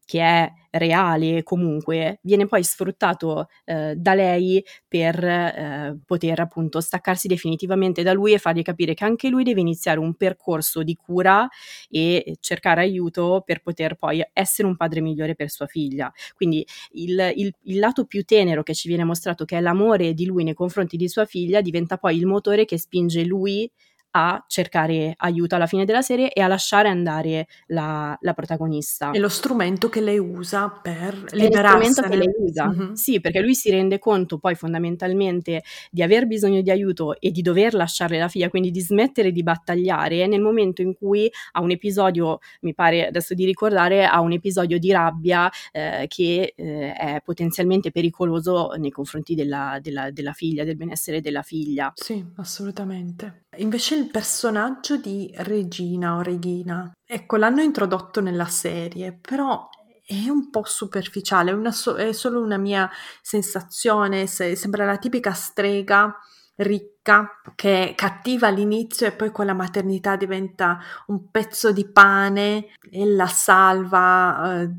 che 0.05 0.21
è 0.21 0.51
reale 0.71 1.43
comunque, 1.43 2.19
viene 2.21 2.45
poi 2.47 2.63
sfruttato 2.63 3.47
eh, 3.63 3.95
da 3.95 4.13
lei 4.13 4.63
per 4.87 5.23
eh, 5.23 5.97
poter 6.05 6.39
appunto 6.39 6.81
staccarsi 6.81 7.27
definitivamente 7.27 8.03
da 8.03 8.13
lui 8.13 8.33
e 8.33 8.37
fargli 8.37 8.61
capire 8.61 8.93
che 8.93 9.05
anche 9.05 9.29
lui 9.29 9.43
deve 9.43 9.61
iniziare 9.61 9.99
un 9.99 10.15
percorso 10.15 10.83
di 10.83 10.95
cura 10.95 11.47
e 11.89 12.37
cercare 12.39 12.81
aiuto 12.81 13.41
per 13.45 13.61
poter 13.61 13.95
poi 13.95 14.23
essere 14.33 14.67
un 14.67 14.75
padre 14.75 15.01
migliore 15.01 15.35
per 15.35 15.49
sua 15.49 15.65
figlia. 15.65 16.11
Quindi 16.35 16.65
il, 16.91 17.31
il, 17.35 17.53
il 17.63 17.79
lato 17.79 18.05
più 18.05 18.23
tenero 18.23 18.63
che 18.63 18.73
ci 18.73 18.87
viene 18.87 19.03
mostrato, 19.03 19.45
che 19.45 19.57
è 19.57 19.61
l'amore 19.61 20.13
di 20.13 20.25
lui 20.25 20.43
nei 20.43 20.53
confronti 20.53 20.97
di 20.97 21.07
sua 21.07 21.25
figlia, 21.25 21.61
diventa 21.61 21.97
poi 21.97 22.17
il 22.17 22.25
motore 22.25 22.65
che 22.65 22.77
spinge 22.77 23.23
lui 23.23 23.69
a 24.17 24.43
cercare 24.47 25.13
aiuto 25.17 25.55
alla 25.55 25.67
fine 25.67 25.83
della 25.83 26.01
serie 26.01 26.31
e 26.31 26.41
a 26.41 26.47
lasciare 26.47 26.87
andare 26.87 27.47
la, 27.67 28.17
la 28.21 28.33
protagonista. 28.33 29.11
È 29.11 29.19
lo 29.19 29.27
strumento 29.27 29.89
che 29.89 29.99
lei 29.99 30.17
usa 30.17 30.69
per 30.69 31.25
liberarsi. 31.33 31.43
È 31.43 31.85
lo 31.85 31.91
strumento 31.91 32.01
che 32.03 32.15
lei 32.15 32.33
usa, 32.37 32.67
mm-hmm. 32.69 32.93
sì, 32.93 33.19
perché 33.19 33.41
lui 33.41 33.53
si 33.55 33.69
rende 33.69 33.99
conto 33.99 34.37
poi 34.37 34.55
fondamentalmente 34.55 35.63
di 35.91 36.01
aver 36.01 36.27
bisogno 36.27 36.61
di 36.61 36.71
aiuto 36.71 37.19
e 37.19 37.31
di 37.31 37.41
dover 37.41 37.73
lasciare 37.73 38.17
la 38.17 38.29
figlia, 38.29 38.49
quindi 38.49 38.71
di 38.71 38.79
smettere 38.79 39.33
di 39.33 39.43
battagliare 39.43 40.27
nel 40.27 40.41
momento 40.41 40.81
in 40.81 40.95
cui 40.95 41.29
ha 41.51 41.61
un 41.61 41.71
episodio, 41.71 42.39
mi 42.61 42.73
pare 42.73 43.07
adesso 43.07 43.33
di 43.33 43.43
ricordare, 43.43 44.05
ha 44.05 44.21
un 44.21 44.31
episodio 44.31 44.79
di 44.79 44.91
rabbia 44.93 45.51
eh, 45.73 46.05
che 46.07 46.53
eh, 46.55 46.93
è 46.93 47.21
potenzialmente 47.21 47.91
pericoloso 47.91 48.71
nei 48.77 48.91
confronti 48.91 49.35
della, 49.35 49.79
della, 49.81 50.09
della 50.09 50.31
figlia, 50.31 50.63
del 50.63 50.77
benessere 50.77 51.19
della 51.19 51.41
figlia. 51.41 51.91
Sì, 51.95 52.23
assolutamente. 52.37 53.43
Invece 53.57 53.95
il 53.95 54.09
personaggio 54.09 54.97
di 54.97 55.31
Regina 55.37 56.15
o 56.15 56.21
Regina, 56.21 56.91
ecco, 57.05 57.37
l'hanno 57.37 57.61
introdotto 57.61 58.21
nella 58.21 58.47
serie, 58.47 59.13
però 59.13 59.69
è 60.05 60.29
un 60.29 60.49
po' 60.49 60.63
superficiale, 60.65 61.51
è, 61.51 61.71
so- 61.71 61.95
è 61.95 62.11
solo 62.13 62.41
una 62.41 62.57
mia 62.57 62.89
sensazione, 63.21 64.27
se- 64.27 64.55
sembra 64.55 64.85
la 64.85 64.97
tipica 64.97 65.33
strega 65.33 66.15
ricca 66.57 67.41
che 67.55 67.89
è 67.89 67.95
cattiva 67.95 68.47
all'inizio 68.47 69.07
e 69.07 69.11
poi 69.11 69.31
con 69.31 69.45
la 69.45 69.53
maternità 69.53 70.15
diventa 70.15 70.79
un 71.07 71.29
pezzo 71.29 71.71
di 71.71 71.85
pane 71.85 72.67
e 72.89 73.05
la 73.05 73.27
salva. 73.27 74.61
Eh, 74.61 74.69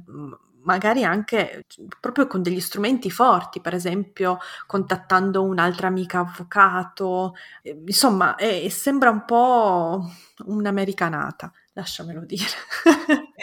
magari 0.67 1.05
anche 1.05 1.65
proprio 2.01 2.27
con 2.27 2.43
degli 2.43 2.61
strumenti 2.61 3.11
forti, 3.11 3.61
per 3.61 3.75
esempio 3.75 4.39
contattando 4.67 5.43
un'altra 5.45 5.87
amica 5.87 6.19
avvocato, 6.21 7.35
eh, 7.63 7.81
insomma, 7.87 8.35
è, 8.35 8.69
sembra 8.69 9.11
un 9.11 9.25
po' 9.25 10.05
un'americanata, 10.47 11.51
lasciamelo 11.73 12.25
dire. 12.25 12.45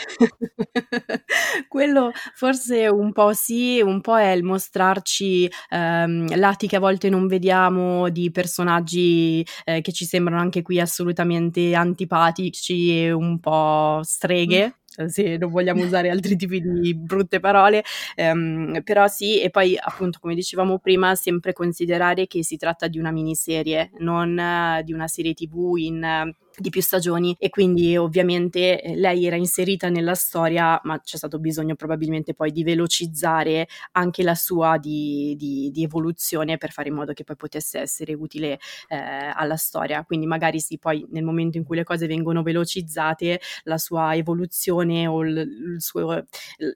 Quello 1.67 2.11
forse 2.36 2.88
un 2.88 3.11
po' 3.13 3.34
sì, 3.34 3.82
un 3.82 4.01
po' 4.01 4.17
è 4.17 4.32
il 4.32 4.43
mostrarci 4.43 5.49
ehm, 5.69 6.38
lati 6.38 6.67
che 6.67 6.76
a 6.76 6.80
volte 6.80 7.09
non 7.09 7.28
vediamo 7.28 8.09
di 8.09 8.32
personaggi 8.32 9.45
eh, 9.63 9.82
che 9.82 9.91
ci 9.93 10.05
sembrano 10.05 10.41
anche 10.41 10.61
qui 10.61 10.80
assolutamente 10.80 11.74
antipatici 11.76 13.03
e 13.03 13.11
un 13.11 13.39
po' 13.39 14.01
streghe. 14.03 14.78
Se 15.07 15.37
non 15.37 15.49
vogliamo 15.49 15.83
usare 15.83 16.09
altri 16.09 16.35
tipi 16.35 16.61
di 16.61 16.95
brutte 16.95 17.39
parole, 17.39 17.83
ehm, 18.15 18.81
però 18.83 19.07
sì, 19.07 19.41
e 19.41 19.49
poi 19.49 19.77
appunto 19.79 20.19
come 20.21 20.35
dicevamo 20.35 20.79
prima, 20.79 21.15
sempre 21.15 21.53
considerare 21.53 22.27
che 22.27 22.43
si 22.43 22.57
tratta 22.57 22.87
di 22.87 22.99
una 22.99 23.11
miniserie, 23.11 23.91
non 23.99 24.37
uh, 24.37 24.83
di 24.83 24.93
una 24.93 25.07
serie 25.07 25.33
tv 25.33 25.75
in 25.77 26.03
uh, 26.03 26.42
di 26.58 26.70
più 26.70 26.82
stagioni 26.82 27.36
e 27.39 27.49
quindi 27.49 27.97
ovviamente 27.97 28.82
eh, 28.82 28.95
lei 28.95 29.26
era 29.26 29.36
inserita 29.36 29.89
nella 29.89 30.16
storia 30.16 30.80
ma 30.84 30.99
c'è 31.01 31.18
stato 31.18 31.39
bisogno 31.39 31.76
probabilmente 31.76 32.34
poi 32.34 32.51
di 32.51 32.64
velocizzare 32.64 33.68
anche 33.93 34.24
la 34.24 34.36
sua 34.36 34.78
di, 34.78 35.36
di, 35.38 35.70
di 35.72 35.84
evoluzione 35.84 36.58
per 36.58 36.72
fare 36.72 36.89
in 36.89 36.95
modo 36.95 37.14
che 37.14 37.24
poi 37.24 37.36
potesse 37.36 37.80
essere 37.80 38.14
utile 38.14 38.60
eh, 38.88 38.97
alla 39.34 39.56
storia. 39.56 40.04
Quindi 40.04 40.26
magari 40.26 40.60
sì 40.60 40.78
poi 40.78 41.06
nel 41.12 41.24
momento 41.24 41.58
in 41.58 41.64
cui 41.64 41.76
le 41.76 41.84
cose 41.84 42.08
vengono 42.08 42.41
velocizzate 42.43 43.39
la 43.64 43.78
sua 43.78 44.16
evoluzione 44.16 45.08
o 45.08 45.24
il, 45.24 45.38
il 45.38 45.82
suo 45.82 46.26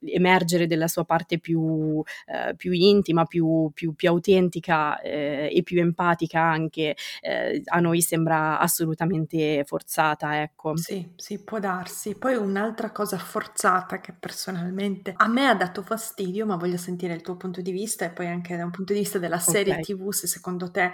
emergere 0.05 0.67
della 0.67 0.87
sua 0.87 1.05
parte 1.05 1.39
più, 1.39 2.01
eh, 2.25 2.55
più 2.55 2.71
intima 2.71 3.25
più, 3.25 3.71
più, 3.73 3.93
più 3.93 4.09
autentica 4.09 4.99
eh, 5.01 5.49
e 5.53 5.63
più 5.63 5.79
empatica 5.79 6.41
anche 6.41 6.95
eh, 7.21 7.61
a 7.65 7.79
noi 7.79 8.01
sembra 8.01 8.59
assolutamente 8.59 9.63
forzata, 9.67 10.41
ecco. 10.41 10.77
Sì, 10.77 11.11
sì, 11.17 11.43
può 11.43 11.59
darsi. 11.59 12.15
Poi 12.15 12.35
un'altra 12.35 12.91
cosa 12.91 13.17
forzata 13.17 13.99
che 13.99 14.13
personalmente 14.13 15.13
a 15.15 15.27
me 15.27 15.47
ha 15.47 15.53
dato 15.53 15.83
fastidio, 15.83 16.45
ma 16.45 16.55
voglio 16.55 16.77
sentire 16.77 17.13
il 17.13 17.21
tuo 17.21 17.35
punto 17.35 17.61
di 17.61 17.71
vista 17.71 18.05
e 18.05 18.11
poi 18.11 18.27
anche 18.27 18.55
da 18.55 18.63
un 18.63 18.71
punto 18.71 18.93
di 18.93 18.99
vista 18.99 19.19
della 19.19 19.39
serie 19.39 19.73
okay. 19.73 19.83
TV, 19.83 20.11
se 20.11 20.25
secondo 20.27 20.71
te 20.71 20.91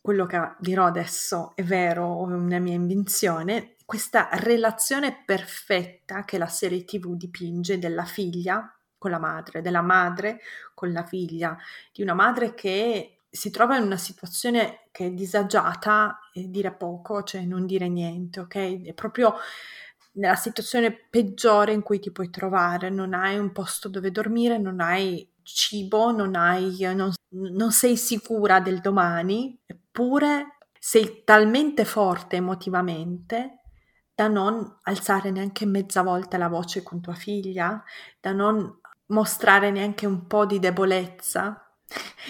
quello 0.00 0.26
che 0.26 0.54
dirò 0.58 0.86
adesso 0.86 1.52
è 1.54 1.62
vero 1.64 2.06
o 2.06 2.28
è 2.30 2.32
una 2.32 2.58
mia 2.58 2.74
invenzione, 2.74 3.74
questa 3.84 4.28
relazione 4.32 5.22
perfetta 5.24 6.24
che 6.24 6.38
la 6.38 6.46
serie 6.46 6.84
TV 6.84 7.14
dipinge 7.16 7.78
della 7.78 8.04
figlia 8.04 8.76
con 8.98 9.10
la 9.10 9.18
madre, 9.18 9.62
della 9.62 9.82
madre 9.82 10.40
con 10.74 10.92
la 10.92 11.04
figlia, 11.04 11.56
di 11.92 12.02
una 12.02 12.14
madre 12.14 12.54
che 12.54 13.18
si 13.34 13.50
trova 13.50 13.78
in 13.78 13.84
una 13.84 13.96
situazione 13.96 14.88
che 14.92 15.06
è 15.06 15.10
disagiata 15.10 16.28
e 16.34 16.50
dire 16.50 16.70
poco, 16.70 17.22
cioè 17.22 17.40
non 17.46 17.64
dire 17.64 17.88
niente, 17.88 18.40
ok? 18.40 18.82
È 18.82 18.92
proprio 18.92 19.34
nella 20.12 20.34
situazione 20.34 20.92
peggiore 20.92 21.72
in 21.72 21.80
cui 21.80 21.98
ti 21.98 22.12
puoi 22.12 22.28
trovare, 22.28 22.90
non 22.90 23.14
hai 23.14 23.38
un 23.38 23.50
posto 23.50 23.88
dove 23.88 24.10
dormire, 24.10 24.58
non 24.58 24.80
hai 24.80 25.26
cibo, 25.42 26.12
non, 26.12 26.34
hai, 26.34 26.76
non, 26.94 27.10
non 27.30 27.72
sei 27.72 27.96
sicura 27.96 28.60
del 28.60 28.80
domani, 28.80 29.58
eppure 29.64 30.58
sei 30.78 31.22
talmente 31.24 31.86
forte 31.86 32.36
emotivamente 32.36 33.60
da 34.14 34.28
non 34.28 34.78
alzare 34.82 35.30
neanche 35.30 35.64
mezza 35.64 36.02
volta 36.02 36.36
la 36.36 36.48
voce 36.48 36.82
con 36.82 37.00
tua 37.00 37.14
figlia, 37.14 37.82
da 38.20 38.32
non 38.32 38.78
mostrare 39.06 39.70
neanche 39.70 40.04
un 40.04 40.26
po' 40.26 40.44
di 40.44 40.58
debolezza, 40.58 41.71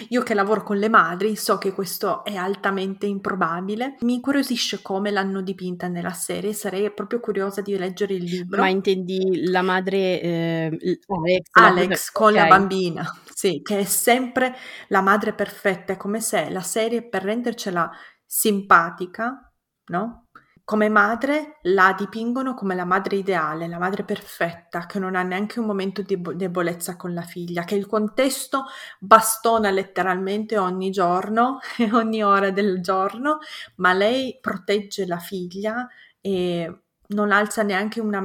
io 0.09 0.23
che 0.23 0.33
lavoro 0.33 0.63
con 0.63 0.77
le 0.77 0.89
madri 0.89 1.35
so 1.35 1.57
che 1.57 1.71
questo 1.71 2.23
è 2.23 2.35
altamente 2.35 3.05
improbabile. 3.05 3.97
Mi 4.01 4.15
incuriosisce 4.15 4.81
come 4.81 5.11
l'hanno 5.11 5.41
dipinta 5.41 5.87
nella 5.87 6.13
serie, 6.13 6.53
sarei 6.53 6.91
proprio 6.91 7.19
curiosa 7.19 7.61
di 7.61 7.77
leggere 7.77 8.15
il 8.15 8.23
libro. 8.23 8.61
Ma 8.61 8.69
intendi 8.69 9.49
la 9.49 9.61
madre 9.61 10.21
eh, 10.21 10.79
Alex, 11.07 11.47
Alex 11.51 12.11
con 12.11 12.31
okay. 12.31 12.41
la 12.41 12.47
bambina, 12.47 13.17
sì, 13.33 13.61
che 13.61 13.79
è 13.79 13.83
sempre 13.85 14.55
la 14.87 15.01
madre 15.01 15.33
perfetta, 15.33 15.93
è 15.93 15.97
come 15.97 16.21
se 16.21 16.49
la 16.49 16.61
serie 16.61 17.07
per 17.07 17.23
rendercela 17.23 17.89
simpatica, 18.25 19.51
no? 19.85 20.22
Come 20.65 20.87
madre 20.87 21.57
la 21.63 21.93
dipingono 21.97 22.53
come 22.53 22.73
la 22.73 22.85
madre 22.85 23.17
ideale, 23.17 23.67
la 23.67 23.79
madre 23.79 24.03
perfetta, 24.03 24.85
che 24.85 24.97
non 24.97 25.15
ha 25.15 25.21
neanche 25.21 25.59
un 25.59 25.65
momento 25.65 26.01
di 26.01 26.19
debolezza 26.35 26.95
con 26.95 27.13
la 27.13 27.23
figlia, 27.23 27.65
che 27.65 27.75
il 27.75 27.85
contesto 27.85 28.65
bastona 28.99 29.69
letteralmente 29.71 30.57
ogni 30.57 30.89
giorno 30.89 31.59
e 31.77 31.91
ogni 31.91 32.23
ora 32.23 32.51
del 32.51 32.81
giorno, 32.81 33.39
ma 33.75 33.93
lei 33.93 34.37
protegge 34.39 35.05
la 35.05 35.19
figlia 35.19 35.87
e 36.21 36.79
non 37.07 37.31
alza 37.31 37.61
neanche 37.63 37.99
una 37.99 38.21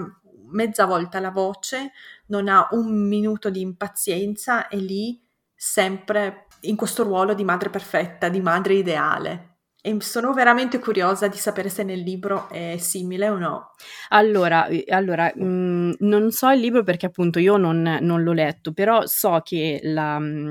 mezza 0.51 0.87
volta 0.87 1.19
la 1.19 1.31
voce, 1.31 1.93
non 2.27 2.49
ha 2.49 2.69
un 2.71 3.09
minuto 3.09 3.51
di 3.51 3.61
impazienza, 3.61 4.69
è 4.69 4.77
lì 4.77 5.21
sempre 5.55 6.47
in 6.61 6.77
questo 6.77 7.03
ruolo 7.03 7.35
di 7.35 7.45
madre 7.45 7.69
perfetta, 7.69 8.29
di 8.29 8.41
madre 8.41 8.75
ideale. 8.75 9.58
E 9.81 9.97
sono 10.01 10.33
veramente 10.33 10.81
curiosa 10.81 11.29
di 11.29 11.37
sapere 11.37 11.69
se 11.69 11.85
nel 11.85 12.01
libro 12.01 12.49
è 12.49 12.77
simile 12.79 13.29
o 13.29 13.39
no. 13.39 13.71
Allora, 14.09 14.67
allora 14.89 15.33
mh, 15.35 15.45
mm, 15.45 15.91
non 16.01 16.31
so 16.33 16.51
il 16.51 16.61
libro 16.61 16.83
perché 16.83 17.07
appunto 17.07 17.39
io 17.39 17.57
non, 17.57 17.99
non 18.01 18.23
l'ho 18.23 18.33
letto, 18.33 18.73
però 18.73 19.07
so 19.07 19.41
che 19.45 19.79
la, 19.85 20.19
mm, 20.19 20.51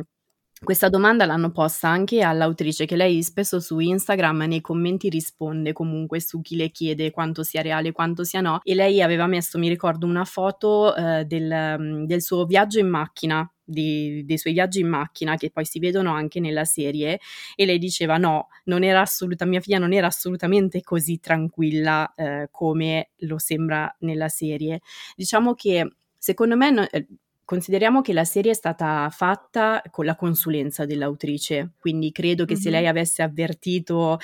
questa 0.64 0.90
domanda 0.90 1.26
l'hanno 1.26 1.52
posta 1.52 1.88
anche 1.88 2.22
all'autrice, 2.22 2.86
che 2.86 2.96
lei 2.96 3.22
spesso 3.22 3.60
su 3.60 3.78
Instagram 3.80 4.46
nei 4.48 4.62
commenti 4.62 5.08
risponde 5.10 5.72
comunque 5.72 6.20
su 6.20 6.42
chi 6.42 6.56
le 6.56 6.72
chiede 6.72 7.12
quanto 7.12 7.44
sia 7.44 7.62
reale, 7.62 7.92
quanto 7.92 8.24
sia 8.24 8.42
no. 8.42 8.60
E 8.64 8.74
lei 8.74 9.02
aveva 9.02 9.28
messo, 9.28 9.60
mi 9.60 9.70
ricordo, 9.70 10.08
una 10.08 10.26
foto 10.26 10.96
eh, 10.96 11.26
del, 11.26 11.76
mm, 11.80 12.04
del 12.06 12.22
suo 12.22 12.46
viaggio 12.46 12.80
in 12.80 12.88
macchina 12.88 13.48
di, 13.68 14.24
dei 14.26 14.38
suoi 14.38 14.54
viaggi 14.54 14.80
in 14.80 14.88
macchina 14.88 15.36
che 15.36 15.52
poi 15.52 15.66
si 15.66 15.80
vedono 15.80 16.14
anche 16.14 16.40
nella 16.40 16.66
serie 16.66 17.20
e 17.56 17.66
lei 17.66 17.78
diceva 17.78 18.18
no, 18.18 18.48
non 18.66 18.84
era 18.84 19.02
assoluta, 19.02 19.46
mia 19.46 19.60
figlia 19.60 19.78
non 19.78 19.94
era 19.94 20.08
assolutamente 20.08 20.82
così 20.82 21.20
tranquilla 21.20 22.14
eh, 22.16 22.48
come 22.50 23.10
lo 23.18 23.38
sembra 23.38 23.94
nella 24.00 24.30
serie. 24.30 24.82
Diciamo 25.16 25.54
che 25.54 25.96
secondo 26.18 26.56
me 26.56 26.72
no, 26.72 26.90
eh, 26.90 27.08
Consideriamo 27.48 28.02
che 28.02 28.12
la 28.12 28.26
serie 28.26 28.52
è 28.52 28.54
stata 28.54 29.08
fatta 29.10 29.82
con 29.90 30.04
la 30.04 30.18
consulenza 30.18 30.86
dell'autrice, 30.86 31.76
quindi 31.80 32.12
credo 32.12 32.44
che 32.44 32.56
mm-hmm. 32.56 32.62
se 32.62 32.70
lei 32.70 32.88
avesse 32.88 33.24
avvertito 33.24 34.20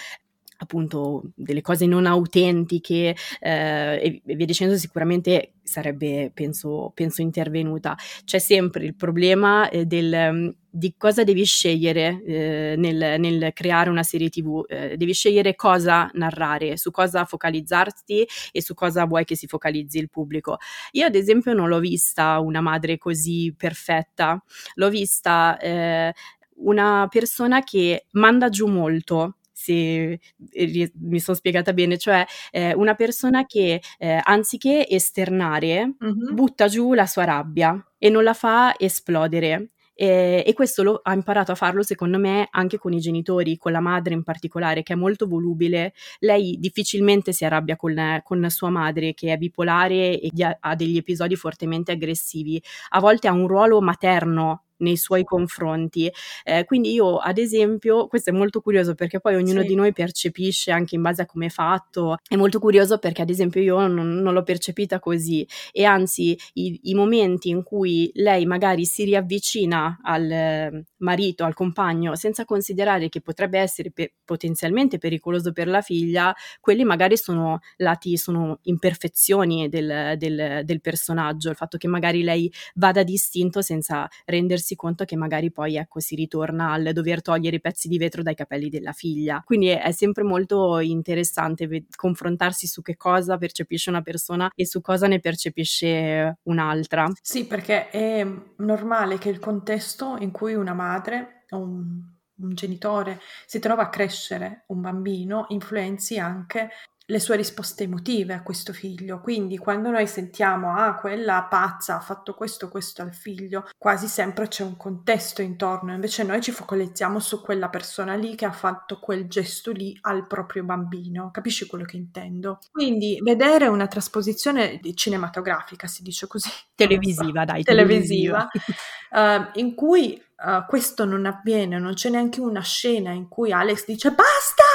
appunto 0.57 1.23
delle 1.35 1.61
cose 1.61 1.85
non 1.85 2.05
autentiche 2.05 3.15
eh, 3.39 4.21
e, 4.25 4.35
via 4.35 4.45
dicendo 4.45 4.77
sicuramente 4.77 5.53
sarebbe 5.63 6.31
penso, 6.33 6.91
penso 6.93 7.21
intervenuta. 7.21 7.95
C'è 8.25 8.39
sempre 8.39 8.85
il 8.85 8.95
problema 8.95 9.69
eh, 9.69 9.85
del 9.85 10.31
mm, 10.31 10.49
di 10.75 10.95
cosa 10.97 11.23
devi 11.23 11.43
scegliere 11.45 12.23
eh, 12.25 12.73
nel, 12.77 13.19
nel, 13.19 13.53
creare 13.53 13.91
una 13.91 14.01
serie 14.01 14.29
tv 14.29 14.65
eh, 14.67 14.97
devi 14.97 15.13
scegliere 15.13 15.53
cosa 15.53 16.09
narrare 16.13 16.77
su 16.77 16.89
cosa 16.89 17.25
focalizzarti 17.25 18.27
e 18.51 18.59
su 18.59 18.73
cosa 18.73 19.05
vuoi 19.05 19.23
che 19.23 19.35
si 19.35 19.45
focalizzi 19.45 19.99
il 19.99 20.09
pubblico. 20.09 20.57
Io 20.93 21.05
ad 21.05 21.13
esempio 21.13 21.53
non 21.53 21.67
l'ho 21.67 21.79
vista 21.79 22.39
una 22.39 22.61
madre 22.61 22.97
così 22.97 23.53
perfetta. 23.55 24.43
L'ho 24.75 24.89
vista 24.89 25.59
eh, 25.59 26.11
una 26.55 27.07
persona 27.09 27.61
che 27.61 28.07
manda 28.11 28.49
giù 28.49 28.67
molto 28.67 29.37
se 29.63 30.19
eh, 30.51 30.91
mi 30.99 31.19
sono 31.19 31.37
spiegata 31.37 31.71
bene, 31.73 31.97
cioè 31.97 32.25
eh, 32.51 32.73
una 32.73 32.95
persona 32.95 33.45
che 33.45 33.81
eh, 33.97 34.19
anziché 34.21 34.87
esternare 34.87 35.95
mm-hmm. 36.03 36.33
butta 36.33 36.67
giù 36.67 36.93
la 36.93 37.05
sua 37.05 37.23
rabbia 37.23 37.81
e 37.97 38.09
non 38.09 38.23
la 38.23 38.33
fa 38.33 38.73
esplodere. 38.77 39.69
E, 39.95 40.43
e, 40.45 40.53
questo 40.53 40.81
lo, 40.81 40.99
ha 41.03 41.13
imparato 41.13 41.51
a 41.51 41.55
farlo 41.55 41.83
secondo 41.83 42.17
me 42.17 42.47
anche 42.49 42.79
con 42.79 42.93
i 42.93 42.99
genitori, 42.99 43.57
con 43.57 43.71
la 43.71 43.79
madre 43.79 44.15
in 44.15 44.23
particolare 44.23 44.83
che 44.83 44.93
è 44.93 44.95
molto 44.95 45.27
volubile. 45.27 45.93
Lei 46.19 46.57
difficilmente 46.59 47.31
si 47.31 47.45
arrabbia 47.45 47.75
con, 47.75 48.21
con 48.23 48.49
sua 48.49 48.69
madre 48.69 49.13
che 49.13 49.31
è 49.31 49.37
bipolare 49.37 50.19
e 50.19 50.31
ha 50.59 50.75
degli 50.75 50.97
episodi 50.97 51.35
fortemente 51.35 51.91
aggressivi. 51.91 52.61
A 52.89 52.99
volte 52.99 53.27
ha 53.27 53.33
un 53.33 53.47
ruolo 53.47 53.79
materno 53.81 54.63
nei 54.83 54.97
suoi 54.97 55.23
confronti. 55.23 56.11
Eh, 56.43 56.65
quindi 56.65 56.93
io, 56.93 57.17
ad 57.17 57.37
esempio, 57.37 58.07
questo 58.07 58.29
è 58.29 58.33
molto 58.33 58.61
curioso 58.61 58.93
perché 58.93 59.19
poi 59.19 59.35
ognuno 59.35 59.61
sì. 59.61 59.67
di 59.67 59.75
noi 59.75 59.93
percepisce 59.93 60.71
anche 60.71 60.95
in 60.95 61.01
base 61.01 61.23
a 61.23 61.25
come 61.25 61.47
è 61.47 61.49
fatto. 61.49 62.17
È 62.27 62.35
molto 62.35 62.59
curioso 62.59 62.99
perché, 62.99 63.21
ad 63.21 63.29
esempio, 63.29 63.61
io 63.61 63.87
non, 63.87 64.21
non 64.21 64.33
l'ho 64.33 64.43
percepita 64.43 64.99
così 64.99 65.47
e 65.71 65.85
anzi 65.85 66.37
i, 66.53 66.79
i, 66.83 66.93
momenti 66.93 67.49
in 67.49 67.63
cui 67.63 68.11
lei 68.15 68.45
magari 68.45 68.85
si 68.85 69.03
riavvicina 69.05 69.99
al 70.03 70.29
eh, 70.29 70.85
marito, 70.97 71.43
al 71.43 71.53
compagno, 71.53 72.15
senza 72.15 72.45
considerare 72.45 73.09
che 73.09 73.21
potrebbe 73.21 73.59
essere 73.59 73.91
pe- 73.91 74.13
potenzialmente 74.23 74.97
pericoloso 74.97 75.51
per 75.51 75.67
la 75.67 75.81
figlia, 75.81 76.33
quelli 76.59 76.83
magari 76.83 77.17
sono 77.17 77.59
lati, 77.77 78.17
sono 78.17 78.59
imperfezioni 78.63 79.69
del, 79.69 80.15
del, 80.17 80.61
del 80.63 80.81
personaggio, 80.81 81.49
il 81.49 81.55
fatto 81.55 81.77
che 81.77 81.87
magari 81.87 82.23
lei 82.23 82.51
vada 82.75 83.03
distinto 83.03 83.61
senza 83.61 84.07
rendersi 84.25 84.72
conto 84.75 85.05
che 85.05 85.15
magari 85.15 85.51
poi 85.51 85.77
ecco 85.77 85.99
si 85.99 86.15
ritorna 86.15 86.71
al 86.71 86.91
dover 86.93 87.21
togliere 87.21 87.57
i 87.57 87.61
pezzi 87.61 87.87
di 87.87 87.97
vetro 87.97 88.21
dai 88.21 88.35
capelli 88.35 88.69
della 88.69 88.91
figlia. 88.91 89.41
Quindi 89.45 89.67
è, 89.67 89.81
è 89.81 89.91
sempre 89.91 90.23
molto 90.23 90.79
interessante 90.79 91.67
ve- 91.67 91.85
confrontarsi 91.95 92.67
su 92.67 92.81
che 92.81 92.95
cosa 92.95 93.37
percepisce 93.37 93.89
una 93.89 94.01
persona 94.01 94.51
e 94.55 94.65
su 94.65 94.81
cosa 94.81 95.07
ne 95.07 95.19
percepisce 95.19 96.37
un'altra. 96.43 97.09
Sì, 97.21 97.45
perché 97.45 97.89
è 97.89 98.25
normale 98.57 99.17
che 99.17 99.29
il 99.29 99.39
contesto 99.39 100.15
in 100.19 100.31
cui 100.31 100.53
una 100.53 100.73
madre 100.73 101.45
o 101.49 101.57
un 101.57 102.11
un 102.35 102.53
genitore 102.55 103.19
si 103.45 103.59
trova 103.59 103.83
a 103.83 103.89
crescere 103.89 104.63
un 104.67 104.81
bambino 104.81 105.45
influenzi 105.49 106.17
anche 106.17 106.69
le 107.05 107.19
sue 107.19 107.35
risposte 107.35 107.83
emotive 107.83 108.33
a 108.33 108.43
questo 108.43 108.73
figlio. 108.73 109.19
Quindi 109.19 109.57
quando 109.57 109.89
noi 109.89 110.07
sentiamo 110.07 110.73
ah 110.75 110.95
quella 110.95 111.47
pazza 111.49 111.97
ha 111.97 111.99
fatto 111.99 112.33
questo 112.33 112.69
questo 112.69 113.01
al 113.01 113.13
figlio, 113.13 113.67
quasi 113.77 114.07
sempre 114.07 114.47
c'è 114.47 114.63
un 114.63 114.77
contesto 114.77 115.41
intorno, 115.41 115.93
invece 115.93 116.23
noi 116.23 116.41
ci 116.41 116.51
focalizziamo 116.51 117.19
su 117.19 117.41
quella 117.41 117.69
persona 117.69 118.15
lì 118.15 118.35
che 118.35 118.45
ha 118.45 118.51
fatto 118.51 118.99
quel 118.99 119.27
gesto 119.27 119.71
lì 119.71 119.97
al 120.01 120.27
proprio 120.27 120.63
bambino. 120.63 121.31
Capisci 121.31 121.65
quello 121.65 121.85
che 121.85 121.97
intendo? 121.97 122.59
Quindi 122.71 123.19
vedere 123.21 123.67
una 123.67 123.87
trasposizione 123.87 124.79
cinematografica, 124.93 125.87
si 125.87 126.03
dice 126.03 126.27
così, 126.27 126.49
televisiva, 126.75 127.45
dai, 127.45 127.63
televisiva, 127.63 128.47
televisiva 128.49 129.51
uh, 129.53 129.59
in 129.59 129.75
cui 129.75 130.21
uh, 130.45 130.65
questo 130.65 131.05
non 131.05 131.25
avviene, 131.25 131.79
non 131.79 131.93
c'è 131.93 132.09
neanche 132.09 132.39
una 132.39 132.61
scena 132.61 133.11
in 133.11 133.27
cui 133.27 133.51
Alex 133.51 133.85
dice 133.85 134.09
basta 134.11 134.72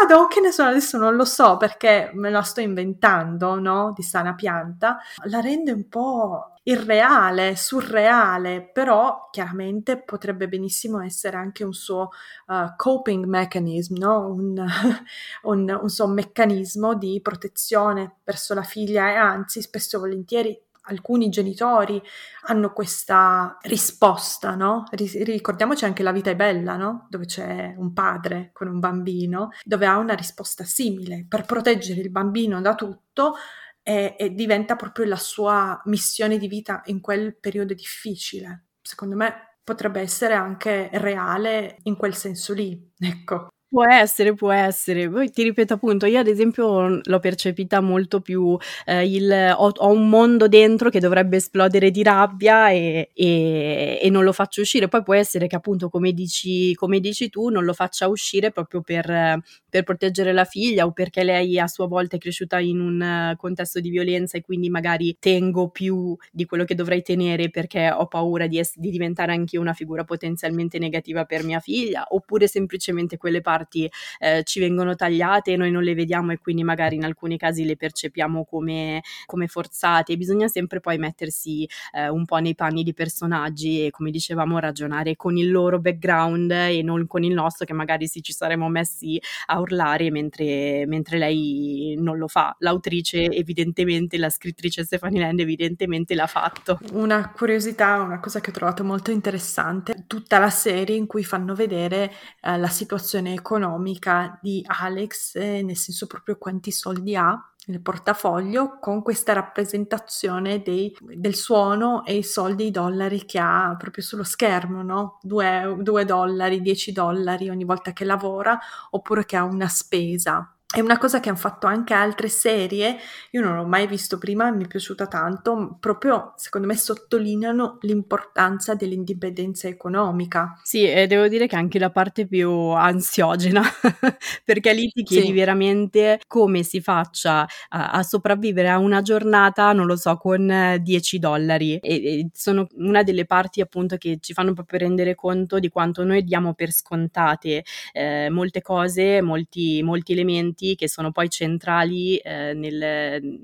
vado, 0.00 0.26
che 0.26 0.40
ne 0.40 0.52
so, 0.52 0.64
adesso 0.64 0.98
non 0.98 1.16
lo 1.16 1.24
so 1.24 1.56
perché 1.56 2.10
me 2.14 2.30
la 2.30 2.42
sto 2.42 2.60
inventando, 2.60 3.58
no? 3.58 3.92
Di 3.94 4.02
sana 4.02 4.34
pianta, 4.34 4.98
la 5.24 5.40
rende 5.40 5.72
un 5.72 5.88
po' 5.88 6.54
irreale, 6.64 7.56
surreale, 7.56 8.62
però 8.72 9.28
chiaramente 9.30 10.00
potrebbe 10.02 10.48
benissimo 10.48 11.00
essere 11.00 11.36
anche 11.36 11.62
un 11.64 11.74
suo 11.74 12.10
uh, 12.46 12.74
coping 12.76 13.24
mechanism, 13.26 13.98
no? 13.98 14.28
un, 14.28 14.64
un, 15.44 15.78
un 15.82 15.88
suo 15.88 16.06
meccanismo 16.06 16.94
di 16.94 17.20
protezione 17.22 18.16
verso 18.24 18.54
la 18.54 18.62
figlia 18.62 19.10
e 19.10 19.14
anzi 19.16 19.60
spesso 19.60 19.96
e 19.96 20.00
volentieri 20.00 20.62
alcuni 20.84 21.28
genitori 21.28 22.00
hanno 22.46 22.72
questa 22.72 23.58
risposta, 23.62 24.54
no? 24.54 24.84
Ricordiamoci 24.90 25.84
anche 25.84 26.02
La 26.02 26.12
vita 26.12 26.30
è 26.30 26.36
bella, 26.36 26.76
no? 26.76 27.06
Dove 27.08 27.26
c'è 27.26 27.74
un 27.76 27.92
padre 27.92 28.50
con 28.52 28.68
un 28.68 28.80
bambino, 28.80 29.50
dove 29.64 29.86
ha 29.86 29.96
una 29.98 30.14
risposta 30.14 30.64
simile 30.64 31.26
per 31.28 31.44
proteggere 31.44 32.00
il 32.00 32.10
bambino 32.10 32.60
da 32.60 32.74
tutto 32.74 33.34
e, 33.82 34.16
e 34.18 34.34
diventa 34.34 34.76
proprio 34.76 35.04
la 35.06 35.16
sua 35.16 35.80
missione 35.84 36.38
di 36.38 36.48
vita 36.48 36.82
in 36.86 37.00
quel 37.00 37.36
periodo 37.36 37.74
difficile. 37.74 38.64
Secondo 38.82 39.16
me 39.16 39.58
potrebbe 39.62 40.00
essere 40.00 40.34
anche 40.34 40.90
reale 40.92 41.78
in 41.84 41.96
quel 41.96 42.14
senso 42.14 42.52
lì, 42.52 42.92
ecco. 42.98 43.48
Può 43.74 43.84
essere, 43.88 44.34
può 44.34 44.52
essere. 44.52 45.10
Poi 45.10 45.32
ti 45.32 45.42
ripeto 45.42 45.74
appunto, 45.74 46.06
io 46.06 46.20
ad 46.20 46.28
esempio 46.28 47.00
l'ho 47.02 47.18
percepita 47.18 47.80
molto 47.80 48.20
più 48.20 48.56
eh, 48.86 49.04
il 49.04 49.28
ho, 49.32 49.72
ho, 49.74 49.90
un 49.90 50.08
mondo 50.08 50.46
dentro 50.46 50.90
che 50.90 51.00
dovrebbe 51.00 51.38
esplodere 51.38 51.90
di 51.90 52.04
rabbia 52.04 52.70
e, 52.70 53.10
e, 53.12 53.98
e, 54.00 54.10
non 54.10 54.22
lo 54.22 54.30
faccio 54.32 54.60
uscire. 54.60 54.86
Poi 54.86 55.02
può 55.02 55.14
essere 55.14 55.48
che 55.48 55.56
appunto, 55.56 55.88
come 55.88 56.12
dici, 56.12 56.72
come 56.76 57.00
dici 57.00 57.28
tu, 57.30 57.48
non 57.48 57.64
lo 57.64 57.72
faccia 57.72 58.06
uscire 58.06 58.52
proprio 58.52 58.80
per, 58.80 59.40
per, 59.68 59.82
proteggere 59.82 60.32
la 60.32 60.44
figlia 60.44 60.86
o 60.86 60.92
perché 60.92 61.24
lei 61.24 61.58
a 61.58 61.66
sua 61.66 61.88
volta 61.88 62.14
è 62.14 62.20
cresciuta 62.20 62.60
in 62.60 62.78
un 62.78 63.34
contesto 63.36 63.80
di 63.80 63.90
violenza 63.90 64.38
e 64.38 64.42
quindi 64.42 64.70
magari 64.70 65.16
tengo 65.18 65.70
più 65.70 66.16
di 66.30 66.44
quello 66.44 66.62
che 66.62 66.76
dovrei 66.76 67.02
tenere 67.02 67.50
perché 67.50 67.90
ho 67.90 68.06
paura 68.06 68.46
di, 68.46 68.60
es- 68.60 68.78
di 68.78 68.90
diventare 68.90 69.32
anche 69.32 69.58
una 69.58 69.72
figura 69.72 70.04
potenzialmente 70.04 70.78
negativa 70.78 71.24
per 71.24 71.42
mia 71.42 71.58
figlia, 71.58 72.06
oppure 72.10 72.46
semplicemente 72.46 73.16
quelle 73.16 73.40
parti 73.40 73.62
parti 73.64 73.90
eh, 74.18 74.42
ci 74.44 74.60
vengono 74.60 74.94
tagliate 74.94 75.52
e 75.52 75.56
noi 75.56 75.70
non 75.70 75.82
le 75.82 75.94
vediamo 75.94 76.32
e 76.32 76.38
quindi 76.38 76.62
magari 76.62 76.96
in 76.96 77.04
alcuni 77.04 77.36
casi 77.36 77.64
le 77.64 77.76
percepiamo 77.76 78.44
come, 78.44 79.02
come 79.26 79.46
forzate. 79.48 80.16
Bisogna 80.16 80.48
sempre 80.48 80.80
poi 80.80 80.98
mettersi 80.98 81.68
eh, 81.92 82.08
un 82.08 82.24
po' 82.24 82.36
nei 82.36 82.54
panni 82.54 82.82
di 82.82 82.92
personaggi 82.92 83.86
e 83.86 83.90
come 83.90 84.10
dicevamo 84.10 84.58
ragionare 84.58 85.16
con 85.16 85.36
il 85.36 85.50
loro 85.50 85.80
background 85.80 86.50
e 86.50 86.82
non 86.82 87.06
con 87.06 87.24
il 87.24 87.32
nostro 87.32 87.64
che 87.64 87.72
magari 87.72 88.06
sì 88.06 88.22
ci 88.22 88.32
saremmo 88.32 88.68
messi 88.68 89.20
a 89.46 89.58
urlare 89.60 90.10
mentre, 90.10 90.84
mentre 90.86 91.18
lei 91.18 91.96
non 91.98 92.18
lo 92.18 92.28
fa. 92.28 92.54
L'autrice 92.58 93.30
evidentemente, 93.30 94.18
la 94.18 94.30
scrittrice 94.30 94.84
Stephanie 94.84 95.20
Land 95.20 95.40
evidentemente 95.40 96.14
l'ha 96.14 96.26
fatto. 96.26 96.78
Una 96.92 97.30
curiosità, 97.30 98.00
una 98.00 98.20
cosa 98.20 98.40
che 98.40 98.50
ho 98.50 98.52
trovato 98.52 98.84
molto 98.84 99.10
interessante, 99.10 100.04
tutta 100.06 100.38
la 100.38 100.50
serie 100.50 100.96
in 100.96 101.06
cui 101.06 101.24
fanno 101.24 101.54
vedere 101.54 102.12
eh, 102.40 102.58
la 102.58 102.68
situazione 102.68 103.32
economica 103.32 103.53
economica 103.54 104.38
di 104.42 104.62
Alex, 104.66 105.36
eh, 105.36 105.62
nel 105.62 105.76
senso 105.76 106.06
proprio 106.06 106.36
quanti 106.36 106.72
soldi 106.72 107.14
ha 107.14 107.38
nel 107.66 107.80
portafoglio 107.80 108.78
con 108.78 109.00
questa 109.02 109.32
rappresentazione 109.32 110.60
dei, 110.60 110.94
del 111.00 111.34
suono 111.34 112.04
e 112.04 112.16
i 112.16 112.22
soldi, 112.22 112.66
i 112.66 112.70
dollari 112.70 113.24
che 113.24 113.38
ha 113.38 113.74
proprio 113.78 114.04
sullo 114.04 114.24
schermo, 114.24 114.82
no? 114.82 115.18
2 115.22 116.04
dollari, 116.04 116.60
10 116.60 116.92
dollari 116.92 117.48
ogni 117.48 117.64
volta 117.64 117.92
che 117.92 118.04
lavora 118.04 118.58
oppure 118.90 119.24
che 119.24 119.36
ha 119.36 119.44
una 119.44 119.68
spesa 119.68 120.53
è 120.74 120.80
una 120.80 120.98
cosa 120.98 121.20
che 121.20 121.28
hanno 121.28 121.38
fatto 121.38 121.68
anche 121.68 121.94
altre 121.94 122.28
serie, 122.28 122.96
io 123.30 123.40
non 123.40 123.54
l'ho 123.54 123.64
mai 123.64 123.86
visto 123.86 124.18
prima, 124.18 124.50
mi 124.50 124.64
è 124.64 124.66
piaciuta 124.66 125.06
tanto, 125.06 125.76
proprio 125.78 126.32
secondo 126.36 126.66
me 126.66 126.76
sottolineano 126.76 127.78
l'importanza 127.82 128.74
dell'indipendenza 128.74 129.68
economica. 129.68 130.58
Sì, 130.64 130.84
e 130.90 131.06
devo 131.06 131.28
dire 131.28 131.46
che 131.46 131.54
anche 131.54 131.78
la 131.78 131.90
parte 131.90 132.26
più 132.26 132.50
ansiogena, 132.50 133.62
perché 134.44 134.72
lì 134.72 134.88
ti 134.88 135.04
chiedi 135.04 135.26
sì. 135.26 135.32
veramente 135.32 136.20
come 136.26 136.64
si 136.64 136.80
faccia 136.80 137.46
a, 137.68 137.90
a, 137.92 138.02
sopravvivere 138.02 138.68
a 138.68 138.78
una 138.78 139.00
giornata, 139.00 139.72
non 139.72 139.86
lo 139.86 139.94
so, 139.94 140.16
con 140.16 140.76
10 140.80 141.18
dollari. 141.20 141.76
E, 141.76 141.94
e 141.94 142.28
sono 142.32 142.66
una 142.78 143.04
delle 143.04 143.26
parti 143.26 143.60
appunto 143.60 143.96
che 143.96 144.18
ci 144.20 144.32
fanno 144.32 144.52
proprio 144.54 144.80
rendere 144.80 145.14
conto 145.14 145.60
di 145.60 145.68
quanto 145.68 146.02
noi 146.02 146.24
diamo 146.24 146.54
per 146.54 146.72
scontate 146.72 147.64
eh, 147.92 148.28
molte 148.28 148.60
cose, 148.60 149.22
molti, 149.22 149.80
molti 149.84 150.12
elementi 150.12 150.62
elementi 150.64 150.74
che 150.74 150.88
sono 150.88 151.12
poi 151.12 151.28
centrali 151.28 152.16
eh, 152.16 152.54
nel, 152.54 153.40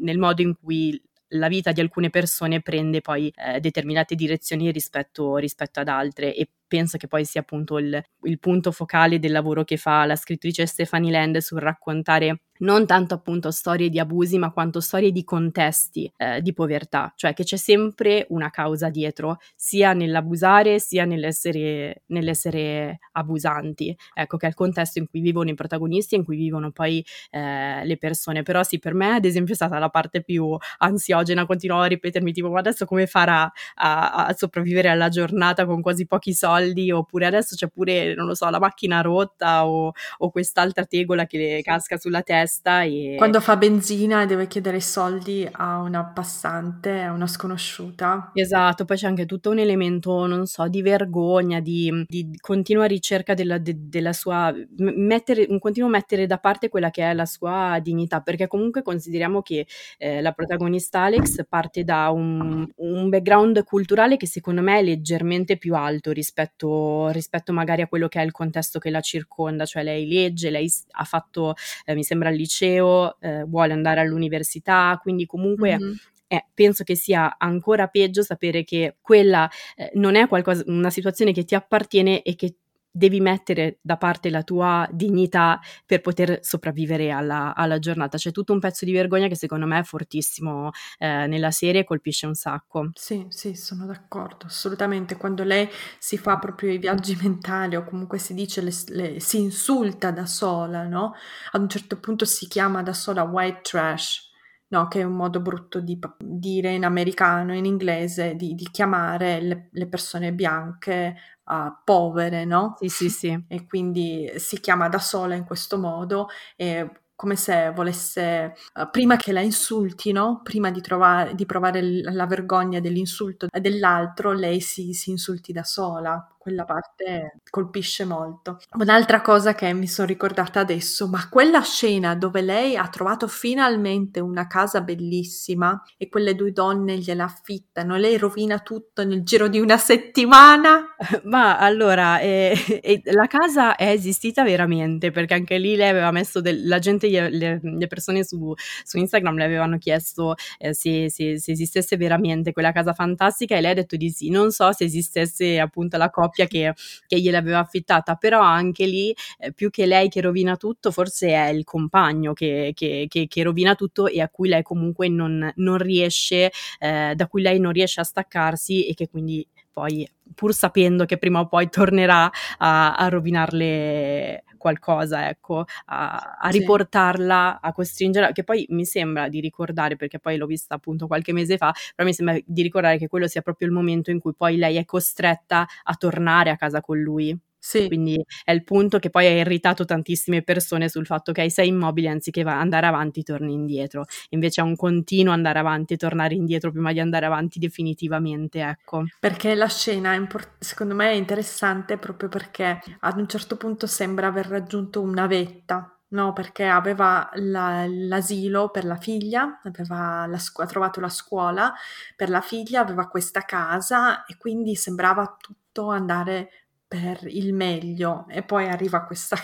nel 0.00 0.18
modo 0.18 0.42
in 0.42 0.54
cui 0.54 1.00
la 1.28 1.48
vita 1.48 1.72
di 1.72 1.80
alcune 1.80 2.10
persone 2.10 2.60
prende 2.60 3.00
poi 3.00 3.32
eh, 3.34 3.58
determinate 3.58 4.14
direzioni 4.14 4.70
rispetto, 4.70 5.36
rispetto, 5.36 5.80
ad 5.80 5.88
altre. 5.88 6.34
E 6.34 6.48
penso 6.66 6.96
che 6.96 7.08
poi 7.08 7.24
sia 7.24 7.40
appunto 7.40 7.78
il, 7.78 8.00
il, 8.22 8.38
punto 8.38 8.70
focale 8.70 9.18
del 9.18 9.32
lavoro 9.32 9.64
che 9.64 9.76
fa 9.76 10.04
la 10.04 10.14
scrittrice 10.14 10.66
Stephanie 10.66 11.10
Land 11.10 11.38
sul 11.38 11.58
raccontare 11.58 12.42
non 12.64 12.86
tanto 12.86 13.14
appunto 13.14 13.50
storie 13.50 13.88
di 13.90 13.98
abusi, 13.98 14.38
ma 14.38 14.50
quanto 14.50 14.80
storie 14.80 15.12
di 15.12 15.22
contesti 15.22 16.10
eh, 16.16 16.40
di 16.40 16.52
povertà, 16.52 17.12
cioè 17.14 17.34
che 17.34 17.44
c'è 17.44 17.56
sempre 17.56 18.26
una 18.30 18.50
causa 18.50 18.88
dietro, 18.88 19.38
sia 19.54 19.92
nell'abusare 19.92 20.78
sia 20.78 21.04
nell'essere, 21.04 22.02
nell'essere 22.06 22.98
abusanti. 23.12 23.94
Ecco 24.14 24.36
che 24.38 24.46
è 24.46 24.48
il 24.48 24.54
contesto 24.54 24.98
in 24.98 25.06
cui 25.08 25.20
vivono 25.20 25.50
i 25.50 25.54
protagonisti 25.54 26.14
e 26.14 26.18
in 26.18 26.24
cui 26.24 26.36
vivono 26.36 26.70
poi 26.70 27.04
eh, 27.30 27.84
le 27.84 27.96
persone. 27.98 28.42
Però 28.42 28.62
sì, 28.62 28.78
per 28.78 28.94
me 28.94 29.14
ad 29.14 29.24
esempio 29.24 29.52
è 29.52 29.56
stata 29.56 29.78
la 29.78 29.90
parte 29.90 30.22
più 30.22 30.56
ansiogena, 30.78 31.46
continuavo 31.46 31.82
a 31.84 31.86
ripetermi 31.86 32.32
tipo 32.32 32.48
ma 32.50 32.58
adesso 32.58 32.86
come 32.86 33.06
farà 33.06 33.50
a, 33.74 34.26
a 34.26 34.34
sopravvivere 34.34 34.88
alla 34.88 35.08
giornata 35.08 35.66
con 35.66 35.82
quasi 35.82 36.06
pochi 36.06 36.32
soldi? 36.32 36.90
Oppure 36.90 37.26
adesso 37.26 37.54
c'è 37.56 37.68
pure, 37.68 38.14
non 38.14 38.26
lo 38.26 38.34
so, 38.34 38.48
la 38.48 38.58
macchina 38.58 39.00
rotta 39.02 39.66
o, 39.66 39.92
o 40.18 40.30
quest'altra 40.30 40.84
tegola 40.86 41.26
che 41.26 41.38
le 41.38 41.62
casca 41.62 41.98
sulla 41.98 42.22
testa 42.22 42.53
testa 42.54 42.82
e... 42.82 43.14
Quando 43.16 43.40
fa 43.40 43.56
benzina 43.56 44.22
e 44.22 44.26
deve 44.26 44.46
chiedere 44.46 44.80
soldi 44.80 45.48
a 45.50 45.78
una 45.80 46.04
passante, 46.04 47.00
a 47.00 47.12
una 47.12 47.26
sconosciuta. 47.26 48.30
Esatto, 48.34 48.84
poi 48.84 48.96
c'è 48.96 49.06
anche 49.06 49.26
tutto 49.26 49.50
un 49.50 49.58
elemento, 49.58 50.26
non 50.26 50.46
so, 50.46 50.68
di 50.68 50.82
vergogna, 50.82 51.60
di, 51.60 52.04
di 52.06 52.36
continua 52.40 52.84
ricerca 52.84 53.34
della, 53.34 53.58
de, 53.58 53.74
della 53.76 54.12
sua... 54.12 54.52
mettere, 54.76 55.46
un 55.48 55.58
continuo 55.58 55.88
mettere 55.88 56.26
da 56.26 56.38
parte 56.38 56.68
quella 56.68 56.90
che 56.90 57.10
è 57.10 57.14
la 57.14 57.26
sua 57.26 57.78
dignità, 57.82 58.20
perché 58.20 58.46
comunque 58.46 58.82
consideriamo 58.82 59.42
che 59.42 59.66
eh, 59.98 60.20
la 60.20 60.32
protagonista 60.32 61.02
Alex 61.02 61.44
parte 61.48 61.84
da 61.84 62.10
un, 62.10 62.66
un, 62.76 63.08
background 63.08 63.64
culturale 63.64 64.16
che 64.16 64.26
secondo 64.26 64.62
me 64.62 64.78
è 64.78 64.82
leggermente 64.82 65.56
più 65.56 65.74
alto 65.74 66.10
rispetto, 66.10 67.08
rispetto 67.08 67.52
magari 67.52 67.82
a 67.82 67.86
quello 67.86 68.08
che 68.08 68.20
è 68.20 68.24
il 68.24 68.32
contesto 68.32 68.78
che 68.78 68.90
la 68.90 69.00
circonda, 69.00 69.64
cioè 69.64 69.82
lei 69.82 70.06
legge, 70.06 70.50
lei 70.50 70.70
ha 70.92 71.04
fatto, 71.04 71.54
eh, 71.84 71.94
mi 71.94 72.02
sembra, 72.02 72.30
il 72.34 72.40
liceo, 72.40 73.18
eh, 73.20 73.44
vuole 73.44 73.72
andare 73.72 74.00
all'università, 74.00 74.98
quindi 75.00 75.26
comunque 75.26 75.78
mm-hmm. 75.78 75.92
Eh, 76.26 76.46
penso 76.54 76.84
che 76.84 76.96
sia 76.96 77.36
ancora 77.38 77.86
peggio 77.86 78.22
sapere 78.22 78.64
che 78.64 78.96
quella 79.02 79.48
eh, 79.76 79.90
non 79.94 80.16
è 80.16 80.26
qualcosa, 80.26 80.64
una 80.66 80.88
situazione 80.88 81.32
che 81.32 81.44
ti 81.44 81.54
appartiene 81.54 82.22
e 82.22 82.34
che 82.34 82.56
devi 82.96 83.20
mettere 83.20 83.78
da 83.82 83.96
parte 83.96 84.30
la 84.30 84.44
tua 84.44 84.88
dignità 84.92 85.58
per 85.84 86.00
poter 86.00 86.38
sopravvivere 86.42 87.10
alla, 87.10 87.52
alla, 87.52 87.80
giornata. 87.80 88.16
C'è 88.16 88.30
tutto 88.30 88.52
un 88.52 88.60
pezzo 88.60 88.84
di 88.84 88.92
vergogna 88.92 89.26
che 89.26 89.34
secondo 89.34 89.66
me 89.66 89.80
è 89.80 89.82
fortissimo 89.82 90.70
eh, 90.98 91.26
nella 91.26 91.50
serie 91.50 91.80
e 91.80 91.84
colpisce 91.84 92.26
un 92.26 92.34
sacco. 92.34 92.90
Sì, 92.94 93.26
sì, 93.30 93.56
sono 93.56 93.84
d'accordo, 93.84 94.46
assolutamente. 94.46 95.16
Quando 95.16 95.42
lei 95.42 95.68
si 95.98 96.16
fa 96.16 96.38
proprio 96.38 96.70
i 96.70 96.78
viaggi 96.78 97.18
mentali 97.20 97.74
o 97.74 97.82
comunque 97.82 98.18
si 98.18 98.32
dice, 98.32 98.60
le, 98.60 98.72
le, 98.88 99.18
si 99.18 99.40
insulta 99.40 100.12
da 100.12 100.26
sola, 100.26 100.86
no? 100.86 101.14
Ad 101.50 101.62
un 101.62 101.68
certo 101.68 101.98
punto 101.98 102.24
si 102.24 102.46
chiama 102.46 102.84
da 102.84 102.92
sola 102.92 103.24
white 103.24 103.60
trash. 103.62 104.30
No, 104.66 104.88
che 104.88 105.00
è 105.00 105.04
un 105.04 105.14
modo 105.14 105.40
brutto 105.40 105.78
di 105.80 105.98
dire 106.18 106.72
in 106.72 106.84
americano, 106.84 107.54
in 107.54 107.64
inglese, 107.64 108.34
di, 108.34 108.54
di 108.54 108.68
chiamare 108.72 109.40
le, 109.40 109.68
le 109.70 109.88
persone 109.88 110.32
bianche 110.32 111.14
uh, 111.46 111.72
povere, 111.84 112.44
no? 112.44 112.76
Sì, 112.78 112.88
sì, 112.88 113.08
sì. 113.10 113.44
E 113.48 113.66
quindi 113.66 114.30
si 114.36 114.60
chiama 114.60 114.88
da 114.88 114.98
sola 114.98 115.34
in 115.34 115.44
questo 115.44 115.78
modo 115.78 116.28
e 116.56 116.90
come 117.16 117.36
se 117.36 117.70
volesse, 117.74 118.54
uh, 118.74 118.90
prima 118.90 119.16
che 119.16 119.32
la 119.32 119.40
insultino, 119.40 120.40
prima 120.42 120.70
di, 120.70 120.80
trovare, 120.80 121.34
di 121.34 121.46
provare 121.46 121.80
l- 121.82 122.12
la 122.14 122.26
vergogna 122.26 122.80
dell'insulto 122.80 123.46
dell'altro, 123.50 124.32
lei 124.32 124.60
si, 124.60 124.92
si 124.94 125.10
insulti 125.10 125.52
da 125.52 125.62
sola 125.62 126.26
quella 126.44 126.64
parte 126.64 127.40
colpisce 127.48 128.04
molto. 128.04 128.58
Un'altra 128.72 129.22
cosa 129.22 129.54
che 129.54 129.72
mi 129.72 129.88
sono 129.88 130.06
ricordata 130.06 130.60
adesso, 130.60 131.08
ma 131.08 131.26
quella 131.30 131.62
scena 131.62 132.14
dove 132.14 132.42
lei 132.42 132.76
ha 132.76 132.86
trovato 132.88 133.28
finalmente 133.28 134.20
una 134.20 134.46
casa 134.46 134.82
bellissima 134.82 135.82
e 135.96 136.10
quelle 136.10 136.34
due 136.34 136.52
donne 136.52 136.98
gliela 136.98 137.24
affittano, 137.24 137.96
lei 137.96 138.18
rovina 138.18 138.58
tutto 138.58 139.06
nel 139.06 139.22
giro 139.22 139.48
di 139.48 139.58
una 139.58 139.78
settimana. 139.78 140.84
Ma 141.24 141.56
allora, 141.56 142.20
eh, 142.20 142.52
eh, 142.82 143.00
la 143.04 143.26
casa 143.26 143.74
è 143.76 143.88
esistita 143.88 144.44
veramente 144.44 145.10
perché 145.10 145.32
anche 145.32 145.56
lì 145.56 145.76
lei 145.76 145.88
aveva 145.88 146.10
messo 146.10 146.42
del, 146.42 146.68
la 146.68 146.78
gente, 146.78 147.08
le, 147.08 147.58
le 147.62 147.86
persone 147.86 148.22
su, 148.22 148.52
su, 148.84 148.98
Instagram 148.98 149.36
le 149.36 149.44
avevano 149.44 149.78
chiesto 149.78 150.34
eh, 150.58 150.74
se, 150.74 151.08
se, 151.08 151.38
se 151.38 151.52
esistesse 151.52 151.96
veramente 151.96 152.52
quella 152.52 152.72
casa 152.72 152.92
fantastica 152.92 153.56
e 153.56 153.62
lei 153.62 153.70
ha 153.70 153.74
detto 153.74 153.96
di 153.96 154.10
sì. 154.10 154.28
Non 154.28 154.50
so 154.50 154.72
se 154.72 154.84
esistesse 154.84 155.58
appunto 155.58 155.96
la 155.96 156.10
coppia 156.10 156.32
coppia 156.34 156.46
che, 156.46 156.74
che 157.06 157.20
gliel'aveva 157.20 157.60
affittata, 157.60 158.16
però 158.16 158.40
anche 158.40 158.86
lì 158.86 159.14
eh, 159.38 159.52
più 159.52 159.70
che 159.70 159.86
lei 159.86 160.08
che 160.08 160.20
rovina 160.20 160.56
tutto, 160.56 160.90
forse 160.90 161.28
è 161.28 161.48
il 161.48 161.64
compagno 161.64 162.32
che, 162.32 162.72
che, 162.74 163.06
che, 163.08 163.42
rovina 163.42 163.74
tutto 163.74 164.08
e 164.08 164.20
a 164.20 164.28
cui 164.28 164.48
lei 164.48 164.62
comunque 164.62 165.08
non, 165.08 165.50
non 165.56 165.78
riesce, 165.78 166.50
eh, 166.80 167.14
da 167.14 167.26
cui 167.28 167.42
lei 167.42 167.60
non 167.60 167.72
riesce 167.72 168.00
a 168.00 168.04
staccarsi 168.04 168.86
e 168.86 168.94
che 168.94 169.08
quindi 169.08 169.46
poi 169.72 170.08
pur 170.34 170.54
sapendo 170.54 171.04
che 171.04 171.18
prima 171.18 171.40
o 171.40 171.46
poi 171.46 171.68
tornerà 171.68 172.30
a, 172.58 172.94
a 172.94 173.08
rovinarle 173.08 174.44
qualcosa, 174.64 175.28
ecco, 175.28 175.66
a, 175.86 176.38
a 176.40 176.48
riportarla, 176.48 177.60
a 177.60 177.72
costringerla, 177.72 178.32
che 178.32 178.44
poi 178.44 178.64
mi 178.70 178.86
sembra 178.86 179.28
di 179.28 179.40
ricordare, 179.40 179.96
perché 179.96 180.18
poi 180.18 180.38
l'ho 180.38 180.46
vista 180.46 180.74
appunto 180.74 181.06
qualche 181.06 181.34
mese 181.34 181.58
fa, 181.58 181.70
però 181.94 182.08
mi 182.08 182.14
sembra 182.14 182.38
di 182.42 182.62
ricordare 182.62 182.96
che 182.96 183.06
quello 183.06 183.26
sia 183.28 183.42
proprio 183.42 183.68
il 183.68 183.74
momento 183.74 184.10
in 184.10 184.20
cui 184.20 184.34
poi 184.34 184.56
lei 184.56 184.76
è 184.76 184.86
costretta 184.86 185.66
a 185.82 185.94
tornare 185.96 186.48
a 186.48 186.56
casa 186.56 186.80
con 186.80 186.98
lui. 186.98 187.38
Sì. 187.66 187.86
Quindi 187.86 188.22
è 188.44 188.52
il 188.52 188.62
punto 188.62 188.98
che 188.98 189.08
poi 189.08 189.24
ha 189.24 189.30
irritato 189.30 189.86
tantissime 189.86 190.42
persone 190.42 190.90
sul 190.90 191.06
fatto 191.06 191.32
che 191.32 191.48
sei 191.48 191.68
immobile 191.68 192.10
anziché 192.10 192.42
andare 192.42 192.84
avanti 192.84 193.22
torni 193.22 193.54
indietro. 193.54 194.04
Invece 194.30 194.60
è 194.60 194.64
un 194.64 194.76
continuo 194.76 195.32
andare 195.32 195.60
avanti 195.60 195.94
e 195.94 195.96
tornare 195.96 196.34
indietro 196.34 196.70
prima 196.70 196.92
di 196.92 197.00
andare 197.00 197.24
avanti 197.24 197.58
definitivamente, 197.58 198.60
ecco. 198.60 199.04
Perché 199.18 199.54
la 199.54 199.66
scena, 199.66 200.12
import- 200.12 200.62
secondo 200.62 200.94
me, 200.94 201.12
è 201.12 201.14
interessante 201.14 201.96
proprio 201.96 202.28
perché 202.28 202.80
ad 203.00 203.16
un 203.16 203.26
certo 203.26 203.56
punto 203.56 203.86
sembra 203.86 204.26
aver 204.26 204.46
raggiunto 204.46 205.00
una 205.00 205.26
vetta, 205.26 205.88
No, 206.08 206.32
perché 206.32 206.66
aveva 206.66 207.28
la, 207.34 207.86
l'asilo 207.88 208.70
per 208.70 208.84
la 208.84 208.94
figlia, 208.94 209.60
aveva 209.64 210.26
la 210.26 210.38
ha 210.38 210.66
trovato 210.66 211.00
la 211.00 211.08
scuola 211.08 211.74
per 212.14 212.28
la 212.28 212.40
figlia, 212.40 212.82
aveva 212.82 213.08
questa 213.08 213.40
casa 213.40 214.24
e 214.26 214.36
quindi 214.36 214.76
sembrava 214.76 215.36
tutto 215.40 215.88
andare 215.90 216.63
per 216.94 217.26
il 217.26 217.52
meglio 217.52 218.24
e 218.28 218.44
poi 218.44 218.68
arriva 218.68 219.04
questa 219.04 219.36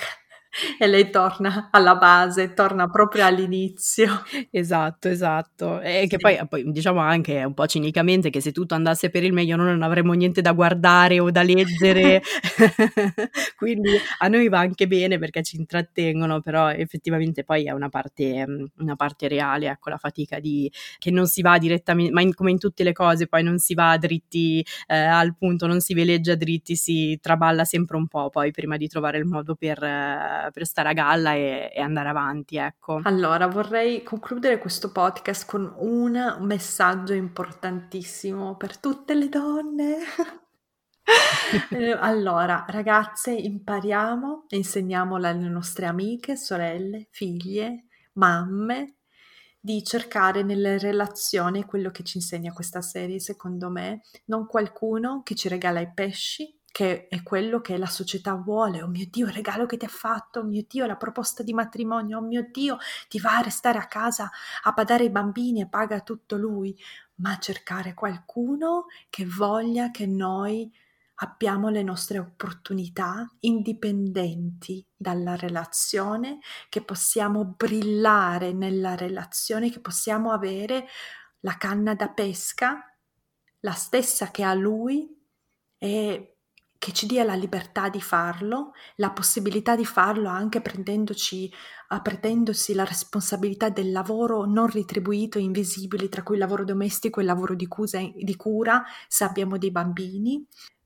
e 0.79 0.87
lei 0.87 1.11
torna 1.11 1.69
alla 1.71 1.97
base, 1.97 2.55
torna 2.55 2.89
proprio 2.89 3.25
all'inizio. 3.25 4.23
Esatto, 4.51 5.09
esatto. 5.09 5.81
E 5.81 6.03
sì. 6.03 6.09
che 6.09 6.17
poi, 6.19 6.39
poi, 6.49 6.71
diciamo 6.71 6.99
anche 7.01 7.45
un 7.45 7.55
po' 7.55 7.67
cinicamente 7.67 8.31
che 8.31 8.41
se 8.41 8.53
tutto 8.53 8.75
andasse 8.75 9.11
per 9.11 9.23
il 9.23 9.33
meglio 9.33 9.57
noi 9.57 9.67
non 9.67 9.83
avremmo 9.83 10.13
niente 10.13 10.41
da 10.41 10.53
guardare 10.53 11.21
o 11.21 11.31
da 11.31 11.43
leggere, 11.43 12.23
quindi 13.57 13.91
a 14.19 14.29
noi 14.29 14.49
va 14.49 14.59
anche 14.59 14.87
bene 14.87 15.19
perché 15.19 15.43
ci 15.43 15.57
intrattengono, 15.57 16.41
però 16.41 16.71
effettivamente 16.71 17.45
poi 17.45 17.67
è 17.67 17.71
una 17.71 17.89
parte, 17.89 18.45
una 18.79 18.97
parte 18.97 19.29
reale, 19.29 19.69
ecco 19.69 19.91
la 19.91 19.99
fatica 19.99 20.41
di 20.41 20.71
che 20.99 21.11
non 21.11 21.27
si 21.27 21.43
va 21.43 21.59
direttamente, 21.59 22.13
ma 22.13 22.23
in, 22.23 22.35
come 22.35 22.51
in 22.51 22.59
tutte 22.59 22.83
le 22.83 22.93
cose 22.93 23.27
poi 23.29 23.43
non 23.43 23.59
si 23.59 23.75
va 23.75 23.97
dritti 23.97 24.65
eh, 24.87 24.97
al 24.97 25.37
punto, 25.37 25.67
non 25.67 25.81
si 25.81 25.95
veleggia 25.95 26.35
dritti, 26.35 26.75
si 26.75 27.19
traballa 27.21 27.65
sempre 27.65 27.97
un 27.97 28.09
po' 28.09 28.31
poi 28.31 28.51
prima 28.51 28.77
di 28.77 28.89
trovare 28.89 29.19
il 29.19 29.27
modo 29.27 29.55
per... 29.55 29.83
Eh, 29.83 30.40
per 30.53 30.67
stare 30.67 30.89
a 30.89 30.93
galla 30.93 31.35
e, 31.35 31.71
e, 31.75 31.81
andare 31.81 32.09
avanti, 32.09 32.57
ecco. 32.57 33.01
Allora, 33.05 33.47
vorrei 33.47 34.03
concludere 34.03 34.59
questo 34.59 34.93
podcast 34.93 35.47
con 35.47 35.73
un 35.79 36.39
messaggio 36.41 37.13
importantissimo 37.13 38.57
per 38.57 38.79
tutte 38.79 39.15
le 39.15 39.29
donne. 39.29 39.97
Eh, 41.71 41.91
allora, 41.91 42.65
ragazze, 42.69 43.33
impariamo 43.33 44.45
e 44.49 44.57
insegniamo 44.57 45.17
alle 45.17 45.33
nostre 45.33 45.87
amiche, 45.87 46.37
sorelle, 46.37 47.09
figlie, 47.11 47.87
mamme 48.13 48.99
di 49.59 49.85
cercare 49.85 50.43
nelle 50.43 50.79
relazioni 50.79 51.65
quello 51.65 51.91
che 51.91 52.03
ci 52.03 52.17
insegna 52.17 52.53
questa 52.53 52.81
serie, 52.81 53.21
secondo 53.21 53.69
me, 53.69 54.03
non 54.27 54.47
qualcuno 54.47 55.23
che 55.23 55.35
ci 55.35 55.49
regala 55.49 55.81
i 55.81 55.93
pesci, 55.93 56.60
che 56.73 57.09
è 57.09 57.23
quello 57.23 57.61
che 57.61 57.77
la 57.77 57.87
società 57.87 58.35
vuole. 58.35 58.83
Oh 58.83 58.89
mio 58.89 59.07
Dio, 59.11 59.27
il 59.27 59.33
regalo 59.33 59.67
che 59.67 59.77
ti 59.77 59.85
ha 59.85 59.89
fatto, 59.89 60.41
oh 60.41 60.45
mio 60.45 60.65
Dio, 60.69 60.87
la 60.87 60.97
proposta 60.97 61.43
di 61.43 61.53
matrimonio, 61.53 62.19
oh 62.19 62.23
mio 62.23 62.49
Dio, 62.51 62.79
ti 63.09 63.19
va 63.19 63.39
a 63.39 63.43
restare 63.43 63.79
a 63.79 63.87
casa 63.87 64.31
a 64.63 64.71
badare 64.73 65.05
i 65.05 65.11
bambini 65.11 65.61
e 65.61 65.69
paga 65.69 66.01
tutto 66.01 66.37
lui, 66.37 66.77
ma 67.17 67.39
cercare 67.39 67.95
qualcuno 67.95 68.87
che 69.09 69.27
voglia 69.27 69.91
che 69.91 70.07
noi 70.07 70.73
abbiamo 71.23 71.69
le 71.69 71.83
nostre 71.83 72.19
opportunità 72.19 73.31
indipendenti 73.41 74.85
dalla 74.97 75.37
relazione, 75.37 76.39
che 76.69 76.83
possiamo 76.83 77.45
brillare 77.45 78.53
nella 78.53 78.95
relazione, 78.95 79.71
che 79.71 79.81
possiamo 79.81 80.33
avere 80.33 80.87
la 81.41 81.57
canna 81.57 81.95
da 81.95 82.09
pesca, 82.09 82.85
la 83.61 83.73
stessa 83.73 84.31
che 84.31 84.43
ha 84.43 84.55
lui 84.55 85.15
e 85.77 86.40
che 86.81 86.93
ci 86.93 87.05
dia 87.05 87.25
la 87.25 87.35
libertà 87.35 87.91
di 87.91 88.01
farlo, 88.01 88.73
la 88.97 89.11
possibilità 89.11 89.77
di 89.77 89.85
farlo 89.85 90.31
anche 90.31 90.63
prendendoci, 90.63 91.53
uh, 91.91 92.01
prendendosi 92.01 92.73
la 92.73 92.85
responsabilità 92.85 93.69
del 93.69 93.93
lavoro 93.93 94.47
non 94.47 94.67
ritribuito, 94.67 95.39
invisibile, 95.39 96.09
tra 96.09 96.23
cui 96.23 96.37
il 96.37 96.41
lavoro 96.41 96.65
domestico 96.65 97.21
e 97.21 97.23
il 97.23 97.29
lavoro 97.29 97.55
di 97.55 97.67
cura, 98.37 98.83
se 99.09 99.25
abbiamo 99.25 99.59
dei 99.59 99.71
bambini, 99.71 100.43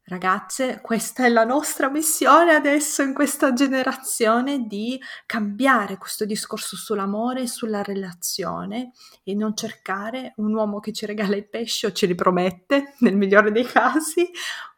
Ragazze, 0.07 0.81
questa 0.83 1.25
è 1.25 1.31
la 1.31 1.45
nostra 1.45 1.89
missione 1.89 2.53
adesso 2.53 3.01
in 3.01 3.15
questa 3.15 3.55
generazione 3.55 4.67
di 4.67 5.01
cambiare 5.25 5.97
questo 5.97 6.27
discorso 6.27 6.77
sull'amore 6.77 7.41
e 7.41 7.47
sulla 7.47 7.83
relazione 7.83 8.91
e 9.23 9.35
non 9.35 9.57
cercare 9.57 10.35
un 10.37 10.53
uomo 10.53 10.79
che 10.79 10.93
ci 10.93 11.07
regala 11.07 11.37
i 11.37 11.49
pesci 11.49 11.87
o 11.87 11.93
ce 11.93 12.05
li 12.05 12.15
promette, 12.15 12.97
nel 13.01 13.17
migliore 13.17 13.51
dei 13.51 13.65
casi, 13.65 14.29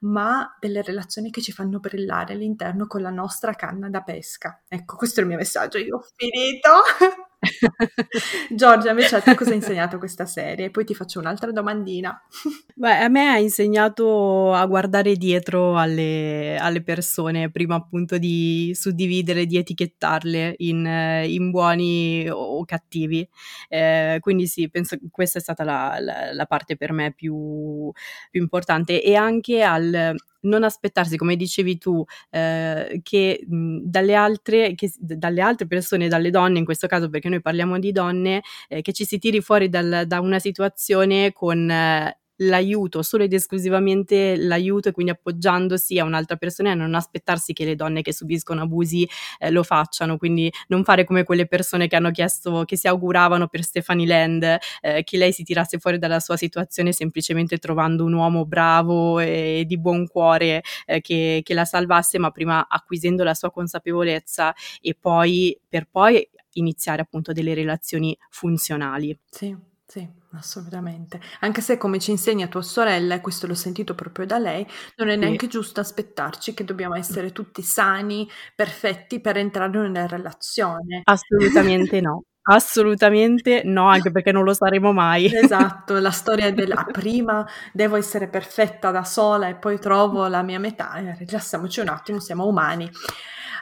ma 0.03 0.57
delle 0.61 0.83
relazioni 0.83 1.33
che 1.33 1.43
ci 1.43 1.51
fanno 1.51 1.81
brillare 1.81 2.35
all'interno 2.35 2.87
con 2.87 3.03
la 3.03 3.11
nostra 3.11 3.53
canna 3.55 3.91
da 3.91 4.03
pesca. 4.03 4.63
Ecco, 4.69 4.95
questo 4.95 5.19
è 5.19 5.23
il 5.25 5.29
mio 5.29 5.39
messaggio, 5.39 5.79
io 5.79 5.97
ho 5.97 6.05
finito. 6.15 6.71
Giorgia, 8.51 8.91
invece 8.91 9.17
a 9.17 9.21
te 9.21 9.35
cosa 9.35 9.51
ha 9.51 9.55
insegnato 9.55 9.99
questa 9.99 10.27
serie? 10.27 10.71
Poi 10.71 10.85
ti 10.85 10.95
faccio 10.95 11.19
un'altra 11.19 11.53
domandina. 11.53 12.21
Beh, 12.75 13.05
a 13.05 13.09
me 13.09 13.29
ha 13.29 13.39
insegnato 13.39 14.53
a 14.53 14.65
guardare 14.67 15.17
dietro 15.17 15.79
alle, 15.79 16.57
alle 16.59 16.83
persone, 16.83 17.51
prima 17.51 17.75
appunto 17.77 18.19
di 18.19 18.73
suddividere, 18.75 19.47
di 19.47 19.57
etichettarle 19.57 20.55
in, 20.59 20.85
in 21.27 21.51
buoni 21.51 22.29
o 22.29 22.65
cattivi. 22.65 23.29
Eh, 23.69 24.19
quindi 24.21 24.47
sì, 24.47 24.69
penso 24.69 24.97
che 24.97 25.07
questa 25.11 25.39
è 25.39 25.43
stata 25.43 25.65
la, 25.65 25.97
la, 26.01 26.33
la 26.33 26.47
parte 26.47 26.77
per 26.77 26.93
me 26.93 27.13
più, 27.13 27.91
più 28.31 28.41
importante 28.41 29.03
e 29.03 29.15
anche 29.15 29.63
al 29.63 30.15
non 30.47 30.65
aspettarsi, 30.65 31.17
come 31.17 31.37
dicevi 31.37 31.79
tu, 31.79 32.05
eh, 32.31 33.01
che, 33.03 33.45
mh, 33.47 33.79
dalle 33.83 34.15
altre, 34.15 34.75
che 34.75 34.91
dalle 34.99 35.41
altre 35.41 35.67
persone, 35.67 36.09
dalle 36.09 36.31
donne 36.31 36.59
in 36.59 36.65
questo 36.65 36.87
caso, 36.87 37.09
perché 37.11 37.29
noi 37.29 37.36
parliamo 37.41 37.79
di 37.79 37.93
donne, 37.93 38.43
eh, 38.69 38.83
che 38.83 38.93
ci 38.93 39.05
si 39.05 39.19
tiri 39.19 39.41
fuori 39.41 39.69
dal, 39.69 40.05
da 40.07 40.21
una 40.21 40.39
situazione 40.39 41.33
con 41.33 41.71
eh, 41.71 42.19
l'aiuto, 42.37 43.03
solo 43.03 43.25
ed 43.25 43.33
esclusivamente 43.33 44.37
l'aiuto 44.37 44.89
e 44.89 44.93
quindi 44.93 45.13
appoggiandosi 45.13 45.99
a 45.99 46.05
un'altra 46.05 46.37
persona 46.37 46.73
e 46.73 46.75
non 46.75 46.95
aspettarsi 46.95 47.53
che 47.53 47.65
le 47.65 47.75
donne 47.75 48.03
che 48.03 48.13
subiscono 48.13 48.63
abusi 48.63 49.09
eh, 49.39 49.51
lo 49.51 49.63
facciano, 49.63 50.19
quindi 50.19 50.53
non 50.69 50.85
fare 50.85 51.05
come 51.05 51.25
quelle 51.25 51.47
persone 51.47 51.87
che 51.89 51.97
hanno 51.97 52.11
chiesto, 52.11 52.65
che 52.65 52.77
si 52.77 52.89
auguravano 52.89 53.47
per 53.47 53.63
Stephanie 53.63 54.07
Land 54.07 54.59
eh, 54.81 55.03
che 55.05 55.17
lei 55.17 55.33
si 55.33 55.45
tirasse 55.45 55.79
fuori 55.79 55.99
dalla 55.99 56.21
sua 56.21 56.37
situazione 56.37 56.93
semplicemente 56.93 57.59
trovando 57.59 58.05
un 58.05 58.13
uomo 58.13 58.45
bravo 58.45 59.19
e 59.21 59.65
di 59.67 59.79
buon 59.79 60.07
cuore 60.07 60.63
eh, 60.87 61.01
che, 61.01 61.41
che 61.43 61.55
la 61.55 61.65
salvasse, 61.65 62.19
ma 62.19 62.31
prima 62.31 62.67
acquisendo 62.69 63.25
la 63.25 63.35
sua 63.35 63.51
consapevolezza 63.51 64.55
e 64.81 64.97
poi 64.99 65.59
per 65.69 65.89
poi 65.91 66.29
iniziare 66.59 67.03
appunto 67.03 67.33
delle 67.33 67.55
relazioni 67.55 68.17
funzionali. 68.31 69.19
Sì. 69.31 69.57
Sì, 69.89 70.05
assolutamente. 70.33 71.21
Anche 71.41 71.61
se 71.61 71.79
come 71.79 72.01
ci 72.01 72.11
insegna 72.11 72.49
tua 72.49 72.61
sorella, 72.61 73.15
e 73.15 73.21
questo 73.21 73.47
l'ho 73.47 73.55
sentito 73.55 73.95
proprio 73.95 74.27
da 74.27 74.37
lei, 74.37 74.67
non 74.97 75.09
è 75.11 75.13
Sì. 75.13 75.19
neanche 75.21 75.47
giusto 75.47 75.79
aspettarci 75.79 76.55
che 76.55 76.65
dobbiamo 76.65 76.97
essere 76.97 77.31
tutti 77.31 77.63
sani, 77.63 78.29
perfetti 78.57 79.21
per 79.21 79.37
entrare 79.37 79.79
una 79.79 80.07
relazione. 80.09 81.03
Assolutamente 81.05 82.01
no. 82.01 82.25
Assolutamente 82.49 83.63
no, 83.65 83.87
anche 83.89 84.11
perché 84.11 84.33
non 84.33 84.43
lo 84.43 84.55
saremo 84.55 84.93
mai. 84.93 85.33
Esatto, 85.33 86.01
la 86.01 86.11
storia 86.11 86.53
della 86.53 86.85
prima 86.91 87.47
devo 87.73 87.95
essere 87.95 88.27
perfetta 88.29 88.91
da 88.91 89.05
sola 89.05 89.47
e 89.49 89.55
poi 89.55 89.79
trovo 89.79 90.27
la 90.27 90.43
mia 90.43 90.59
metà. 90.59 90.95
Rilassiamoci 91.17 91.79
un 91.79 91.89
attimo, 91.89 92.19
siamo 92.19 92.45
umani. 92.47 92.91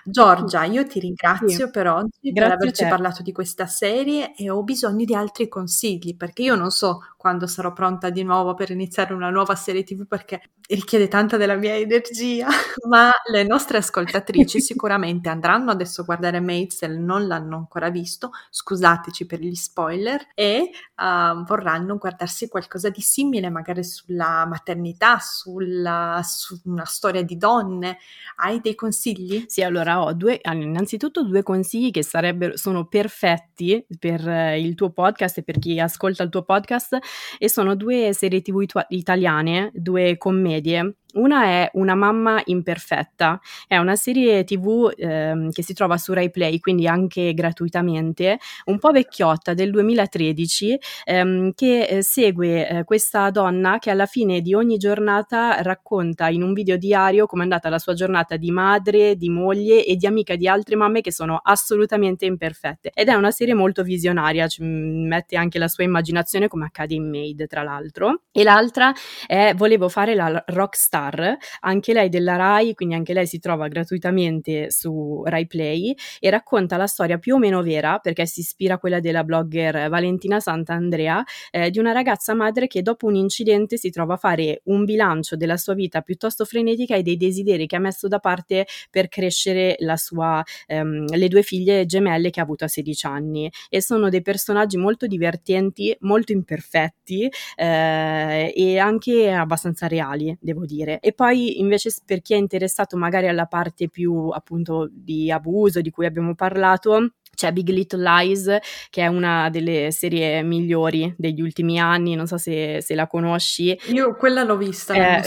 Giorgia, 0.06 0.64
io 0.64 0.86
ti 0.86 1.00
ringrazio 1.00 1.64
Sì. 1.66 1.70
per 1.70 1.86
oggi, 1.88 2.32
per 2.32 2.32
Grazie 2.32 2.52
a 2.52 2.54
averci 2.56 2.86
parlato 2.86 3.22
di 3.22 3.32
questa 3.32 3.66
serie 3.66 4.34
e 4.34 4.50
ho 4.50 4.62
bisogno 4.62 5.02
di 5.04 5.14
altri 5.14 5.48
consigli 5.48 6.14
perché 6.14 6.42
io 6.42 6.56
non 6.56 6.70
so 6.70 7.00
quando 7.16 7.46
sarò 7.46 7.72
pronta 7.72 8.10
di 8.10 8.22
nuovo 8.22 8.52
per 8.52 8.70
iniziare 8.70 9.14
una 9.14 9.30
nuova 9.30 9.54
serie 9.54 9.82
TV 9.82 10.06
perché 10.06 10.42
richiede 10.68 11.08
tanta 11.08 11.38
della 11.38 11.54
mia 11.56 11.74
energia, 11.76 12.48
ma 12.86 13.10
le 13.30 13.44
nostre 13.44 13.78
ascoltatrici 13.78 14.60
sicuramente 14.60 15.30
andranno 15.30 15.70
adesso 15.70 16.02
a 16.02 16.04
guardare 16.04 16.40
Maid 16.40 16.70
se 16.70 16.86
non 16.86 17.26
l'hanno 17.26 17.56
ancora 17.56 17.88
visto, 17.88 18.30
scusateci 18.50 19.24
per 19.24 19.40
gli 19.40 19.54
spoiler, 19.54 20.20
e 20.34 20.70
uh, 20.96 21.42
vorranno 21.44 21.96
guardarsi 21.96 22.48
qualcosa 22.48 22.90
di 22.90 23.00
simile, 23.00 23.48
magari 23.48 23.82
sulla 23.84 24.44
maternità, 24.46 25.18
sulla, 25.18 26.20
su 26.24 26.60
una 26.64 26.84
storia 26.84 27.22
di 27.22 27.36
donne. 27.38 27.98
Hai 28.36 28.60
dei 28.60 28.74
consigli? 28.74 29.44
Sì, 29.46 29.62
allora 29.62 29.93
ho 30.02 30.12
due, 30.12 30.40
innanzitutto 30.42 31.24
due 31.24 31.42
consigli 31.42 31.90
che 31.90 32.02
sarebbero, 32.02 32.56
sono 32.56 32.86
perfetti 32.86 33.84
per 33.98 34.26
eh, 34.28 34.60
il 34.60 34.74
tuo 34.74 34.90
podcast 34.90 35.38
e 35.38 35.42
per 35.42 35.58
chi 35.58 35.78
ascolta 35.78 36.22
il 36.22 36.30
tuo 36.30 36.42
podcast 36.42 36.98
e 37.38 37.48
sono 37.48 37.74
due 37.74 38.12
serie 38.12 38.42
tv 38.42 38.64
italiane, 38.88 39.70
due 39.74 40.16
commedie 40.16 40.96
una 41.14 41.44
è 41.44 41.70
Una 41.74 41.94
mamma 41.94 42.40
imperfetta, 42.44 43.40
è 43.66 43.76
una 43.76 43.96
serie 43.96 44.44
tv 44.44 44.92
ehm, 44.96 45.50
che 45.50 45.62
si 45.62 45.74
trova 45.74 45.96
su 45.98 46.12
Rai 46.12 46.30
Play, 46.30 46.58
quindi 46.58 46.86
anche 46.86 47.34
gratuitamente, 47.34 48.38
un 48.66 48.78
po' 48.78 48.90
vecchiotta 48.90 49.54
del 49.54 49.70
2013, 49.70 50.78
ehm, 51.04 51.52
che 51.54 51.82
eh, 51.82 52.02
segue 52.02 52.68
eh, 52.68 52.84
questa 52.84 53.30
donna 53.30 53.78
che 53.78 53.90
alla 53.90 54.06
fine 54.06 54.40
di 54.40 54.54
ogni 54.54 54.76
giornata 54.76 55.60
racconta 55.62 56.28
in 56.28 56.42
un 56.42 56.52
video 56.52 56.76
diario 56.76 57.26
come 57.26 57.42
è 57.42 57.44
andata 57.44 57.68
la 57.68 57.78
sua 57.78 57.94
giornata 57.94 58.36
di 58.36 58.50
madre, 58.50 59.16
di 59.16 59.28
moglie 59.28 59.84
e 59.84 59.96
di 59.96 60.06
amica 60.06 60.36
di 60.36 60.48
altre 60.48 60.76
mamme 60.76 61.00
che 61.00 61.12
sono 61.12 61.40
assolutamente 61.42 62.26
imperfette. 62.26 62.90
Ed 62.94 63.08
è 63.08 63.14
una 63.14 63.30
serie 63.30 63.54
molto 63.54 63.82
visionaria, 63.82 64.46
ci 64.48 64.62
mette 64.62 65.36
anche 65.36 65.58
la 65.58 65.68
sua 65.68 65.84
immaginazione 65.84 66.48
come 66.48 66.66
accade 66.66 66.94
in 66.94 67.08
Maid, 67.08 67.46
tra 67.46 67.62
l'altro. 67.62 68.22
E 68.32 68.42
l'altra 68.42 68.92
è 69.26 69.52
Volevo 69.54 69.88
fare 69.88 70.14
la 70.14 70.42
rockstar 70.46 71.03
Star, 71.04 71.36
anche 71.60 71.92
lei 71.92 72.08
della 72.08 72.36
Rai, 72.36 72.74
quindi 72.74 72.94
anche 72.94 73.12
lei 73.12 73.26
si 73.26 73.38
trova 73.38 73.68
gratuitamente 73.68 74.70
su 74.70 75.22
Rai 75.24 75.46
Play 75.46 75.94
e 76.18 76.30
racconta 76.30 76.76
la 76.76 76.86
storia 76.86 77.18
più 77.18 77.34
o 77.34 77.38
meno 77.38 77.62
vera, 77.62 77.98
perché 77.98 78.26
si 78.26 78.40
ispira 78.40 78.74
a 78.74 78.78
quella 78.78 79.00
della 79.00 79.24
blogger 79.24 79.88
Valentina 79.88 80.40
Sant'Andrea, 80.40 81.22
eh, 81.50 81.70
di 81.70 81.78
una 81.78 81.92
ragazza 81.92 82.34
madre 82.34 82.66
che 82.66 82.82
dopo 82.82 83.06
un 83.06 83.14
incidente 83.14 83.76
si 83.76 83.90
trova 83.90 84.14
a 84.14 84.16
fare 84.16 84.60
un 84.64 84.84
bilancio 84.84 85.36
della 85.36 85.56
sua 85.56 85.74
vita 85.74 86.00
piuttosto 86.00 86.44
frenetica 86.44 86.96
e 86.96 87.02
dei 87.02 87.16
desideri 87.16 87.66
che 87.66 87.76
ha 87.76 87.80
messo 87.80 88.08
da 88.08 88.18
parte 88.18 88.66
per 88.90 89.08
crescere 89.08 89.76
sua, 89.96 90.42
ehm, 90.66 91.06
le 91.16 91.28
due 91.28 91.42
figlie 91.42 91.86
gemelle 91.86 92.30
che 92.30 92.40
ha 92.40 92.42
avuto 92.42 92.64
a 92.64 92.68
16 92.68 93.06
anni. 93.06 93.50
E 93.68 93.80
sono 93.82 94.08
dei 94.08 94.22
personaggi 94.22 94.76
molto 94.76 95.06
divertenti, 95.06 95.94
molto 96.00 96.32
imperfetti 96.32 97.30
eh, 97.56 98.52
e 98.54 98.78
anche 98.78 99.30
abbastanza 99.30 99.86
reali, 99.86 100.36
devo 100.40 100.64
dire. 100.64 100.93
E 101.00 101.12
poi 101.12 101.60
invece 101.60 101.90
per 102.04 102.20
chi 102.22 102.34
è 102.34 102.36
interessato 102.36 102.96
magari 102.96 103.28
alla 103.28 103.46
parte 103.46 103.88
più 103.88 104.28
appunto 104.30 104.88
di 104.90 105.30
abuso 105.30 105.80
di 105.80 105.90
cui 105.90 106.06
abbiamo 106.06 106.34
parlato, 106.34 107.14
c'è 107.34 107.52
Big 107.52 107.68
Little 107.68 108.02
Lies, 108.02 108.58
che 108.90 109.02
è 109.02 109.06
una 109.06 109.50
delle 109.50 109.90
serie 109.90 110.42
migliori 110.42 111.12
degli 111.16 111.40
ultimi 111.40 111.78
anni, 111.78 112.14
non 112.14 112.26
so 112.26 112.38
se, 112.38 112.80
se 112.80 112.94
la 112.94 113.06
conosci. 113.06 113.78
Io 113.88 114.14
quella 114.16 114.42
l'ho 114.42 114.56
vista 114.56 114.94
eh, 114.94 115.22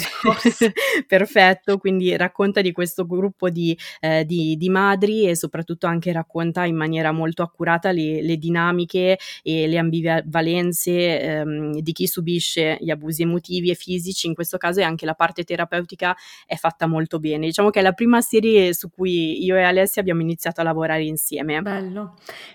perfetto, 1.08 1.78
quindi 1.78 2.16
racconta 2.16 2.62
di 2.62 2.72
questo 2.72 3.06
gruppo 3.06 3.50
di, 3.50 3.78
eh, 4.00 4.26
di, 4.26 4.56
di, 4.58 4.70
madri 4.70 5.28
e 5.28 5.36
soprattutto 5.36 5.88
anche 5.88 6.12
racconta 6.12 6.66
in 6.66 6.76
maniera 6.76 7.12
molto 7.12 7.44
accurata 7.44 7.92
le, 7.92 8.22
le 8.22 8.38
dinamiche 8.38 9.18
e 9.44 9.68
le 9.68 9.78
ambivalenze 9.78 11.22
ehm, 11.22 11.80
di 11.80 11.92
chi 11.92 12.08
subisce 12.08 12.78
gli 12.80 12.90
abusi 12.90 13.22
emotivi 13.24 13.70
e 13.70 13.76
fisici, 13.76 14.28
in 14.28 14.34
questo 14.34 14.58
caso 14.58 14.80
e 14.80 14.84
anche 14.84 15.06
la 15.06 15.14
parte 15.14 15.44
terapeutica 15.44 16.16
è 16.46 16.56
fatta 16.56 16.88
molto 16.88 17.20
bene. 17.20 17.46
Diciamo 17.46 17.70
che 17.70 17.80
è 17.80 17.84
la 17.84 17.94
prima 17.94 18.22
serie 18.22 18.74
su 18.74 18.90
cui 18.90 19.44
io 19.44 19.56
e 19.56 19.64
Alessia 19.64 20.02
abbiamo 20.02 20.22
iniziato 20.22 20.62
a 20.62 20.64
lavorare 20.64 21.04
insieme. 21.04 21.62
Bello. 21.62 21.97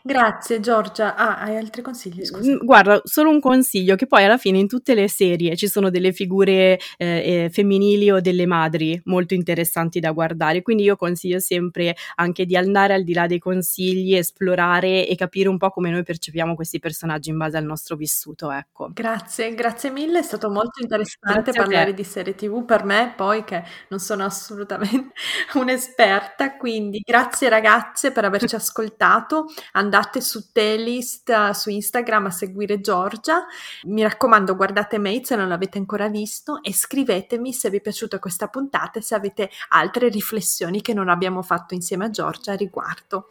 Grazie 0.02 0.60
Giorgia. 0.60 1.14
Ah, 1.14 1.38
hai 1.38 1.56
altri 1.56 1.82
consigli? 1.82 2.24
Scusa. 2.24 2.56
Guarda, 2.60 3.00
solo 3.04 3.30
un 3.30 3.40
consiglio, 3.40 3.96
che 3.96 4.06
poi 4.06 4.24
alla 4.24 4.38
fine 4.38 4.58
in 4.58 4.68
tutte 4.68 4.94
le 4.94 5.08
serie 5.08 5.56
ci 5.56 5.68
sono 5.68 5.90
delle 5.90 6.12
figure 6.12 6.78
eh, 6.96 7.48
femminili 7.52 8.10
o 8.10 8.20
delle 8.20 8.46
madri 8.46 9.00
molto 9.04 9.34
interessanti 9.34 10.00
da 10.00 10.12
guardare, 10.12 10.62
quindi 10.62 10.84
io 10.84 10.96
consiglio 10.96 11.38
sempre 11.38 11.94
anche 12.16 12.44
di 12.44 12.56
andare 12.56 12.94
al 12.94 13.04
di 13.04 13.12
là 13.12 13.26
dei 13.26 13.38
consigli, 13.38 14.14
esplorare 14.14 15.06
e 15.06 15.14
capire 15.16 15.48
un 15.48 15.58
po' 15.58 15.70
come 15.70 15.90
noi 15.90 16.02
percepiamo 16.02 16.54
questi 16.54 16.78
personaggi 16.78 17.30
in 17.30 17.38
base 17.38 17.56
al 17.56 17.64
nostro 17.64 17.96
vissuto, 17.96 18.50
ecco. 18.50 18.90
Grazie, 18.92 19.54
grazie 19.54 19.90
mille, 19.90 20.18
è 20.18 20.22
stato 20.22 20.50
molto 20.50 20.80
interessante 20.80 21.50
grazie 21.50 21.62
parlare 21.62 21.94
di 21.94 22.04
serie 22.04 22.34
tv 22.34 22.64
per 22.64 22.84
me, 22.84 23.12
poi 23.16 23.44
che 23.44 23.62
non 23.88 23.98
sono 23.98 24.24
assolutamente 24.24 25.12
un'esperta, 25.54 26.56
quindi 26.56 27.00
grazie 27.04 27.48
ragazze 27.48 28.12
per 28.12 28.24
averci 28.24 28.54
ascoltato 28.54 29.31
andate 29.72 30.20
su 30.20 30.50
Telist 30.52 31.50
su 31.50 31.70
Instagram 31.70 32.26
a 32.26 32.30
seguire 32.30 32.80
Giorgia. 32.80 33.46
Mi 33.84 34.02
raccomando, 34.02 34.56
guardate 34.56 34.98
Mate 34.98 35.24
se 35.24 35.36
non 35.36 35.48
l'avete 35.48 35.78
ancora 35.78 36.08
visto 36.08 36.62
e 36.62 36.72
scrivetemi 36.72 37.52
se 37.52 37.70
vi 37.70 37.78
è 37.78 37.80
piaciuta 37.80 38.18
questa 38.18 38.48
puntata 38.48 38.98
e 38.98 39.02
se 39.02 39.14
avete 39.14 39.50
altre 39.68 40.08
riflessioni 40.08 40.82
che 40.82 40.94
non 40.94 41.08
abbiamo 41.08 41.42
fatto 41.42 41.74
insieme 41.74 42.06
a 42.06 42.10
Giorgia 42.10 42.52
a 42.52 42.56
riguardo. 42.56 43.28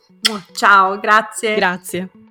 Ciao, 0.53 0.99
grazie. 0.99 1.55
Grazie. 1.55 2.30